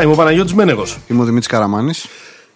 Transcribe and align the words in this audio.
Καλησπέρα, 0.00 0.22
είμαι 0.22 0.30
ο 0.30 0.44
Παναγιώτης 0.48 0.54
Μένεγος. 0.54 0.98
Είμαι 1.08 1.20
ο 1.20 1.24
Δημήτρης 1.24 1.46
Καραμάνης. 1.46 2.06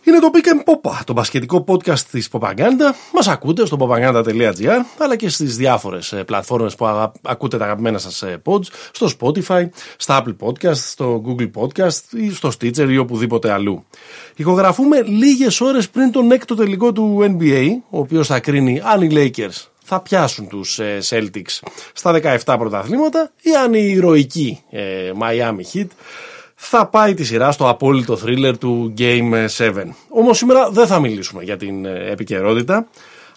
Είναι 0.04 0.18
το 0.18 0.30
Pick 0.32 0.46
and 0.46 0.72
Popa, 0.72 1.00
το 1.04 1.12
μπασκετικό 1.12 1.64
podcast 1.68 1.98
της 1.98 2.28
Popaganda. 2.32 2.92
Μας 3.12 3.28
ακούτε 3.28 3.66
στο 3.66 3.76
popaganda.gr 3.80 4.78
αλλά 4.98 5.16
και 5.16 5.28
στις 5.28 5.56
διάφορες 5.56 6.12
ε, 6.12 6.24
πλατφόρμες 6.24 6.74
που 6.74 6.86
αγα... 6.86 7.12
ακούτε 7.22 7.56
τα 7.56 7.64
αγαπημένα 7.64 7.98
σας 7.98 8.22
ε, 8.22 8.42
pods, 8.44 8.64
στο 8.92 9.08
Spotify, 9.18 9.68
στα 9.96 10.22
Apple 10.22 10.36
Podcast, 10.46 10.74
στο 10.74 11.22
Google 11.26 11.50
Podcast 11.60 12.16
ή 12.16 12.30
στο 12.30 12.50
Stitcher 12.58 12.88
ή 12.88 12.98
οπουδήποτε 12.98 13.50
αλλού. 13.50 13.84
Ηχογραφούμε 14.36 15.02
λίγες 15.02 15.60
ώρες 15.60 15.88
πριν 15.88 16.10
τον 16.10 16.32
έκτο 16.32 16.54
τελικό 16.54 16.92
του 16.92 17.36
NBA, 17.38 17.66
ο 17.90 17.98
οποίος 17.98 18.26
θα 18.26 18.40
κρίνει 18.40 18.80
αν 18.84 19.02
οι 19.02 19.08
Lakers 19.12 19.66
θα 19.84 20.00
πιάσουν 20.00 20.48
τους 20.48 20.78
ε, 20.78 20.98
Celtics 21.08 21.60
στα 21.92 22.20
17 22.44 22.56
πρωταθλήματα 22.58 23.30
ή 23.42 23.50
αν 23.54 23.74
η 23.74 23.92
ηρωική 23.94 24.62
Miami 25.20 25.76
Heat 25.76 25.86
θα 26.54 26.86
πάει 26.86 27.14
τη 27.14 27.24
σειρά 27.24 27.52
στο 27.52 27.68
απόλυτο 27.68 28.16
θρίλερ 28.16 28.58
του 28.58 28.94
Game 28.98 29.46
7. 29.56 29.72
Όμως 30.08 30.38
σήμερα 30.38 30.70
δεν 30.70 30.86
θα 30.86 31.00
μιλήσουμε 31.00 31.42
για 31.42 31.56
την 31.56 31.84
ε, 31.84 32.10
επικαιρότητα, 32.10 32.86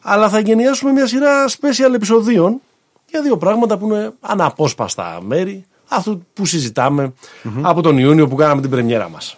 αλλά 0.02 0.30
θα 0.30 0.40
γενιάσουμε 0.40 0.92
μια 0.92 1.08
σειρά 1.08 1.46
special 1.48 1.94
επεισοδίων 1.96 2.62
για 3.10 3.22
δύο 3.22 3.38
πράγματα 3.38 3.78
που 3.78 3.86
είναι 3.86 4.12
αναπόσπαστα 4.20 5.20
μέρη 5.22 5.66
αυτού 5.88 6.26
που 6.34 6.46
συζηταμε 6.46 7.14
από 7.62 7.82
τον 7.82 7.98
Ιούνιο 7.98 8.28
που 8.28 8.36
κάναμε 8.36 8.62
την 8.62 8.70
πρεμιέρα 8.70 9.10
μας. 9.10 9.38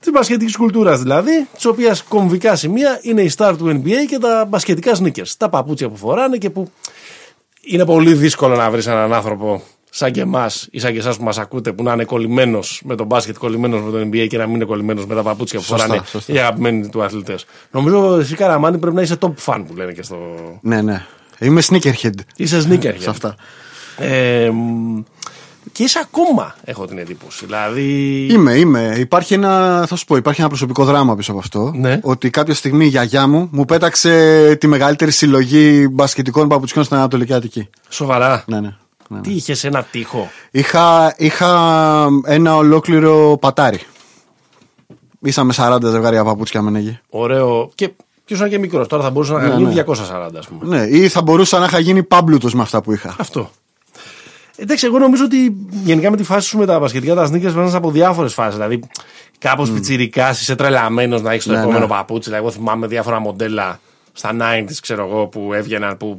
Της 0.00 0.12
μπασκετικής 0.12 0.56
κουλτούρας 0.56 1.00
δηλαδή, 1.00 1.46
της 1.54 1.64
οποίας 1.64 2.02
κομβικά 2.02 2.56
σημεία 2.56 2.98
είναι 3.02 3.22
η 3.22 3.30
star 3.36 3.54
του 3.58 3.66
NBA 3.66 4.06
και 4.08 4.18
τα 4.18 4.44
μπασκετικά 4.48 4.92
sneakers. 5.02 5.32
Τα 5.38 5.48
παπούτσια 5.48 5.88
που 5.88 5.96
φοράνε 5.96 6.36
και 6.36 6.50
που 6.50 6.70
είναι 7.62 7.84
πολύ 7.84 8.14
δύσκολο 8.14 8.56
να 8.56 8.70
βρεις 8.70 8.86
έναν 8.86 9.12
άνθρωπο 9.12 9.62
σαν 9.90 10.12
και 10.12 10.20
εμάς 10.20 10.68
ή 10.70 10.78
σαν 10.78 10.92
και 10.92 10.98
εσάς 10.98 11.16
που 11.16 11.24
μας 11.24 11.38
ακούτε, 11.38 11.72
που 11.72 11.82
να 11.82 11.92
είναι 11.92 12.04
κολλημένος 12.04 12.82
με 12.84 12.94
τον 12.94 13.06
μπάσκετ, 13.06 13.36
κολλημένος 13.38 13.82
με 13.82 13.90
το 13.90 13.98
NBA 13.98 14.26
και 14.28 14.38
να 14.38 14.46
μην 14.46 14.54
είναι 14.54 14.64
κολλημένος 14.64 15.06
με 15.06 15.14
τα 15.14 15.22
παπούτσια 15.22 15.58
που 15.58 15.64
φοράνε 15.64 16.00
οι 16.26 16.38
αγαπημένοι 16.38 16.88
του 16.88 17.02
αθλητές. 17.02 17.46
Νομίζω 17.70 18.16
εσύ 18.18 18.34
Καραμάνι 18.34 18.78
πρέπει 18.78 18.96
να 18.96 19.02
είσαι 19.02 19.16
top 19.20 19.32
fan 19.44 19.64
που 19.66 19.76
λένε 19.76 19.92
και 19.92 20.02
στο. 20.02 20.18
Ναι, 20.60 20.82
ναι. 20.82 21.06
Είμαι 21.38 21.62
sneakerhead. 21.68 22.14
Είσαι 22.36 22.66
sneakerhead. 22.68 22.98
Σε 22.98 23.10
αυτά. 23.10 23.34
Ε, 23.96 24.50
και 25.72 25.82
είσαι 25.82 26.00
ακόμα, 26.02 26.54
έχω 26.64 26.86
την 26.86 26.98
εντύπωση. 26.98 27.44
Δηλαδή... 27.46 28.26
Είμαι, 28.30 28.52
είμαι. 28.52 28.94
Υπάρχει 28.98 29.34
ένα, 29.34 29.84
θα 29.88 29.96
σου 29.96 30.04
πω, 30.04 30.16
υπάρχει 30.16 30.40
ένα 30.40 30.48
προσωπικό 30.48 30.84
δράμα 30.84 31.16
πίσω 31.16 31.30
από 31.30 31.40
αυτό. 31.40 31.72
Ναι. 31.74 31.98
Ότι 32.02 32.30
κάποια 32.30 32.54
στιγμή 32.54 32.84
η 32.84 32.88
γιαγιά 32.88 33.26
μου 33.26 33.48
μου 33.52 33.64
πέταξε 33.64 34.54
τη 34.60 34.66
μεγαλύτερη 34.66 35.10
συλλογή 35.10 35.88
μπασκετικών 35.90 36.48
παπουτσιών 36.48 36.84
στην 36.84 36.96
Ανατολική 36.96 37.32
Αττική. 37.32 37.68
Σοβαρά. 37.88 38.44
Ναι, 38.46 38.60
ναι. 38.60 38.76
Ναι, 39.08 39.20
Τι 39.20 39.30
είχες, 39.30 39.64
ένα 39.64 39.82
τείχο. 39.82 40.30
Είχα, 40.50 41.14
είχα 41.16 42.08
ένα 42.24 42.56
ολόκληρο 42.56 43.36
πατάρι. 43.40 43.80
Ίσα 45.20 45.44
με 45.44 45.54
40 45.56 45.78
ζευγάρια 45.82 46.24
παπούτσια 46.24 46.62
με 46.62 46.70
νεγεί. 46.70 46.98
Ωραίο. 47.08 47.70
Και 47.74 47.90
ποιος 48.24 48.38
ήταν 48.38 48.50
και 48.50 48.58
μικρός. 48.58 48.88
Τώρα 48.88 49.02
θα 49.02 49.10
μπορούσε 49.10 49.32
να 49.32 49.48
γίνει 49.48 49.74
ναι. 49.74 49.84
240, 49.86 49.94
ας 50.38 50.48
πούμε. 50.48 50.76
Ναι, 50.76 50.86
ή 50.86 51.08
θα 51.08 51.22
μπορούσα 51.22 51.58
να 51.58 51.64
είχα 51.64 51.78
γίνει 51.78 52.02
πάμπλουτος 52.02 52.54
με 52.54 52.62
αυτά 52.62 52.82
που 52.82 52.92
είχα. 52.92 53.14
Αυτό. 53.18 53.50
Εντάξει, 54.56 54.86
εγώ 54.86 54.98
νομίζω 54.98 55.24
ότι 55.24 55.56
γενικά 55.84 56.10
με 56.10 56.16
τη 56.16 56.22
φάση 56.22 56.48
σου 56.48 56.58
με 56.58 56.66
τα 56.66 56.80
πασχετικά 56.80 57.14
τα 57.14 57.26
σνίκε 57.26 57.46
περνάς 57.46 57.74
από 57.74 57.90
διάφορες 57.90 58.34
φάσεις. 58.34 58.54
Δηλαδή, 58.54 58.80
κάπως 59.38 59.70
mm. 59.70 59.74
πιτσυρικά 59.74 60.30
είσαι 60.30 60.54
τρελαμένος 60.54 61.22
να 61.22 61.32
έχεις 61.32 61.44
το 61.44 61.52
ναι, 61.52 61.58
επόμενο 61.58 61.78
ναι. 61.78 61.86
παπούτσι. 61.86 62.28
Δηλαδή, 62.28 62.46
εγώ 62.46 62.56
θυμάμαι 62.56 62.86
διάφορα 62.86 63.18
μοντέλα 63.18 63.80
στα 64.12 64.30
90s, 64.40 64.74
ξέρω 64.80 65.06
εγώ, 65.06 65.26
που 65.26 65.52
έβγαιναν, 65.52 65.96
που 65.96 66.18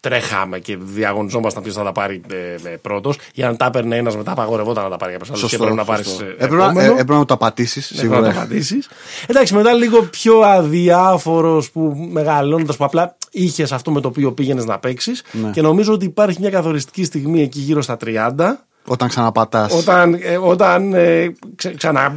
τρέχαμε 0.00 0.58
και 0.58 0.76
διαγωνιζόμασταν 0.80 1.62
ποιος 1.62 1.74
θα 1.74 1.82
τα 1.82 1.92
πάρει 1.92 2.20
ε, 2.30 2.68
ε 2.68 2.76
πρώτος. 2.76 3.18
Για 3.34 3.48
να 3.48 3.56
τα 3.56 3.64
έπαιρνε 3.66 3.96
ένας 3.96 4.16
μετά, 4.16 4.30
απαγορευόταν 4.30 4.84
να 4.84 4.90
τα 4.90 4.96
πάρει 4.96 5.12
κάποιος 5.12 5.30
άλλος. 5.30 5.50
Και 5.50 5.56
πρέπει 5.56 5.74
να 5.74 5.84
πάρεις. 5.84 6.20
Ε, 6.20 6.34
έπρεπε, 6.38 7.12
να 7.12 7.24
το 7.24 7.36
πατήσει. 7.36 7.80
Σίγουρα. 7.80 8.20
να 8.20 8.32
το 8.32 8.38
πατήσει. 8.38 8.78
Εντάξει, 9.26 9.54
μετά 9.54 9.72
λίγο 9.72 10.02
πιο 10.02 10.40
αδιάφορος 10.40 11.70
που 11.70 12.08
μεγαλώνοντας 12.10 12.76
που 12.76 12.84
απλά 12.84 13.16
είχες 13.30 13.72
αυτό 13.72 13.90
με 13.90 14.00
το 14.00 14.08
οποίο 14.08 14.32
πήγαινες 14.32 14.64
να 14.64 14.78
παίξεις. 14.78 15.22
Ναι. 15.32 15.50
Και 15.50 15.62
νομίζω 15.62 15.92
ότι 15.92 16.04
υπάρχει 16.04 16.40
μια 16.40 16.50
καθοριστική 16.50 17.04
στιγμή 17.04 17.42
εκεί 17.42 17.60
γύρω 17.60 17.82
στα 17.82 17.96
30. 18.04 18.66
Όταν 18.86 19.08
ξαναπατάς. 19.08 19.72
Όταν, 19.72 20.14
ε, 20.14 20.36
όταν 20.36 20.94
ε, 20.94 21.34
ξε, 21.56 21.74
ξανά 21.74 22.16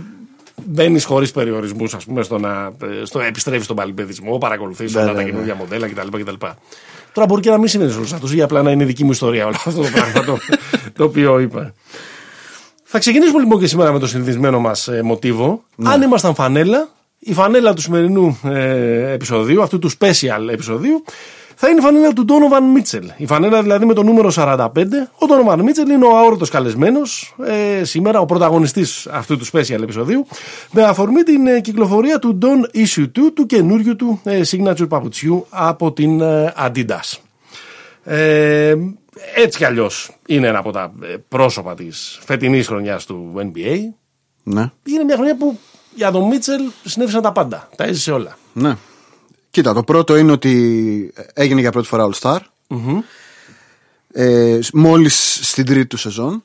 μπαίνεις 0.66 1.06
χωρίς 1.06 1.32
περιορισμούς, 1.32 1.94
ας 1.94 2.06
πούμε, 2.06 2.24
στο 2.24 2.38
να 2.38 2.72
στο 3.04 3.20
επιστρέφεις 3.20 3.64
στον 3.64 3.76
παλιπαιδισμό, 3.76 4.38
παρακολουθείς 4.38 4.96
όλα 4.96 5.06
ναι, 5.06 5.12
τα 5.12 5.18
ναι, 5.18 5.24
καινούργια 5.24 5.56
μοντέλα 5.56 5.88
κτλ. 5.88 6.18
Τώρα 7.14 7.28
μπορεί 7.28 7.42
και 7.42 7.50
να 7.50 7.58
μην 7.58 7.68
συμβαίνει 7.68 7.92
σε 7.92 7.98
όλους 7.98 8.14
αυτούς, 8.14 8.34
ή 8.34 8.42
απλά 8.42 8.62
να 8.62 8.72
είναι 8.72 8.86
δική 8.86 9.04
μου 9.04 9.12
ιστορία 9.12 9.46
όλο 9.46 9.56
αυτό 9.66 9.82
το 9.82 9.88
πράγμα 9.94 10.24
το, 10.24 10.38
το 10.98 11.04
οποίο 11.04 11.40
είπα. 11.40 11.74
Θα 12.84 13.00
ξεκινήσουμε 13.00 13.40
λοιπόν 13.40 13.60
και 13.60 13.68
σήμερα 13.68 13.92
με 13.92 14.00
το 14.00 14.08
συνηθισμένο 14.08 14.60
μας 14.60 14.88
ε, 14.88 15.02
μοτίβο. 15.02 15.64
Ναι. 15.76 15.90
Αν 15.90 16.02
ήμασταν 16.02 16.36
φανέλα, 16.36 16.90
η 17.20 17.34
φανέλα 17.34 17.74
του 17.74 17.82
σημερινού 17.82 18.40
ε, 18.44 19.12
επεισοδίου, 19.12 19.62
αυτού 19.62 19.80
του 19.80 19.92
special 19.92 20.48
επεισοδίου, 20.52 21.04
θα 21.66 21.72
είναι 21.72 21.80
η 21.80 21.84
φανέλα 21.84 22.14
του 22.14 22.26
Donovan 22.30 22.74
Μίτσελ. 22.74 23.12
Η 23.18 23.26
φανέλα 23.26 23.62
δηλαδή 23.62 23.86
με 23.86 23.94
το 23.94 24.04
νούμερο 24.04 24.32
45. 24.36 24.68
Ο 25.14 25.26
Donovan 25.30 25.62
Μίτσελ 25.64 25.90
είναι 25.90 26.06
ο 26.06 26.18
αόρατος 26.18 26.50
καλεσμένος 26.50 27.36
ε, 27.46 27.84
σήμερα, 27.84 28.20
ο 28.20 28.26
πρωταγωνιστής 28.26 29.08
αυτού 29.08 29.38
του 29.38 29.46
special 29.46 29.82
επεισοδίου, 29.82 30.26
με 30.72 30.84
αφορμή 30.84 31.24
την 31.24 31.48
ε, 31.48 31.60
κυκλοφορία 31.62 32.20
του 32.20 32.38
Don 32.42 32.78
Issue 32.78 33.04
2, 33.04 33.10
του 33.34 33.46
καινούριου 33.46 33.96
του 33.96 34.22
ε, 34.24 34.42
signature 34.52 34.90
παπουτσιού 34.90 35.46
από 35.50 35.92
την 35.92 36.22
ε, 36.22 36.54
Adidas. 36.58 37.18
Ε, 38.04 38.76
έτσι 39.36 39.58
κι 39.58 39.66
αλλιώς 39.66 40.18
είναι 40.28 40.48
ένα 40.48 40.58
από 40.58 40.72
τα 40.72 40.94
ε, 41.04 41.16
πρόσωπα 41.28 41.74
της 41.76 42.20
φετινής 42.26 42.68
χρονιάς 42.68 43.06
του 43.06 43.34
NBA. 43.36 43.78
Ναι. 44.44 44.72
Είναι 44.84 45.04
μια 45.04 45.16
χρονιά 45.16 45.38
που 45.38 45.60
για 45.96 46.12
τον 46.12 46.28
Μίτσελ 46.28 46.62
συνέβησαν 46.84 47.22
τα 47.22 47.32
πάντα. 47.32 47.70
Τα 47.76 47.84
έζησε 47.84 48.12
όλα. 48.12 48.38
Ναι. 48.54 48.76
Κοίτα, 49.54 49.74
το 49.74 49.84
πρώτο 49.84 50.18
είναι 50.18 50.32
ότι 50.32 51.14
έγινε 51.34 51.60
για 51.60 51.72
πρώτη 51.72 51.88
φορά 51.88 52.10
All 52.10 52.20
Star. 52.20 52.40
mm 52.70 53.04
Ε, 54.12 54.60
μόλις 54.74 55.40
στην 55.42 55.66
τρίτη 55.66 55.88
του 55.88 55.98
σεζον 55.98 56.44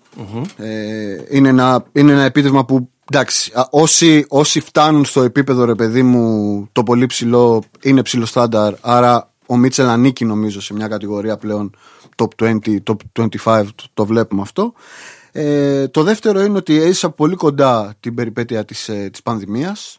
ε, 0.57 1.17
είναι, 1.31 1.49
ένα, 1.49 1.85
είναι 1.93 2.13
ένα 2.13 2.23
επίτευγμα 2.23 2.65
που 2.65 2.91
εντάξει, 3.11 3.53
όσοι, 3.71 4.25
όσοι 4.29 4.61
φτάνουν 4.61 5.05
στο 5.05 5.23
επίπεδο 5.23 5.65
ρε 5.65 5.75
παιδί 5.75 6.03
μου 6.03 6.69
το 6.73 6.83
πολύ 6.83 7.07
ψηλό 7.07 7.63
είναι 7.83 8.03
ψηλό 8.03 8.27
στάνταρ 8.27 8.75
άρα 8.81 9.33
ο 9.47 9.57
Μίτσελ 9.57 9.89
ανήκει 9.89 10.25
νομίζω 10.25 10.61
σε 10.61 10.75
μια 10.75 10.89
κατηγορία 10.89 11.37
πλέον 11.37 11.77
top 12.17 12.29
20, 12.37 12.57
top 13.13 13.29
25 13.45 13.65
το, 13.95 14.07
βλέπουμε 14.07 14.43
αυτό. 14.43 14.73
Ε, 15.33 15.89
το 15.89 16.03
δεύτερο 16.03 16.41
είναι 16.41 16.57
ότι 16.59 16.81
έζησα 16.81 17.11
πολύ 17.11 17.35
κοντά 17.35 17.95
την 18.01 18.15
περιπέτεια 18.15 18.65
της, 18.65 18.89
ε, 18.89 19.09
της 19.13 19.23
πανδημιας 19.23 19.99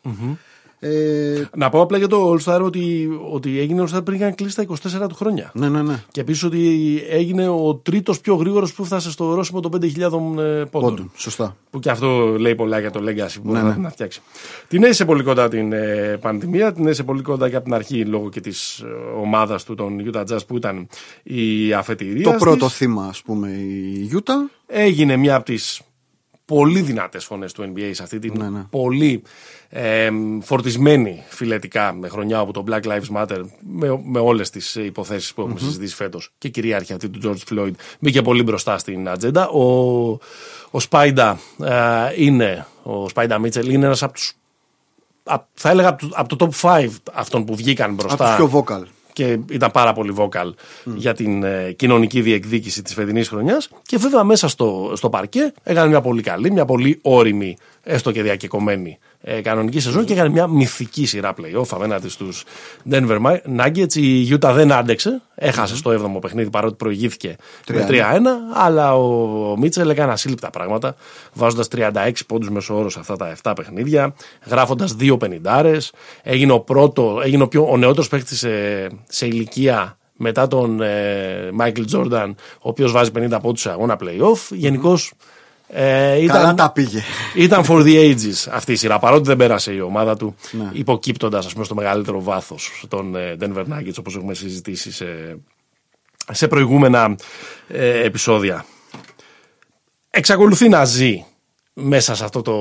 ε... 0.79 1.43
Να 1.55 1.69
πω 1.69 1.81
απλά 1.81 1.97
για 1.97 2.07
το 2.07 2.33
All 2.33 2.43
Star 2.43 2.61
ότι, 2.63 3.09
ότι 3.31 3.59
έγινε 3.59 3.83
All 3.87 3.95
Star 3.95 4.05
πριν 4.05 4.17
είχαν 4.19 4.35
κλείσει 4.35 4.55
τα 4.55 4.65
24 5.03 5.09
του 5.09 5.15
χρόνια. 5.15 5.51
Ναι, 5.53 5.69
ναι, 5.69 5.81
ναι. 5.81 6.03
Και 6.11 6.21
επίσης 6.21 6.43
ότι 6.43 7.01
έγινε 7.09 7.47
ο 7.47 7.75
τρίτος 7.75 8.19
πιο 8.21 8.35
γρήγορος 8.35 8.73
που 8.73 8.85
φτάσε 8.85 9.11
στο 9.11 9.25
ορόσημο 9.25 9.59
των 9.59 9.71
5.000 9.81 10.37
ε, 10.39 10.63
πόντων. 10.71 11.11
Σωστά. 11.15 11.55
Που 11.69 11.79
και 11.79 11.89
αυτό 11.89 12.35
λέει 12.39 12.55
πολλά 12.55 12.79
για 12.79 12.91
το 12.91 12.99
Legacy 13.03 13.37
που 13.43 13.51
ναι, 13.51 13.61
ναι. 13.61 13.75
να 13.75 13.89
φτιάξει. 13.89 14.21
Την 14.67 14.83
έζησε 14.83 15.05
πολύ 15.05 15.23
κοντά 15.23 15.47
την 15.47 15.73
ε, 15.73 16.17
πανδημία, 16.21 16.73
την 16.73 16.85
έζησε 16.85 17.03
πολύ 17.03 17.21
κοντά 17.21 17.49
και 17.49 17.55
από 17.55 17.65
την 17.65 17.73
αρχή 17.73 18.05
λόγω 18.05 18.29
και 18.29 18.39
της 18.39 18.79
ε, 18.79 18.85
ομάδας 19.21 19.63
του, 19.63 19.75
των 19.75 20.11
Utah 20.11 20.23
Jazz 20.25 20.47
που 20.47 20.55
ήταν 20.55 20.87
η 21.23 21.73
αφετηρία. 21.73 22.23
Το 22.23 22.35
πρώτο 22.39 22.69
θύμα, 22.69 23.05
ας 23.05 23.21
πούμε, 23.21 23.49
η 23.49 24.11
Utah. 24.13 24.51
Έγινε 24.67 25.15
μια 25.15 25.35
από 25.35 25.45
τις 25.45 25.81
πολύ 26.49 26.81
δυνατές 26.81 27.25
φωνές 27.25 27.53
του 27.53 27.73
NBA 27.73 27.89
σε 27.91 28.03
αυτή 28.03 28.19
την 28.19 28.33
ναι, 28.37 28.49
ναι. 28.49 28.65
πολύ 28.69 29.21
ε, 29.69 30.09
φορτισμένη 30.41 31.23
φιλετικά 31.27 31.93
με 31.93 32.07
χρονιά 32.07 32.39
από 32.39 32.53
το 32.53 32.63
Black 32.67 32.83
Lives 32.83 33.17
Matter 33.17 33.41
με, 33.59 34.01
με 34.03 34.19
όλες 34.19 34.49
τις 34.49 34.75
υποθέσεις 34.75 35.33
που 35.33 35.41
έχουμε 35.41 35.55
mm-hmm. 35.59 35.63
συζητήσει 35.63 35.95
φέτος 35.95 36.31
και 36.37 36.49
κυρίαρχη 36.49 36.93
αυτή 36.93 37.09
του 37.09 37.19
George 37.23 37.53
Floyd 37.53 37.71
μπήκε 37.99 38.21
πολύ 38.21 38.43
μπροστά 38.43 38.77
στην 38.77 39.09
ατζέντα. 39.09 39.49
Ο, 39.49 39.63
ο 40.71 40.79
Σπάιντα 40.79 41.39
ε, 41.63 42.23
είναι, 42.23 42.65
ο 42.83 43.09
Σπάιντα 43.09 43.39
Μίτσελ 43.39 43.69
είναι 43.69 43.85
ένας 43.85 44.03
από 44.03 44.13
τους 44.13 44.33
θα 45.53 45.69
έλεγα 45.69 45.97
από 46.11 46.35
το, 46.35 46.49
top 46.61 46.69
5 46.69 46.89
αυτών 47.13 47.45
που 47.45 47.55
βγήκαν 47.55 47.93
μπροστά. 47.93 48.35
Από 48.35 48.47
πιο 48.47 48.63
vocal 48.67 48.83
και 49.19 49.39
ήταν 49.49 49.71
πάρα 49.71 49.93
πολύ 49.93 50.13
vocal 50.17 50.49
για 50.83 51.13
την 51.13 51.43
ε, 51.43 51.71
κοινωνική 51.71 52.21
διεκδίκηση 52.21 52.81
της 52.81 52.93
φετινής 52.93 53.27
χρονιάς. 53.29 53.69
Και 53.85 53.97
βέβαια 53.97 54.23
μέσα 54.23 54.47
στο, 54.47 54.91
στο 54.95 55.09
παρκέ 55.09 55.53
έκανε 55.63 55.87
μια 55.87 56.01
πολύ 56.01 56.21
καλή, 56.21 56.51
μια 56.51 56.65
πολύ 56.65 56.99
όρημη 57.01 57.57
έστω 57.83 58.11
και 58.11 58.21
διακεκομένη 58.21 58.97
ε, 59.21 59.41
κανονική 59.41 59.79
σεζόν 59.79 60.05
και 60.05 60.13
έκανε 60.13 60.29
μια 60.29 60.47
μυθική 60.47 61.05
σειρά 61.05 61.33
playoff 61.37 61.67
απέναντι 61.69 62.09
στους 62.09 62.43
Denver 62.91 63.39
Nuggets. 63.57 63.95
Η 63.95 64.27
Utah 64.31 64.51
δεν 64.53 64.71
άντεξε, 64.71 65.21
έχασε 65.35 65.75
στο 65.75 65.91
7ο 65.91 66.21
παιχνίδι 66.21 66.49
παρότι 66.49 66.75
προηγήθηκε 66.75 67.35
με 67.69 67.87
3-1, 67.89 68.01
αλλά 68.53 68.95
ο 68.95 69.57
Μίτσελ 69.57 69.89
έκανε 69.89 70.11
ασύλληπτα 70.11 70.49
πράγματα, 70.49 70.95
βάζοντας 71.33 71.67
36 71.75 72.11
πόντους 72.27 72.49
μέσω 72.49 72.77
όρο 72.77 72.89
σε 72.89 72.99
αυτά 72.99 73.15
τα 73.15 73.35
7 73.43 73.53
παιχνίδια, 73.55 74.15
γράφοντας 74.45 74.95
2 74.99 75.19
πενιντάρες. 75.19 75.91
Έγινε 76.23 76.51
ο, 76.51 76.59
πρώτο, 76.59 77.21
έγινε 77.23 77.43
ο, 77.43 77.47
πιο, 77.47 77.67
ο 77.69 77.77
νεότερος 77.77 78.07
παίκτης 78.07 78.37
σε, 78.37 78.49
σε 79.07 79.25
ηλικία 79.25 79.97
μετά 80.19 80.47
τον 80.47 80.81
Μάικλ 81.53 81.81
ε, 81.81 81.85
Τζόρνταν, 81.85 82.35
ο 82.53 82.69
οποίος 82.69 82.91
βάζει 82.91 83.11
50 83.15 83.37
πόντους 83.41 83.61
σε 83.61 83.69
αγώνα 83.69 83.97
playoff. 84.01 84.39
Γενικώς 84.49 85.13
Ε, 85.71 86.21
ήταν, 86.21 86.35
Καλά 86.35 86.53
τα 86.53 86.71
πήγε. 86.71 87.01
Ήταν 87.35 87.63
for 87.67 87.83
the 87.83 87.95
ages 87.95 88.49
αυτή 88.51 88.71
η 88.71 88.75
σειρά. 88.75 88.99
Παρότι 88.99 89.27
δεν 89.27 89.37
πέρασε 89.37 89.73
η 89.73 89.79
ομάδα 89.79 90.17
του, 90.17 90.35
ναι. 90.51 90.69
υποκύπτοντας 90.71 91.55
στο 91.61 91.75
μεγαλύτερο 91.75 92.21
βάθος 92.21 92.85
των 92.87 93.15
ε, 93.15 93.35
Denver 93.39 93.65
Nuggets, 93.65 93.97
όπως 93.99 94.15
έχουμε 94.15 94.33
συζητήσει 94.33 94.91
σε, 94.91 95.37
σε 96.31 96.47
προηγούμενα 96.47 97.15
ε, 97.67 98.03
επεισόδια. 98.03 98.65
Εξακολουθεί 100.09 100.69
να 100.69 100.85
ζει 100.85 101.25
μέσα 101.73 102.15
σε 102.15 102.23
αυτό 102.23 102.41
το 102.41 102.53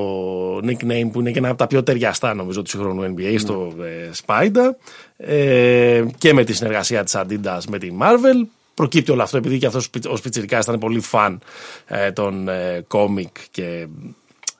nickname 0.56 1.08
που 1.12 1.20
είναι 1.20 1.30
και 1.30 1.38
ένα 1.38 1.48
από 1.48 1.58
τα 1.58 1.66
πιο 1.66 1.82
ταιριαστά 1.82 2.34
νομίζω 2.34 2.62
του 2.62 2.70
σύγχρονου 2.70 3.14
NBA 3.14 3.32
ναι. 3.32 3.38
στο 3.38 3.74
ε, 3.80 4.10
Spider 4.26 4.70
ε, 5.16 6.04
και 6.18 6.32
με 6.32 6.44
τη 6.44 6.52
συνεργασία 6.52 7.04
της 7.04 7.16
Adidas 7.16 7.60
με 7.68 7.78
τη 7.78 7.88
Marvel 8.00 8.46
προκύπτει 8.78 9.10
όλο 9.10 9.22
αυτό 9.22 9.36
επειδή 9.36 9.58
και 9.58 9.66
αυτός 9.66 9.90
ο 10.08 10.16
Σπιτσιρικάς 10.16 10.64
ήταν 10.64 10.78
πολύ 10.78 11.00
φαν 11.00 11.40
ε, 11.86 12.12
των 12.12 12.48
ε, 12.48 12.84
κόμικ 12.88 13.36
και 13.50 13.86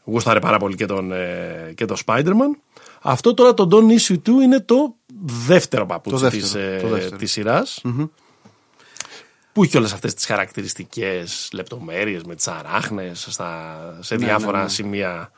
γούσταρε 0.05 0.39
πάρα 0.39 0.59
πολύ 0.59 0.75
και 0.75 0.87
τον, 0.87 1.13
ε, 1.13 1.73
και 1.75 1.85
το 1.85 1.97
Spider-Man 2.07 2.51
αυτό 3.03 3.35
τώρα 3.35 3.55
το 3.55 3.69
Don 3.71 3.99
Issue 3.99 4.15
2 4.15 4.29
είναι 4.43 4.61
το 4.61 4.95
δεύτερο 5.47 5.87
παπούτσι 5.87 6.23
το 6.23 6.31
της, 6.31 6.55
ε, 6.55 7.11
της 7.19 7.33
σειρας 7.33 7.83
που 9.53 9.63
έχει 9.65 9.77
όλες 9.77 9.93
αυτές 9.93 10.15
τις 10.15 10.27
χαρακτηριστικές 10.27 11.49
λεπτομέρειες 11.53 12.23
με 12.23 12.35
τις 12.35 12.49
αράχνες 12.49 13.27
στα, 13.31 13.79
σε 14.01 14.17
ναι, 14.17 14.25
διάφορα 14.25 14.57
ναι, 14.57 14.63
ναι. 14.63 14.69
σημεία. 14.69 15.33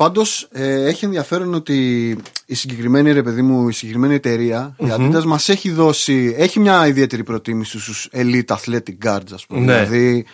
Πάντως 0.00 0.48
ε, 0.52 0.84
έχει 0.84 1.04
ενδιαφέρον 1.04 1.54
ότι 1.54 2.08
η 2.46 2.54
συγκεκριμένη 2.54 3.12
ρε 3.12 3.22
παιδί 3.22 3.42
μου, 3.42 3.68
η 3.68 3.72
συγκεκριμένη 3.72 4.14
εταιρεία, 4.14 4.76
mm-hmm. 4.78 4.86
η 4.86 4.90
Adidas 4.92 5.24
μας 5.24 5.48
έχει 5.48 5.70
δώσει, 5.70 6.34
έχει 6.38 6.60
μια 6.60 6.86
ιδιαίτερη 6.86 7.24
προτίμηση 7.24 7.80
στους 7.80 8.08
elite 8.12 8.44
athletic 8.44 8.96
guards 9.04 9.32
ας 9.32 9.46
πούμε. 9.46 9.60
Ναι. 9.60 9.84
Δηλαδή 9.84 10.26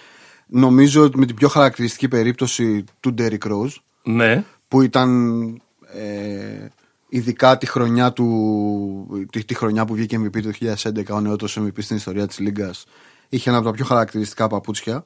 νομίζω 0.46 1.02
ότι 1.02 1.18
με 1.18 1.26
την 1.26 1.34
πιο 1.34 1.48
χαρακτηριστική 1.48 2.08
περίπτωση 2.08 2.84
του 3.00 3.14
Derrick 3.18 3.50
Rose 3.50 3.74
ναι. 4.02 4.44
που 4.68 4.82
ήταν 4.82 5.46
ε, 5.94 6.66
ειδικά 7.08 7.58
τη 7.58 7.66
χρονιά, 7.66 8.12
του, 8.12 9.26
τη, 9.30 9.44
τη 9.44 9.54
χρονιά 9.54 9.84
που 9.84 9.94
βγήκε 9.94 10.18
MVP 10.18 10.42
το 10.42 10.50
2011, 10.82 11.02
ο 11.10 11.20
νεότερος 11.20 11.58
MVP 11.60 11.78
στην 11.82 11.96
ιστορία 11.96 12.26
της 12.26 12.38
Λίγκας, 12.38 12.84
είχε 13.28 13.48
ένα 13.48 13.58
από 13.58 13.66
τα 13.66 13.72
πιο 13.72 13.84
χαρακτηριστικά 13.84 14.46
παπούτσια. 14.46 15.04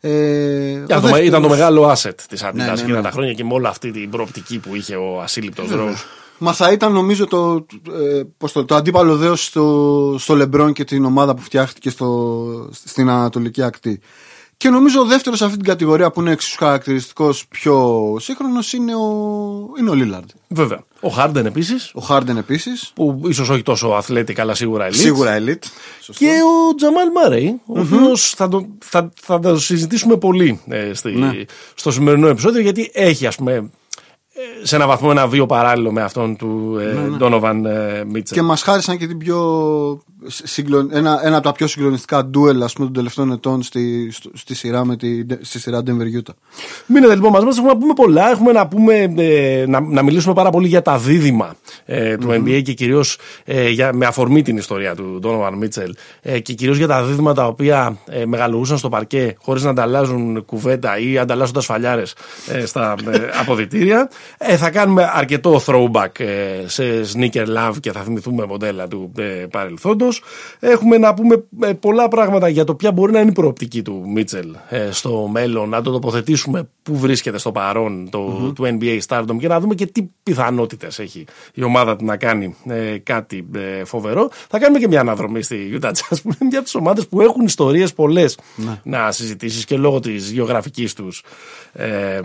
Ε, 0.00 0.78
το, 0.78 1.00
δεύτερος... 1.00 1.18
Ήταν 1.26 1.42
το 1.42 1.48
μεγάλο 1.48 1.90
asset 1.90 2.14
της 2.28 2.44
Adidas 2.44 2.52
ναι, 2.54 2.64
ναι, 2.64 2.82
ναι. 2.82 3.00
τα 3.02 3.10
χρόνια 3.10 3.32
και 3.32 3.44
με 3.44 3.54
όλη 3.54 3.66
αυτή 3.66 3.90
την 3.90 4.10
προοπτική 4.10 4.58
που 4.58 4.74
είχε 4.74 4.96
ο 4.96 5.20
ασύλληπτος 5.20 5.70
Ρος. 5.70 6.04
Μα 6.38 6.52
θα 6.52 6.72
ήταν 6.72 6.92
νομίζω 6.92 7.26
το, 7.26 7.66
ε, 7.90 8.22
πώς 8.36 8.52
το, 8.52 8.64
το 8.64 8.74
αντίπαλο 8.74 9.16
δέος 9.16 9.44
στο, 9.44 10.16
στο 10.18 10.34
Λεμπρόν 10.34 10.72
και 10.72 10.84
την 10.84 11.04
ομάδα 11.04 11.34
που 11.34 11.42
φτιάχτηκε 11.42 11.90
στο, 11.90 12.70
στην 12.84 13.08
Ανατολική 13.08 13.62
Ακτή. 13.62 14.00
Και 14.58 14.68
νομίζω 14.68 15.00
ο 15.00 15.04
δεύτερος 15.04 15.38
σε 15.38 15.44
αυτή 15.44 15.56
την 15.56 15.66
κατηγορία 15.66 16.10
που 16.10 16.20
είναι 16.20 16.30
εξίσου 16.30 16.56
χαρακτηριστικός 16.58 17.46
πιο 17.46 18.16
σύγχρονος 18.20 18.72
είναι 18.72 18.94
ο, 18.94 19.08
είναι 19.78 19.90
ο 19.90 19.94
Λίλαρντ. 19.94 20.28
Βέβαια. 20.48 20.84
Ο 21.00 21.08
Χάρντεν 21.08 21.46
επίσης. 21.46 21.90
Ο 21.94 22.00
Χάρντεν 22.00 22.36
επίσης. 22.36 22.90
Που 22.94 23.20
ίσως 23.28 23.48
όχι 23.48 23.62
τόσο 23.62 23.88
αθλέτικα, 23.88 24.42
αλλά 24.42 24.54
σίγουρα 24.54 24.84
ελίτ. 24.84 25.00
Σίγουρα 25.00 25.32
ελίτ. 25.32 25.64
Και 26.16 26.26
ο 26.26 26.74
Τζαμάλ 26.74 27.08
Μάρεϊ, 27.14 27.60
ο 27.66 27.80
οποίος 27.80 28.30
θα, 28.36 28.48
το, 28.48 28.68
θα, 28.78 29.10
θα 29.20 29.40
το 29.40 29.58
συζητήσουμε 29.58 30.16
πολύ 30.16 30.60
ε, 30.68 30.94
στη, 30.94 31.10
ναι. 31.10 31.32
στο 31.74 31.90
σημερινό 31.90 32.28
επεισόδιο, 32.28 32.60
γιατί 32.60 32.90
έχει 32.92 33.26
ας 33.26 33.36
πούμε 33.36 33.70
σε 34.62 34.76
ένα 34.76 34.86
βαθμό 34.86 35.08
ένα 35.10 35.26
βίο 35.26 35.46
παράλληλο 35.46 35.92
με 35.92 36.02
αυτόν 36.02 36.36
του 36.36 36.76
Ντόνοβαν 37.16 37.64
ε, 37.64 37.70
ναι, 37.70 37.78
ναι. 37.78 38.04
Μίτσελ. 38.04 38.36
Και 38.36 38.42
μας 38.42 38.62
χάρισαν 38.62 38.98
και 38.98 39.06
την 39.06 39.18
πιο 39.18 39.38
ένα, 40.92 41.20
ένα 41.22 41.36
από 41.36 41.46
τα 41.46 41.52
πιο 41.52 41.66
συγκλονιστικά 41.66 42.24
ντουέλ 42.24 42.62
ας 42.62 42.72
πούμε, 42.72 42.86
των 42.86 42.94
τελευταίων 42.94 43.32
ετών 43.32 43.62
στη, 43.62 44.12
στη, 44.32 44.54
σειρά, 44.54 44.84
με 44.84 44.96
τη, 44.96 45.24
στη 45.40 45.58
σειρά 45.58 45.82
Denver 45.86 46.18
Utah. 46.18 46.34
Μείνετε 46.86 47.14
λοιπόν 47.14 47.30
μαζί 47.32 47.44
μας. 47.44 47.56
Έχουμε 47.56 47.72
να 47.72 47.78
πούμε 47.78 47.92
πολλά. 47.94 48.30
Έχουμε 48.30 48.52
να, 48.52 48.66
πούμε, 48.66 49.14
ε, 49.16 49.64
να, 49.66 49.80
να 49.80 50.02
μιλήσουμε 50.02 50.34
πάρα 50.34 50.50
πολύ 50.50 50.68
για 50.68 50.82
τα 50.82 50.98
δίδυμα 50.98 51.54
ε, 51.84 52.16
του 52.16 52.28
mm-hmm. 52.30 52.48
NBA 52.48 52.62
και 52.62 52.72
κυρίως 52.72 53.18
ε, 53.44 53.90
με 53.92 54.06
αφορμή 54.06 54.42
την 54.42 54.56
ιστορία 54.56 54.94
του 54.94 55.20
Donovan 55.22 55.52
Μίτσελ 55.56 55.94
ε, 56.22 56.40
και 56.40 56.52
κυρίως 56.52 56.76
για 56.76 56.86
τα 56.86 57.02
δίδυμα 57.02 57.34
τα 57.34 57.46
οποία 57.46 57.98
ε, 58.06 58.26
μεγαλουργούσαν 58.26 58.78
στο 58.78 58.88
παρκέ 58.88 59.36
χωρίς 59.38 59.62
να 59.62 59.70
ανταλλάζουν 59.70 60.44
κουβέντα 60.44 60.98
ή 60.98 61.18
ανταλλάσσοντας 61.18 61.64
φαλιάρες 61.64 62.14
ε, 62.46 62.66
στα 62.66 62.94
ε, 63.10 63.18
αποδητήρια. 63.40 64.10
Ε, 64.38 64.56
θα 64.56 64.70
κάνουμε 64.70 65.10
αρκετό 65.12 65.60
throwback 65.66 66.20
ε, 66.20 66.64
σε 66.66 66.84
sneaker 67.14 67.46
love 67.46 67.74
και 67.80 67.92
θα 67.92 68.00
θυμηθούμε 68.00 68.46
μοντέλα 68.46 68.88
του 68.88 69.12
ε, 69.18 69.22
παρελθόντος. 69.50 70.22
Έχουμε 70.58 70.98
να 70.98 71.14
πούμε 71.14 71.44
ε, 71.60 71.72
πολλά 71.72 72.08
πράγματα 72.08 72.48
για 72.48 72.64
το 72.64 72.74
ποια 72.74 72.92
μπορεί 72.92 73.12
να 73.12 73.20
είναι 73.20 73.30
η 73.30 73.32
προοπτική 73.32 73.82
του 73.82 74.02
Μίτσελ 74.06 74.54
ε, 74.68 74.90
στο 74.90 75.28
μέλλον, 75.32 75.68
να 75.68 75.82
το 75.82 75.90
τοποθετήσουμε 75.90 76.68
που 76.82 76.96
βρίσκεται 76.96 77.38
στο 77.38 77.52
παρόν 77.52 78.08
το, 78.10 78.18
mm-hmm. 78.18 78.54
του 78.54 78.78
NBA 78.80 78.98
Stardom 79.06 79.36
και 79.38 79.48
να 79.48 79.60
δούμε 79.60 79.74
και 79.74 79.86
τι 79.86 80.08
πιθανότητες 80.22 80.98
έχει 80.98 81.24
η 81.54 81.62
ομάδα 81.62 81.96
του 81.96 82.04
να 82.04 82.16
κάνει 82.16 82.56
ε, 82.68 82.98
κάτι 82.98 83.48
ε, 83.54 83.84
φοβερό. 83.84 84.30
Θα 84.48 84.58
κάνουμε 84.58 84.78
και 84.78 84.88
μια 84.88 85.00
αναδρομή 85.00 85.42
στη 85.42 85.78
Utah 85.80 85.90
Jazz 85.90 86.16
που 86.22 86.28
είναι 86.28 86.48
μια 86.48 86.58
από 86.58 86.62
τις 86.62 86.74
ομάδες 86.74 87.06
που 87.06 87.20
έχουν 87.20 87.44
ιστορίες 87.44 87.92
πολλές 87.92 88.38
ναι. 88.56 88.80
να 88.84 89.12
συζητήσεις 89.12 89.64
και 89.64 89.76
λόγω 89.76 90.00
της 90.00 90.30
γεωγραφικής 90.30 90.92
τους 90.92 91.22
ε, 91.72 92.20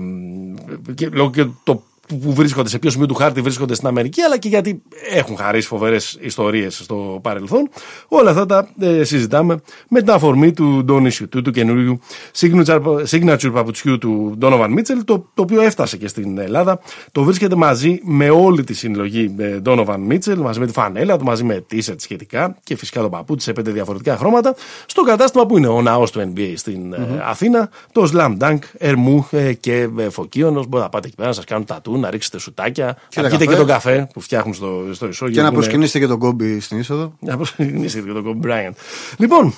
και 0.95 1.09
λόγω 1.11 1.29
και 1.29 1.45
το 1.63 1.83
που 2.07 2.33
βρίσκονται, 2.33 2.69
σε 2.69 2.79
ποιο 2.79 2.89
σημείο 2.89 3.07
του 3.07 3.13
χάρτη 3.13 3.41
βρίσκονται 3.41 3.75
στην 3.75 3.87
Αμερική, 3.87 4.21
αλλά 4.21 4.37
και 4.37 4.47
γιατί 4.47 4.81
έχουν 5.11 5.37
χαρίσει 5.37 5.67
φοβερές 5.67 6.17
ιστορίες 6.21 6.75
στο 6.75 7.19
παρελθόν. 7.21 7.69
Όλα 8.07 8.29
αυτά 8.29 8.45
τα 8.45 8.69
ε, 8.79 9.03
συζητάμε 9.03 9.61
με 9.89 9.99
την 9.99 10.11
αφορμή 10.11 10.53
του 10.53 10.83
Ντόνι 10.83 11.11
του, 11.29 11.41
του 11.41 11.51
καινούριου 11.51 11.99
signature, 12.37 12.81
signature 13.09 13.51
παπουτσιού 13.53 13.97
του 13.97 14.37
Donovan 14.41 14.67
Μίτσελ, 14.69 15.03
το, 15.03 15.29
το 15.33 15.41
οποίο 15.41 15.61
έφτασε 15.61 15.97
και 15.97 16.07
στην 16.07 16.37
Ελλάδα. 16.37 16.79
Το 17.11 17.23
βρίσκεται 17.23 17.55
μαζί 17.55 17.99
με 18.03 18.29
όλη 18.29 18.63
τη 18.63 18.73
συλλογή 18.73 19.35
ε, 19.37 19.59
Donovan 19.65 19.97
Μίτσελ, 19.99 20.39
μαζί 20.39 20.59
με 20.59 20.65
τη 20.65 20.71
φανέλα 20.71 21.17
του, 21.17 21.23
μαζί 21.23 21.43
με 21.43 21.65
t-shirt 21.71 21.95
σχετικά 21.97 22.57
και 22.63 22.75
φυσικά 22.75 23.01
το 23.01 23.09
παπούτσι 23.09 23.45
σε 23.45 23.53
πέντε 23.53 23.71
διαφορετικά 23.71 24.17
χρώματα, 24.17 24.55
στο 24.85 25.01
κατάστημα 25.01 25.45
που 25.45 25.57
είναι 25.57 25.67
ο 25.67 25.81
ναός 25.81 26.11
του 26.11 26.33
NBA 26.35 26.53
στην 26.55 26.95
mm-hmm. 26.95 27.19
Αθήνα, 27.23 27.69
το 27.91 28.09
Slam 28.13 28.37
Dunk, 28.39 28.59
Ερμού 28.77 29.27
ε, 29.31 29.53
και 29.53 29.89
Φωκίωνος. 30.09 30.67
Μπορείτε 30.67 30.83
να 30.83 30.89
πάτε 30.89 31.07
εκεί 31.07 31.15
πέρα 31.15 31.27
να 31.27 31.33
σας 31.33 31.45
κάνουν 31.45 31.65
τατού, 31.65 31.92
να 31.99 32.09
ρίξετε 32.09 32.39
σουτάκια, 32.39 32.97
και 33.09 33.21
να 33.21 33.29
πιείτε 33.29 33.45
και 33.45 33.55
τον 33.55 33.67
καφέ 33.67 34.07
που 34.13 34.19
φτιάχνουν 34.19 34.53
στο, 34.53 34.85
στο 34.91 35.07
ισόγειο. 35.07 35.35
Και 35.35 35.41
να 35.41 35.51
προσκυνήσετε 35.51 35.99
και 35.99 36.07
τον 36.07 36.19
κόμπι 36.19 36.59
στην 36.59 36.79
είσοδο. 36.79 37.17
Να 37.19 37.35
προσκυνήσετε 37.37 38.07
και 38.07 38.13
τον 38.13 38.23
κόμπι 38.23 38.37
Μπράιαν. 38.37 38.75
Λοιπόν, 39.17 39.53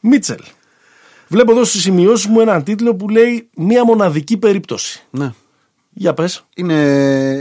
Μίτσελ. 0.00 0.40
Βλέπω 1.28 1.52
εδώ 1.52 1.64
στις 1.64 1.82
σημειώσεις 1.82 2.26
μου 2.26 2.40
έναν 2.40 2.62
τίτλο 2.62 2.94
που 2.94 3.08
λέει 3.08 3.48
Μία 3.56 3.84
μοναδική 3.84 4.36
περίπτωση. 4.36 5.02
Ναι. 5.10 5.32
Για 5.90 6.14
πες. 6.14 6.44
Είναι, 6.54 6.74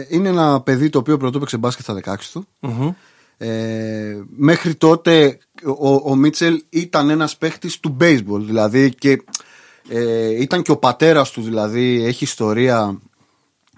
είναι 0.10 0.30
ένα 0.30 0.62
παιδί 0.62 0.90
το 0.90 1.00
οποίο 1.00 1.18
πρώτο 1.18 1.38
έπαιξε 1.38 1.58
μπάσκετ 1.58 1.84
στα 1.84 2.00
16 2.06 2.16
του. 2.32 2.48
mm 2.62 2.94
Ε, 3.38 4.18
μέχρι 4.36 4.76
τότε 4.76 5.38
ο, 5.80 6.12
ο 6.12 6.16
Μίτσελ 6.16 6.64
ήταν 6.70 7.10
ένας 7.10 7.38
παίχτης 7.38 7.80
του 7.80 7.98
baseball 8.02 8.40
δηλαδή 8.40 8.94
και 8.94 9.22
ε, 9.90 10.42
ήταν 10.42 10.62
και 10.62 10.72
ο 10.72 10.78
πατέρας 10.78 11.32
του 11.32 11.42
δηλαδή 11.42 12.04
έχει 12.06 12.24
ιστορία 12.24 13.00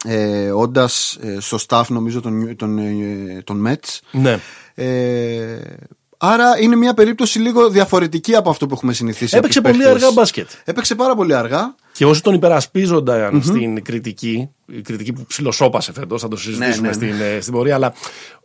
ε, 0.03 0.51
όντας 0.51 1.17
ε, 1.21 1.37
στο 1.39 1.57
staff 1.67 1.83
νομίζω 1.87 2.21
των, 2.21 2.55
των, 2.55 2.77
ε, 2.77 3.41
των 3.43 3.67
Mets. 3.67 3.99
Ναι. 4.11 4.39
Ε, 4.73 5.61
άρα 6.17 6.59
είναι 6.59 6.75
μια 6.75 6.93
περίπτωση 6.93 7.39
λίγο 7.39 7.69
διαφορετική 7.69 8.35
από 8.35 8.49
αυτό 8.49 8.67
που 8.67 8.73
έχουμε 8.73 8.93
συνηθίσει. 8.93 9.37
Έπαιξε 9.37 9.61
πολύ 9.61 9.87
αργά 9.87 10.11
μπάσκετ. 10.11 10.49
Έπαιξε 10.63 10.95
πάρα 10.95 11.15
πολύ 11.15 11.35
αργά. 11.35 11.75
Και 11.93 12.05
όσοι 12.05 12.23
τον 12.23 12.33
υπερασπίζονταν 12.33 13.37
mm-hmm. 13.37 13.43
στην 13.43 13.83
κριτική, 13.83 14.49
η 14.65 14.81
κριτική 14.81 15.13
που 15.13 15.25
ψιλοσόπασε 15.27 15.93
φέτος, 15.93 16.21
θα 16.21 16.27
το 16.27 16.37
συζητήσουμε 16.37 16.89
ναι, 16.89 16.95
ναι, 16.97 17.05
ναι. 17.05 17.13
Στην, 17.15 17.21
ε, 17.21 17.41
στην 17.41 17.53
πορεία, 17.53 17.75
αλλά 17.75 17.93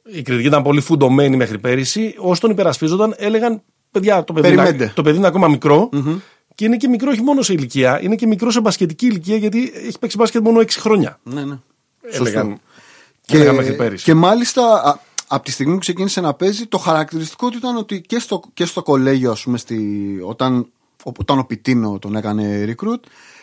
η 0.04 0.22
κριτική 0.22 0.46
ήταν 0.46 0.62
πολύ 0.62 0.80
φουντωμένη 0.80 1.36
μέχρι 1.36 1.58
πέρυσι. 1.58 2.14
Όσοι 2.18 2.40
τον 2.40 2.50
υπερασπίζονταν 2.50 3.14
έλεγαν, 3.16 3.62
παιδιά, 3.90 4.24
το 4.24 4.32
παιδί, 4.32 4.52
είναι, 4.52 4.92
το 4.94 5.02
παιδί 5.02 5.16
είναι 5.16 5.26
ακόμα 5.26 5.48
μικρό. 5.48 5.88
Mm-hmm. 5.92 6.16
Και 6.58 6.64
είναι 6.64 6.76
και 6.76 6.88
μικρό 6.88 7.10
όχι 7.10 7.22
μόνο 7.22 7.42
σε 7.42 7.52
ηλικία, 7.52 8.02
είναι 8.02 8.14
και 8.14 8.26
μικρό 8.26 8.50
σε 8.50 8.60
μπασκετική 8.60 9.06
ηλικία 9.06 9.36
γιατί 9.36 9.72
έχει 9.74 9.98
παίξει 9.98 10.16
μπάσκετ 10.16 10.42
μόνο 10.42 10.60
6 10.60 10.66
χρόνια. 10.70 11.18
Ναι, 11.22 11.44
ναι. 11.44 11.58
Έλεγαν, 12.00 12.60
και, 13.24 13.52
μέχρι 13.52 13.74
πέρυσι. 13.74 14.04
Και 14.04 14.14
μάλιστα 14.14 15.00
από 15.26 15.44
τη 15.44 15.50
στιγμή 15.50 15.72
που 15.72 15.78
ξεκίνησε 15.78 16.20
να 16.20 16.34
παίζει, 16.34 16.66
το 16.66 16.78
χαρακτηριστικό 16.78 17.50
του 17.50 17.56
ήταν 17.56 17.76
ότι 17.76 18.00
και 18.00 18.18
στο, 18.18 18.42
και 18.54 18.64
στο 18.64 18.82
κολέγιο, 18.82 19.30
ας 19.30 19.42
πούμε, 19.42 19.58
στη, 19.58 19.78
όταν, 20.22 20.66
όταν 21.18 21.38
ο 21.38 21.44
Πιτίνο 21.44 21.98
τον 21.98 22.16
έκανε 22.16 22.74
recruit, 22.76 23.00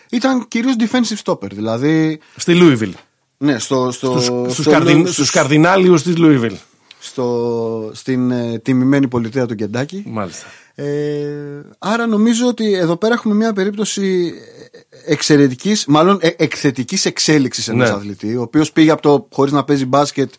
ήταν 0.10 0.48
κυρίως 0.48 0.76
defensive 0.80 1.22
stopper. 1.24 1.52
Δηλαδή. 1.52 2.20
Στη 2.36 2.54
Louisville. 2.62 2.94
Ναι, 3.38 3.60
στο, 3.60 3.92
στο, 3.92 4.20
στους, 4.20 4.54
στους, 4.54 4.66
καρδι, 4.66 5.06
στους 5.06 5.30
καρδινάλιους 5.30 6.04
της 6.04 6.14
Louisville. 6.18 6.58
Στο, 7.06 7.92
στην 7.94 8.32
ε, 8.32 8.60
τιμημένη 8.60 9.08
πολιτεία 9.08 9.46
του 9.46 9.56
Κεντάκη. 9.56 10.04
Μάλιστα. 10.08 10.46
Ε, 10.76 11.62
άρα 11.80 12.08
νομίζω 12.08 12.48
ότι 12.48 12.74
εδώ 12.74 12.98
πέρα 12.98 13.14
έχουμε 13.14 13.36
μια 13.36 13.54
περίπτωση 13.54 14.34
εξαιρετικής, 15.06 15.86
μάλλον 15.86 16.18
ε, 16.22 16.30
εκθετικής 16.38 17.06
εξέλιξης 17.06 17.68
ενός 17.68 17.90
ναι. 17.90 17.96
αθλητή, 17.96 18.36
ο 18.36 18.42
οποίος 18.42 18.72
πήγε 18.72 18.92
από 18.92 19.02
το 19.02 19.28
χωρίς 19.32 19.52
να 19.52 19.64
παίζει 19.64 19.86
μπάσκετ, 19.86 20.34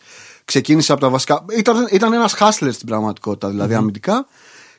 ξεκίνησε 0.45 0.91
από 0.91 1.01
τα 1.01 1.09
βασικά. 1.09 1.45
Ήταν, 1.57 1.87
ήταν 1.91 2.13
ένας 2.13 2.33
χάσλερ 2.33 2.73
στην 2.73 2.87
πραγματικότητα, 2.87 3.49
δηλαδή 3.49 3.73
mm-hmm. 3.73 3.77
αμυντικά, 3.77 4.27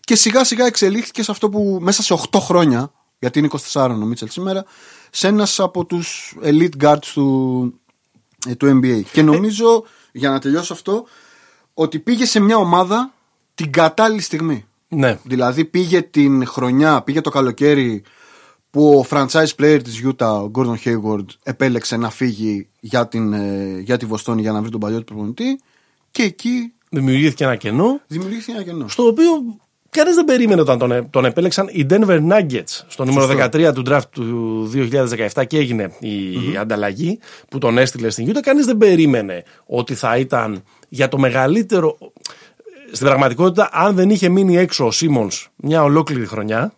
και 0.01 0.17
σιγά 0.17 0.45
σιγά 0.45 0.67
εξελίχθηκε 0.67 1.23
σε 1.23 1.31
αυτό 1.31 1.49
που 1.49 1.79
μέσα 1.81 2.03
σε 2.03 2.15
8 2.31 2.39
χρόνια, 2.41 2.93
γιατί 3.19 3.39
είναι 3.39 3.49
24 3.73 3.89
ο 3.91 4.05
Μίτσελ 4.05 4.29
σήμερα, 4.29 4.65
σε 5.11 5.29
ένας 5.29 5.61
από 5.61 5.85
τους 5.85 6.37
elite 6.43 6.85
guards 6.85 7.07
του, 7.15 7.81
ε, 8.47 8.55
του 8.55 8.81
NBA. 8.83 9.03
Και 9.13 9.23
νομίζω, 9.23 9.85
για 10.13 10.31
να 10.31 10.39
τελειώσω 10.39 10.73
αυτό, 10.73 11.07
ότι 11.81 11.99
πήγε 11.99 12.25
σε 12.25 12.41
μια 12.41 12.57
ομάδα 12.57 13.13
την 13.55 13.73
κατάλληλη 13.73 14.21
στιγμή. 14.21 14.65
Ναι. 14.89 15.19
Δηλαδή 15.23 15.65
πήγε 15.65 16.03
την 16.03 16.47
χρονιά, 16.47 17.03
πήγε 17.03 17.21
το 17.21 17.31
καλοκαίρι 17.31 18.03
που 18.71 18.99
ο 18.99 19.07
franchise 19.11 19.55
player 19.59 19.81
της 19.85 20.03
Utah, 20.05 20.43
ο 20.45 20.51
Gordon 20.55 20.75
Hayward, 20.85 21.25
επέλεξε 21.43 21.97
να 21.97 22.11
φύγει 22.11 22.69
για, 22.81 23.09
την, 23.09 23.33
ε, 23.33 23.79
για 23.79 23.97
τη 23.97 24.07
Βοστόνη 24.07 24.41
για 24.41 24.53
να 24.53 24.61
βρει 24.61 24.71
τον 24.71 24.81
παλιό 24.81 24.99
του 24.99 25.05
προπονητή 25.05 25.61
και 26.11 26.23
εκεί 26.23 26.73
Δημιουργήθηκε 26.91 27.45
ένα 27.45 27.57
κενό, 27.57 28.01
δημιουργήθηκε 28.07 28.53
ένα 28.53 28.63
κενό. 28.63 28.89
στο 28.89 29.07
οποίο 29.07 29.57
κανείς 29.91 30.15
δεν 30.15 30.25
περίμενε 30.25 30.61
όταν 30.61 30.79
τον, 30.79 30.93
ε- 30.93 31.03
τον 31.11 31.25
επέλεξαν 31.25 31.69
οι 31.71 31.87
Denver 31.91 32.21
Nuggets 32.31 32.83
στο 32.87 33.05
νούμερο 33.05 33.27
Σωστό. 33.27 33.59
13 33.59 33.73
του 33.75 33.83
draft 33.89 34.09
του 34.11 34.71
2017 35.35 35.47
και 35.47 35.59
έγινε 35.59 35.93
η 36.01 36.57
ανταλλαγή 36.61 37.19
που 37.49 37.59
τον 37.59 37.79
έστειλε 37.79 38.11
στην 38.11 38.33
Utah. 38.33 38.41
Κανείς 38.43 38.67
δεν 38.67 38.77
περίμενε 38.79 39.43
ότι 39.67 39.95
θα 39.95 40.17
ήταν 40.17 40.63
για 40.89 41.09
το 41.09 41.19
μεγαλύτερο. 41.19 41.99
Στην 42.93 43.07
πραγματικότητα, 43.07 43.69
αν 43.73 43.95
δεν 43.95 44.11
είχε 44.11 44.29
μείνει 44.29 44.57
έξω 44.57 44.87
ο 44.87 44.91
Σίμον 44.91 45.29
μια 45.57 45.83
ολόκληρη 45.83 46.27
χρονιά, 46.27 46.73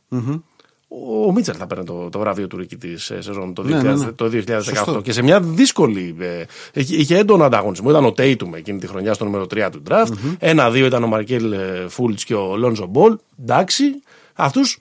ο 1.26 1.33
Μίτσελ 1.33 1.54
θα 1.59 1.66
παίρνει 1.66 1.85
το, 1.85 2.09
το 2.09 2.19
βραβείο 2.19 2.47
του 2.47 2.57
rookie 2.57 2.76
της 2.76 3.04
σεζόν 3.04 3.54
το, 3.54 3.62
2000, 3.62 3.66
Ναι, 3.66 3.83
ναι, 3.83 3.95
ναι. 3.95 4.12
το 4.12 4.30
2018. 4.47 4.59
Σωστό. 4.62 5.00
Και 5.00 5.12
σε 5.12 5.23
μια 5.23 5.40
δύσκολη. 5.40 6.16
Ε, 6.21 6.45
είχε, 6.80 6.97
είχε 6.97 7.19
έντονο 7.19 7.45
ανταγωνισμό. 7.45 7.90
Ήταν 7.90 8.04
ο 8.04 8.12
Τέιτουμ 8.12 8.54
εκείνη 8.54 8.78
τη 8.78 8.87
χρονιά 8.87 9.14
στο 9.14 9.25
νούμερο 9.25 9.45
3 9.54 9.69
του 9.73 9.83
draft. 9.88 10.12
Ένα-δύο 10.38 10.87
ήταν 10.87 11.02
ο 11.02 11.07
Μαρκέλ 11.07 11.54
Φούλτς 11.88 12.25
και 12.25 12.35
ο 12.35 12.57
Λόνζο 12.57 12.87
Μπολ. 12.87 13.16
Εντάξει. 13.42 13.85
Αυτούς 14.35 14.78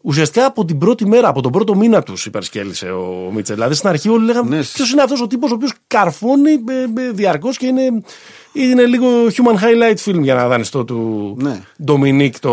ουσιαστικά 0.00 0.46
από 0.46 0.64
την 0.64 0.78
πρώτη 0.78 1.06
μέρα, 1.06 1.28
από 1.28 1.42
τον 1.42 1.52
πρώτο 1.52 1.74
μήνα 1.74 2.02
τους 2.02 2.26
υπερσκέλισε 2.26 2.90
ο 2.90 3.30
Μίτσελ. 3.34 3.54
Δηλαδή 3.54 3.74
στην 3.74 3.88
αρχή 3.88 4.08
όλοι 4.08 4.24
λέγανε 4.24 4.56
Ναι. 4.56 4.62
ποιος 4.62 4.92
είναι 4.92 5.02
αυτός 5.02 5.20
ο 5.20 5.26
τύπος 5.26 5.50
ο 5.50 5.54
οποίος 5.54 5.72
καρφώνει 5.86 6.50
διαρκώς 7.12 7.56
και 7.56 7.66
είναι, 7.66 8.02
είναι 8.52 8.84
λίγο 8.86 9.08
human 9.26 9.62
highlight 9.62 9.96
film 10.04 10.20
για 10.22 10.34
να 10.34 10.48
δανειστώ 10.48 10.84
του 10.84 11.34
Ναι. 11.40 11.60
Ντομινίκ 11.84 12.38
το, 12.38 12.50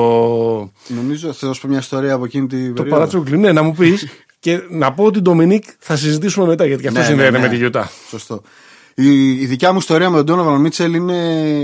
Νομίζω 0.87 1.33
θα 1.33 1.53
σου 1.53 1.61
πω 1.61 1.67
μια 1.67 1.77
ιστορία 1.79 2.13
από 2.13 2.25
εκείνη 2.25 2.47
την 2.47 2.67
το 2.67 2.73
περίοδο. 2.73 2.89
παρατσούκλι. 2.95 3.37
Ναι, 3.37 3.51
να 3.51 3.61
μου 3.63 3.73
πεις. 3.73 4.07
και 4.39 4.59
να 4.69 4.93
πω 4.93 5.03
ότι 5.03 5.19
Ντομινίκ 5.21 5.63
θα 5.79 5.95
συζητήσουμε 5.95 6.45
μετά 6.45 6.65
γιατί 6.65 6.81
και 6.81 6.87
αυτό 6.87 6.99
Ναι, 6.99 7.05
συνδέεται 7.05 7.31
ναι, 7.31 7.37
ναι. 7.37 7.43
με 7.43 7.49
τη 7.49 7.55
Γιούτα. 7.55 7.91
Σωστό. 8.09 8.41
Η, 9.01 9.31
η 9.31 9.45
δικιά 9.45 9.71
μου 9.71 9.77
ιστορία 9.77 10.09
με 10.09 10.23
τον 10.23 10.39
Donovan 10.39 10.59
Μίτσελ 10.59 10.93
είναι, 10.93 11.13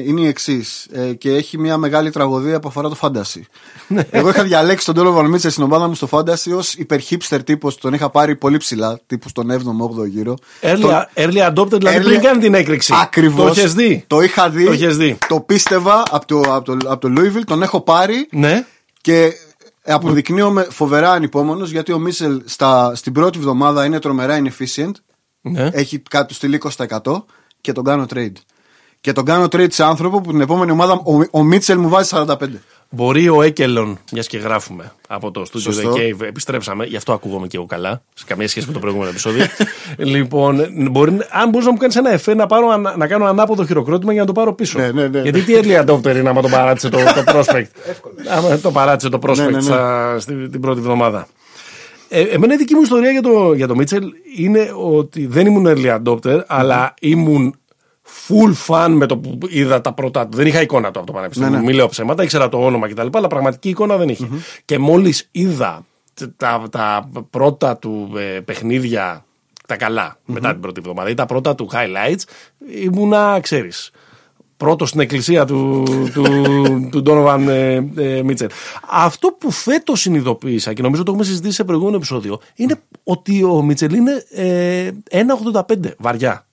είναι 0.05 0.21
η 0.21 0.27
εξής. 0.27 0.87
Ε, 0.91 1.13
και 1.13 1.31
έχει 1.31 1.57
μια 1.57 1.77
μεγάλη 1.77 2.09
τραγωδία 2.09 2.59
που 2.59 2.67
αφορά 2.67 2.89
το 2.89 2.97
fantasy. 3.01 3.41
Ναι. 3.87 4.07
Εγώ 4.09 4.29
είχα 4.29 4.43
διαλέξει 4.43 4.93
τον 4.93 4.95
Donovan 4.97 5.27
Μίτσελ 5.27 5.51
στην 5.51 5.63
ομάδα 5.63 5.87
μου 5.87 5.95
στο 5.95 6.07
fantasy 6.11 6.55
ως 6.57 6.73
υπερχίπστερ 6.73 7.43
τύπος. 7.43 7.77
Τον 7.77 7.93
είχα 7.93 8.09
πάρει 8.09 8.35
πολύ 8.35 8.57
ψηλά, 8.57 8.99
τύπου 9.07 9.29
στον 9.29 9.51
7ο-8ο 9.51 10.07
γύρο. 10.07 10.35
Early, 10.61 11.01
early 11.15 11.53
adopted, 11.53 11.71
δηλαδή 11.71 11.97
Early- 11.97 12.03
πριν 12.03 12.21
κάνει 12.21 12.39
την 12.39 12.53
έκρηξη. 12.53 12.93
Ακριβώς. 13.01 13.53
Το 13.53 13.59
έχεις 13.59 13.73
δει; 13.73 14.03
Το 14.07 14.21
είχα 14.21 14.49
δει. 14.49 14.65
Το 14.65 14.71
έχεις 14.71 14.97
δει. 14.97 15.17
Το 15.27 15.39
πίστευα 15.39 16.03
από 16.09 16.25
το, 16.25 16.41
από 16.41 16.65
το, 16.65 16.89
από 16.91 17.09
το 17.09 17.21
Louisville. 17.21 17.43
Τον 17.45 17.61
έχω 17.63 17.81
πάρει. 17.81 18.27
Ναι. 18.31 18.65
Και 19.01 19.33
αποδεικνύομαι 19.85 20.67
φοβερά 20.69 21.11
ανυπόμονος 21.11 21.71
γιατί 21.71 21.91
ο 21.91 21.99
Μίτσελ 21.99 22.41
στα, 22.45 22.95
στην 22.95 23.13
πρώτη 23.13 23.37
εβδομάδα 23.37 23.85
είναι 23.85 23.99
τρομερά 23.99 24.41
inefficient. 24.43 24.91
Ναι. 25.51 25.69
Έχει 25.73 25.99
κάτω 26.09 26.33
στυλ 26.33 26.57
20% 26.77 26.97
και 27.61 27.71
τον 27.71 27.83
κάνω 27.83 28.05
trade. 28.13 28.31
Και 29.01 29.11
τον 29.13 29.25
κάνω 29.25 29.43
trade 29.45 29.71
σε 29.71 29.83
άνθρωπο 29.83 30.21
που 30.21 30.31
την 30.31 30.41
επόμενη 30.41 30.71
ομάδα 30.71 30.93
ο, 30.93 31.19
ο 31.31 31.43
Μίτσελ 31.43 31.77
μου 31.79 31.89
βάζει 31.89 32.09
45. 32.13 32.35
Μπορεί 32.89 33.29
ο 33.29 33.41
Έκελον, 33.41 33.97
μιας 34.11 34.27
και 34.27 34.37
γράφουμε 34.37 34.91
από 35.07 35.31
το 35.31 35.41
Studio 35.41 35.59
Σωστό. 35.61 35.93
The 35.93 35.97
Cave, 35.97 36.21
επιστρέψαμε, 36.21 36.85
γι' 36.85 36.95
αυτό 36.95 37.13
ακούγομαι 37.13 37.47
και 37.47 37.57
εγώ 37.57 37.65
καλά, 37.65 38.01
σε 38.13 38.23
καμία 38.27 38.47
σχέση 38.47 38.67
με 38.67 38.73
το 38.73 38.79
προηγούμενο 38.79 39.09
επεισόδιο. 39.09 39.45
λοιπόν, 39.97 40.67
μπορεί, 40.91 41.17
αν 41.29 41.49
μπορεί 41.49 41.65
να 41.65 41.71
μου 41.71 41.77
κάνεις 41.77 41.95
ένα 41.95 42.11
εφέ 42.11 42.33
να, 42.33 42.47
πάρω, 42.47 42.67
ανα- 42.69 42.97
να 42.97 43.07
κάνω 43.07 43.25
ανάποδο 43.25 43.65
χειροκρότημα 43.65 44.11
για 44.11 44.21
να 44.21 44.27
το 44.27 44.33
πάρω 44.33 44.53
πίσω. 44.53 44.79
Ναι, 44.79 44.91
ναι, 44.91 45.07
ναι. 45.07 45.21
Γιατί 45.21 45.41
τι 45.41 45.53
early 45.61 45.85
adopter 45.85 46.15
είναι 46.15 46.29
άμα 46.29 46.41
το 46.41 46.47
παράτησε 46.47 46.89
το, 46.89 46.97
το 46.97 47.23
prospect; 47.33 47.65
άμα 48.29 48.57
το 48.57 48.71
παράτησε 48.71 49.09
το 49.09 49.19
prospect 49.23 49.35
Ναι, 49.35 49.43
ναι, 49.45 49.49
ναι. 49.51 49.61
στα- 49.61 50.19
στη- 50.19 50.49
την 50.49 50.61
πρώτη 50.61 50.79
εβδομάδα. 50.79 51.27
Ε, 52.17 52.22
εμένα 52.22 52.53
η 52.53 52.57
δική 52.57 52.75
μου 52.75 52.81
ιστορία 52.81 53.12
για 53.12 53.22
το, 53.22 53.53
για 53.53 53.67
το 53.67 53.75
Μίτσελ 53.75 54.13
είναι 54.38 54.72
ότι 54.75 55.25
δεν 55.25 55.45
ήμουν 55.45 55.65
early 55.67 56.00
adopter, 56.03 56.43
αλλά 56.48 56.93
ήμουν 57.01 57.55
full 58.27 58.53
fan 58.67 58.89
με 58.89 59.05
το 59.05 59.17
που 59.17 59.38
είδα 59.50 59.81
τα 59.81 59.93
πρώτα 59.93 60.27
του. 60.27 60.38
Δεν 60.38 60.48
είχα 60.48 60.62
εικόνα 60.62 60.91
του 60.91 60.98
από 61.00 61.07
το 61.07 61.13
Πανεπιστήμιο. 61.13 61.51
Ναι, 61.51 61.57
ναι. 61.57 61.63
Μην 61.63 61.75
λέω 61.75 61.88
ψέματα, 61.88 62.24
ήξερα 62.24 62.50
το 62.50 62.65
όνομα 62.65 62.89
κτλ. 62.89 63.07
Αλλά 63.12 63.27
πραγματική 63.27 63.69
εικόνα 63.69 63.98
δεν 63.98 64.10
είχε. 64.10 64.29
Και 64.65 64.79
μόλις 64.79 65.27
είδα 65.31 65.86
τα, 66.38 66.63
τα 66.72 67.10
πρώτα 67.29 67.77
του 67.77 68.12
ε, 68.17 68.39
παιχνίδια, 68.39 69.25
τα 69.67 69.75
καλα 69.75 70.19
μετά 70.25 70.51
την 70.51 70.62
πρώτη 70.62 70.79
εβδομάδα, 70.79 71.10
ή 71.10 71.13
τα 71.13 71.25
πρώτα 71.25 71.55
του 71.55 71.69
highlights, 71.74 72.22
ήμουνα, 72.84 73.39
ξέρεις. 73.41 73.91
Πρώτος 74.57 74.89
στην 74.89 75.01
εκκλησία 75.01 75.45
του, 75.45 75.83
του, 76.13 76.24
του 76.91 77.03
Donovan 77.05 77.45
ε, 77.47 77.74
ε, 77.95 78.21
Mitchell. 78.27 78.50
Αυτό 78.89 79.27
που 79.39 79.51
φέτος 79.51 80.00
συνειδητοποίησα 80.00 80.74
και 80.74 80.81
νομίζω 80.81 81.03
το 81.03 81.12
έχουμε 81.12 81.25
συζητήσει 81.25 81.55
σε 81.55 81.63
προηγούμενο 81.63 81.95
επεισόδιο 81.95 82.39
είναι 82.55 82.81
ότι 83.03 83.43
ο 83.43 83.62
Μίτσελ 83.62 83.93
είναι 83.93 84.25
ε, 84.29 84.91
1,85 85.12 85.62
βαριά. 85.97 86.45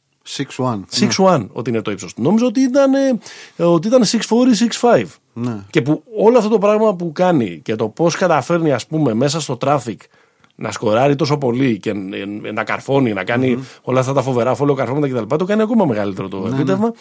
6-1. 0.57 0.81
6-1 1.17 1.47
ότι 1.53 1.71
είναι 1.71 1.83
το 1.83 1.91
ύψος 1.91 2.15
του. 2.15 2.23
Νόμιζα 2.23 2.47
ότι 2.47 2.61
ήταν, 2.61 2.95
ε, 2.95 3.19
ότι 3.65 3.87
ήταν 3.87 4.05
6-4 4.05 4.15
ή 4.61 4.69
6-5. 4.81 5.05
Ναι. 5.33 5.59
Και 5.71 5.83
που 5.83 6.03
όλο 6.17 6.39
αυτό 6.39 6.51
το 6.51 6.59
πράγμα 6.59 6.95
που 6.95 7.13
κάνει 7.13 7.61
και 7.65 7.77
το 7.77 7.89
πώς 7.89 8.17
καταφέρνει, 8.17 8.73
ας 8.73 8.87
πούμε, 8.87 9.15
μέσα 9.15 9.41
στο 9.41 9.59
traffic 9.61 9.97
να 10.55 10.71
σκοράρει 10.71 11.15
τόσο 11.15 11.39
πολύ 11.39 11.79
και 11.79 11.91
ε, 11.91 12.53
να 12.53 12.65
καρφώνει, 12.65 13.13
να 13.13 13.25
κάνει 13.25 13.59
όλα 13.83 14.01
αυτά 14.01 14.13
τα 14.13 14.23
φοβερά 14.23 14.55
φόλο 14.55 14.75
καρφώματα 14.75 15.09
κτλ. 15.09 15.37
Το 15.37 15.45
κάνει 15.45 15.63
ακόμα 15.63 15.85
μεγαλύτερο 15.85 16.29
το 16.29 16.51
επίτευγμα. 16.53 16.93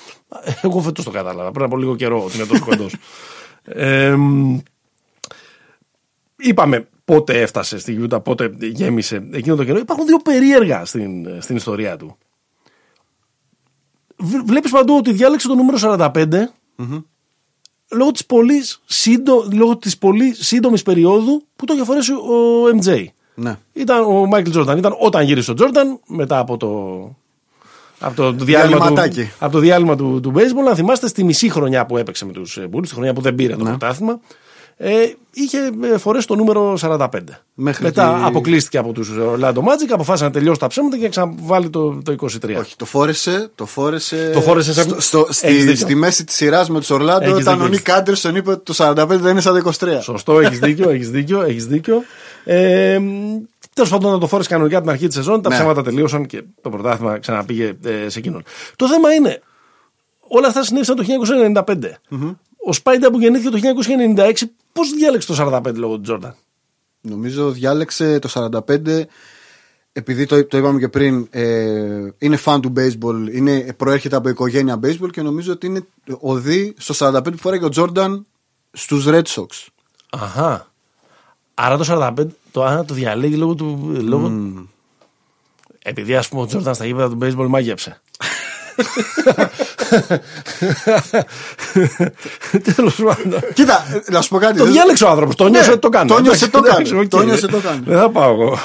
Εγώ 0.61 0.81
φέτος 0.81 1.05
το 1.05 1.11
κατάλαβα 1.11 1.51
πριν 1.51 1.65
από 1.65 1.77
λίγο 1.77 1.95
καιρό 1.95 2.23
ότι 2.23 2.37
είναι 2.37 2.45
τόσο 2.45 2.65
κοντός. 2.65 2.95
ε, 3.63 4.15
είπαμε 6.37 6.87
πότε 7.05 7.41
έφτασε 7.41 7.79
στη 7.79 7.93
Γιούτα, 7.93 8.19
πότε 8.19 8.55
γέμισε 8.59 9.27
εκείνο 9.31 9.55
το 9.55 9.63
καιρό. 9.63 9.77
Υπάρχουν 9.77 10.05
δύο 10.05 10.17
περίεργα 10.17 10.85
στην, 10.85 11.27
στην 11.41 11.55
ιστορία 11.55 11.97
του. 11.97 12.17
Βλέπεις 14.45 14.71
παντού 14.71 14.95
ότι 14.95 15.11
διάλεξε 15.13 15.47
το 15.47 15.55
νούμερο 15.55 15.77
45 15.81 16.25
λόγω 17.91 18.11
της 18.11 18.25
πολύ, 18.25 18.63
σύντο, 18.85 19.47
λόγω 19.51 19.77
της 19.77 19.97
πολύ 19.97 20.33
σύντομης 20.33 20.83
περίοδου 20.83 21.43
που 21.55 21.65
το 21.65 21.73
είχε 21.73 21.83
φορέσει 21.83 22.11
ο 22.13 22.65
MJ. 22.81 23.05
Ναι. 23.35 23.57
Ήταν 23.73 24.03
ο 24.03 24.25
Μάικλ 24.25 24.49
Τζόρνταν. 24.49 24.77
Ήταν 24.77 24.95
όταν 24.99 25.23
γύρισε 25.23 25.51
ο 25.51 25.53
Τζόρνταν 25.53 25.99
μετά 26.07 26.37
από 26.39 26.57
το, 26.57 26.67
από 27.99 28.15
το, 28.15 28.31
διάλειμμα, 28.31 28.77
του, 28.77 28.83
Διαλυματάκι. 28.83 29.31
από 29.39 29.51
το 29.51 29.59
διάλειμμα 29.59 29.95
του, 29.95 30.19
του 30.23 30.33
baseball. 30.35 30.63
Να 30.65 30.75
θυμάστε 30.75 31.07
στη 31.07 31.23
μισή 31.23 31.49
χρονιά 31.49 31.85
που 31.85 31.97
έπαιξε 31.97 32.25
με 32.25 32.31
τους 32.31 32.59
Bulls, 32.73 32.81
τη 32.81 32.93
χρονιά 32.93 33.13
που 33.13 33.21
δεν 33.21 33.35
πήρε 33.35 33.55
το 33.55 33.63
Ναι. 33.63 33.69
πρωτάθλημα. 33.69 34.19
Ε, 34.83 34.93
είχε 35.33 35.57
ε, 35.93 35.97
φορέσει 35.97 36.27
το 36.27 36.35
νούμερο 36.35 36.77
45. 36.81 37.07
Μέχρι 37.53 37.83
Μετά 37.83 38.13
τη- 38.17 38.25
αποκλείστηκε 38.25 38.77
από 38.77 38.91
τους 38.91 39.11
Orlando 39.19 39.53
Magic, 39.53 39.89
αποφάσισε 39.91 40.23
να 40.25 40.31
τελειώσει 40.31 40.59
τα 40.59 40.67
ψέματα 40.67 40.95
και 40.97 41.03
να 41.03 41.09
ξαναβάλει 41.09 41.69
το, 41.69 42.01
το 42.03 42.15
23. 42.21 42.27
Όχι, 42.59 42.75
το 42.75 42.85
φόρεσε, 42.85 43.49
το 43.55 43.65
φόρεσε, 43.65 44.29
Το 44.33 44.41
φόρεσε 44.41 44.73
σε- 44.73 44.81
στο, 44.81 45.01
στο- 45.01 45.27
στη, 45.29 45.47
Έχεις 45.47 45.59
δίκιο. 45.65 45.75
στη 45.75 45.95
μέση 45.95 46.23
της 46.25 46.35
σειράς 46.35 46.69
με 46.69 46.79
τους 46.79 46.89
Ορλάντο 46.89 47.23
Έχεις 47.23 47.35
όταν 47.35 47.53
δίκιο, 47.53 47.65
ο 47.65 47.69
Νίκ 47.69 47.87
έχεις. 47.87 47.93
Άντερσον 47.99 48.35
είπε 48.35 48.51
ότι 48.51 48.63
το 48.63 48.73
45 48.73 49.05
δεν 49.07 49.31
είναι 49.31 49.41
σαν 49.41 49.53
το 49.53 49.57
23. 49.57 50.01
Σωστό, 50.01 50.39
έχεις 50.39 50.59
δίκιο, 50.59 50.89
έχεις 50.89 51.09
δίκιο, 51.09 51.41
έχεις 51.41 51.65
δίκιο. 51.67 52.03
Ε, 52.43 52.99
Τέλος 53.73 53.89
πάντων, 53.89 54.11
να 54.11 54.17
το 54.17 54.27
φόρεσε 54.27 54.49
κανονικά 54.49 54.75
από 54.75 54.85
την 54.85 54.93
αρχή 54.93 55.05
της 55.07 55.15
σεζόν. 55.15 55.41
Τα 55.41 55.49
Ναι. 55.49 55.55
ψέματα 55.55 55.81
τελείωσαν 55.83 56.25
και 56.25 56.43
το 56.61 56.69
πρωτάθλημα 56.69 57.19
ξαναπήγε 57.19 57.73
ε, 57.83 58.09
σε 58.09 58.19
εκείνον. 58.19 58.43
Το 58.75 58.87
θέμα 58.87 59.13
είναι, 59.13 59.41
όλα 60.19 60.47
αυτά 60.47 60.63
συνέβησαν 60.63 60.95
το 60.95 61.03
1995. 61.67 61.75
Ο 62.65 62.73
Σπάιντα 62.73 63.11
που 63.11 63.19
γεννήθηκε 63.19 63.49
το 63.49 63.59
1996, 64.17 64.33
πώς 64.73 64.91
διάλεξε 64.93 65.27
το 65.27 65.61
45 65.65 65.73
λόγω 65.75 65.95
του 65.95 66.01
Τζόρνταν; 66.01 66.35
Νομίζω 67.01 67.51
διάλεξε 67.51 68.19
το 68.19 68.51
45 68.67 69.01
επειδή 69.93 70.25
το, 70.25 70.45
το 70.45 70.57
είπαμε 70.57 70.79
και 70.79 70.87
πριν, 70.87 71.27
ε, 71.29 72.09
είναι 72.17 72.37
fan 72.45 72.59
του 72.61 72.73
baseball, 72.77 73.33
είναι, 73.33 73.73
προέρχεται 73.77 74.15
από 74.15 74.29
οικογένεια 74.29 74.79
baseball 74.83 75.09
και 75.11 75.21
νομίζω 75.21 75.51
ότι 75.51 75.67
είναι 75.67 75.85
ωδή 76.19 76.73
στο 76.77 77.07
45 77.07 77.23
που 77.23 77.37
φοράει 77.37 77.59
και 77.59 77.65
ο 77.65 77.69
Τζόρνταν 77.69 78.25
στους 78.71 79.05
Red 79.07 79.23
Sox. 79.23 79.67
Αχά. 80.09 80.70
Άρα 81.53 81.77
το 81.77 81.85
45 82.17 82.27
το, 82.51 82.63
άρα 82.63 82.85
το 82.85 82.93
διαλέγει 82.93 83.35
λόγω 83.35 83.55
του. 83.55 83.95
Λόγω... 84.01 84.31
Επειδή 85.83 86.15
ας 86.15 86.29
πούμε 86.29 86.41
ο 86.41 86.45
Τζόρνταν 86.45 86.75
στα 86.75 86.85
γήπεδα 86.85 87.09
του 87.09 87.17
baseball 87.21 87.47
μάγεψε. 87.47 88.01
Τέλος 92.75 92.95
πάντων. 92.95 93.39
Κοίτα, 93.53 93.85
ε, 94.07 94.11
να 94.11 94.21
σου 94.21 94.29
πω 94.29 94.37
κάτι. 94.37 94.57
Το 94.57 94.63
δεν- 94.63 94.73
διάλεξε 94.73 95.03
ο 95.05 95.09
άνθρωπος. 95.09 95.35
Το 95.35 95.47
νιώσε, 95.47 95.69
Ναι, 95.69 95.77
το 95.77 95.89
κάνει. 95.89 96.07
το 96.09 96.19
νιώσε, 96.19 96.49
το 96.49 96.57
Εντάξει, 96.57 96.91
κάνει. 96.91 97.03
ΟΚ. 97.03 97.07
Το 97.09 97.21
νιώσε, 97.23 97.47
το 97.47 97.57
κάνει. 97.59 97.81
Δεν 97.85 97.97
θα 97.97 98.09
πάω 98.09 98.31
εγώ. 98.33 98.57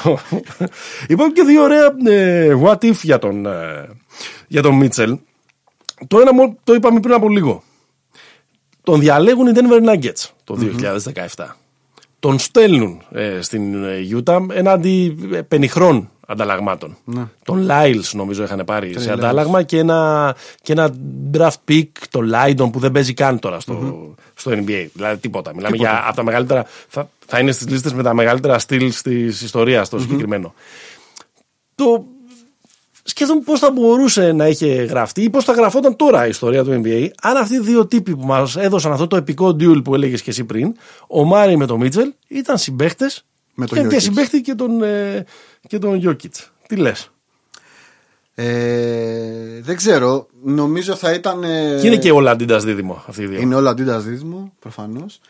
Υπάρχουν 1.09 1.35
και 1.35 1.43
δύο 1.43 1.63
ωραία 1.63 1.95
ε, 2.07 2.57
what 2.63 2.79
if 2.85 2.95
για 3.03 3.19
τον, 3.19 3.47
ε, 3.47 3.89
για 4.49 4.63
τον 4.63 4.75
Μίτσελ. 4.75 5.19
Το 6.09 6.21
ένα 6.21 6.35
μόνο 6.35 6.57
το 6.65 6.75
είπαμε 6.75 7.01
πριν 7.01 7.15
από 7.15 7.29
λίγο. 7.29 7.63
Τον 8.83 9.01
διαλέγουν 9.01 9.47
οι 9.47 9.53
Denver 9.55 9.89
Nuggets 9.95 10.29
το 10.45 10.59
2017. 11.37 11.45
Τον 12.27 12.39
στέλνουν 12.39 13.01
ε, 13.11 13.41
στην 13.41 13.85
ε, 13.85 14.09
Utah 14.11 14.47
έναντι 14.53 15.17
ε, 15.33 15.41
πενιχρών 15.41 16.11
ανταλλαγμάτων. 16.27 16.97
Ναι. 17.05 17.23
Τον 17.45 17.69
Lyles 17.71 18.11
νομίζω 18.13 18.43
είχαν 18.43 18.63
πάρει 18.65 19.01
σε 19.01 19.13
αντάλλαγμα 19.13 19.63
και 19.63 19.79
ένα, 19.79 20.35
και 20.63 20.73
ένα 20.73 20.95
draft 21.33 21.71
pick, 21.71 21.89
το 22.11 22.21
Lydon 22.33 22.73
που 22.73 22.79
δεν 22.79 22.93
παίζει 22.93 23.15
καν 23.15 23.39
τώρα 23.39 23.61
στο, 23.61 24.15
στο 24.35 24.51
NBA. 24.51 24.87
Δηλαδή 24.93 25.21
τίποτα. 25.21 25.55
Μιλάμε 25.55 25.77
για 25.77 26.05
από 26.07 26.17
τα 26.17 26.25
μεγαλύτερα. 26.25 26.67
Θα, 26.89 27.09
θα 27.27 27.39
είναι 27.39 27.53
στις 27.53 27.69
λίστες 27.69 27.93
με 27.93 28.03
τα 28.03 28.15
μεγαλύτερα 28.15 28.59
στυλ 28.59 28.93
της 29.03 29.43
ιστορίας 29.43 29.89
το 29.89 29.99
συγκεκριμένο. 29.99 30.55
Το, 31.75 32.05
σκέφτομαι 33.09 33.41
πώς 33.41 33.59
θα 33.59 33.71
μπορούσε 33.71 34.33
να 34.33 34.47
είχε 34.49 34.67
γραφτεί 34.67 35.23
ή 35.23 35.31
πώς 35.31 35.45
θα 35.45 35.53
γραφόταν 35.53 35.97
τώρα 35.97 36.27
η 36.27 36.29
ιστορία 36.29 36.65
του 36.65 36.81
NBA 36.85 37.09
αν 37.23 37.37
αυτοί 37.37 37.55
οι 37.55 37.59
δύο 37.61 37.87
τύποι 37.87 38.17
που 38.17 38.27
μας 38.27 38.57
έδωσαν 38.57 38.93
αυτό 38.93 39.07
το 39.07 39.17
επικό 39.17 39.49
duel 39.49 39.81
που 39.85 39.95
έλεγες 39.95 40.23
και 40.23 40.31
εσύ 40.31 40.45
πριν, 40.45 40.75
ο 41.09 41.25
Μάρι 41.25 41.57
με 41.57 41.67
τον 41.67 41.79
Μίτσελ, 41.81 42.13
ήταν 42.29 42.59
συμπαίχτες 42.59 43.25
Με 43.55 43.67
τον 43.67 43.79
και, 43.79 43.85
και 43.89 43.97
Jokic. 43.97 44.01
συμπαίχτη 44.01 44.41
και 44.41 44.55
τον, 44.55 44.83
ε, 44.83 45.25
και 45.69 45.79
τον 45.79 46.01
Jokic. 46.05 46.45
Τι 46.67 46.77
λες; 46.77 47.11
Ε, 48.35 49.61
δεν 49.61 49.77
ξέρω. 49.77 50.27
Νομίζω 50.43 50.95
θα 50.95 51.13
ήταν. 51.13 51.43
ε, 51.45 51.79
Και 51.81 51.87
είναι 51.87 51.97
και 51.97 52.11
ο 52.13 52.21
Λαντίντας 52.21 52.65
δίδυμο 52.65 53.05
αυτοί 53.09 53.23
οι 53.23 53.27
δύο. 53.27 53.41
Είναι 53.41 53.55
όλα 53.55 53.71
αντίτα 53.71 53.99
δίδυμο, 53.99 54.53
προφανώς. 54.59 55.21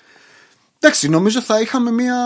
Εντάξει, 0.80 1.08
νομίζω 1.08 1.40
θα 1.40 1.60
είχαμε 1.60 1.90
μία. 1.90 2.16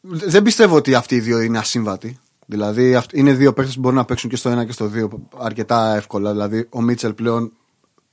Δεν 0.00 0.42
πιστεύω 0.42 0.76
ότι 0.76 0.94
αυτοί 0.94 1.14
οι 1.14 1.20
δύο 1.20 1.40
είναι 1.40 1.58
ασύμβατοι. 1.58 2.18
Δηλαδή 2.46 2.94
αυ- 2.94 3.12
είναι 3.12 3.32
δύο 3.32 3.52
παίχτε 3.52 3.72
που 3.74 3.80
μπορούν 3.80 3.96
να 3.98 4.04
παίξουν 4.04 4.30
και 4.30 4.36
στο 4.36 4.48
ένα 4.48 4.64
και 4.64 4.72
στο 4.72 4.86
δύο 4.86 5.28
αρκετά 5.38 5.94
εύκολα. 5.96 6.32
Δηλαδή 6.32 6.66
ο 6.70 6.80
Μίτσελ 6.80 7.12
πλέον 7.14 7.52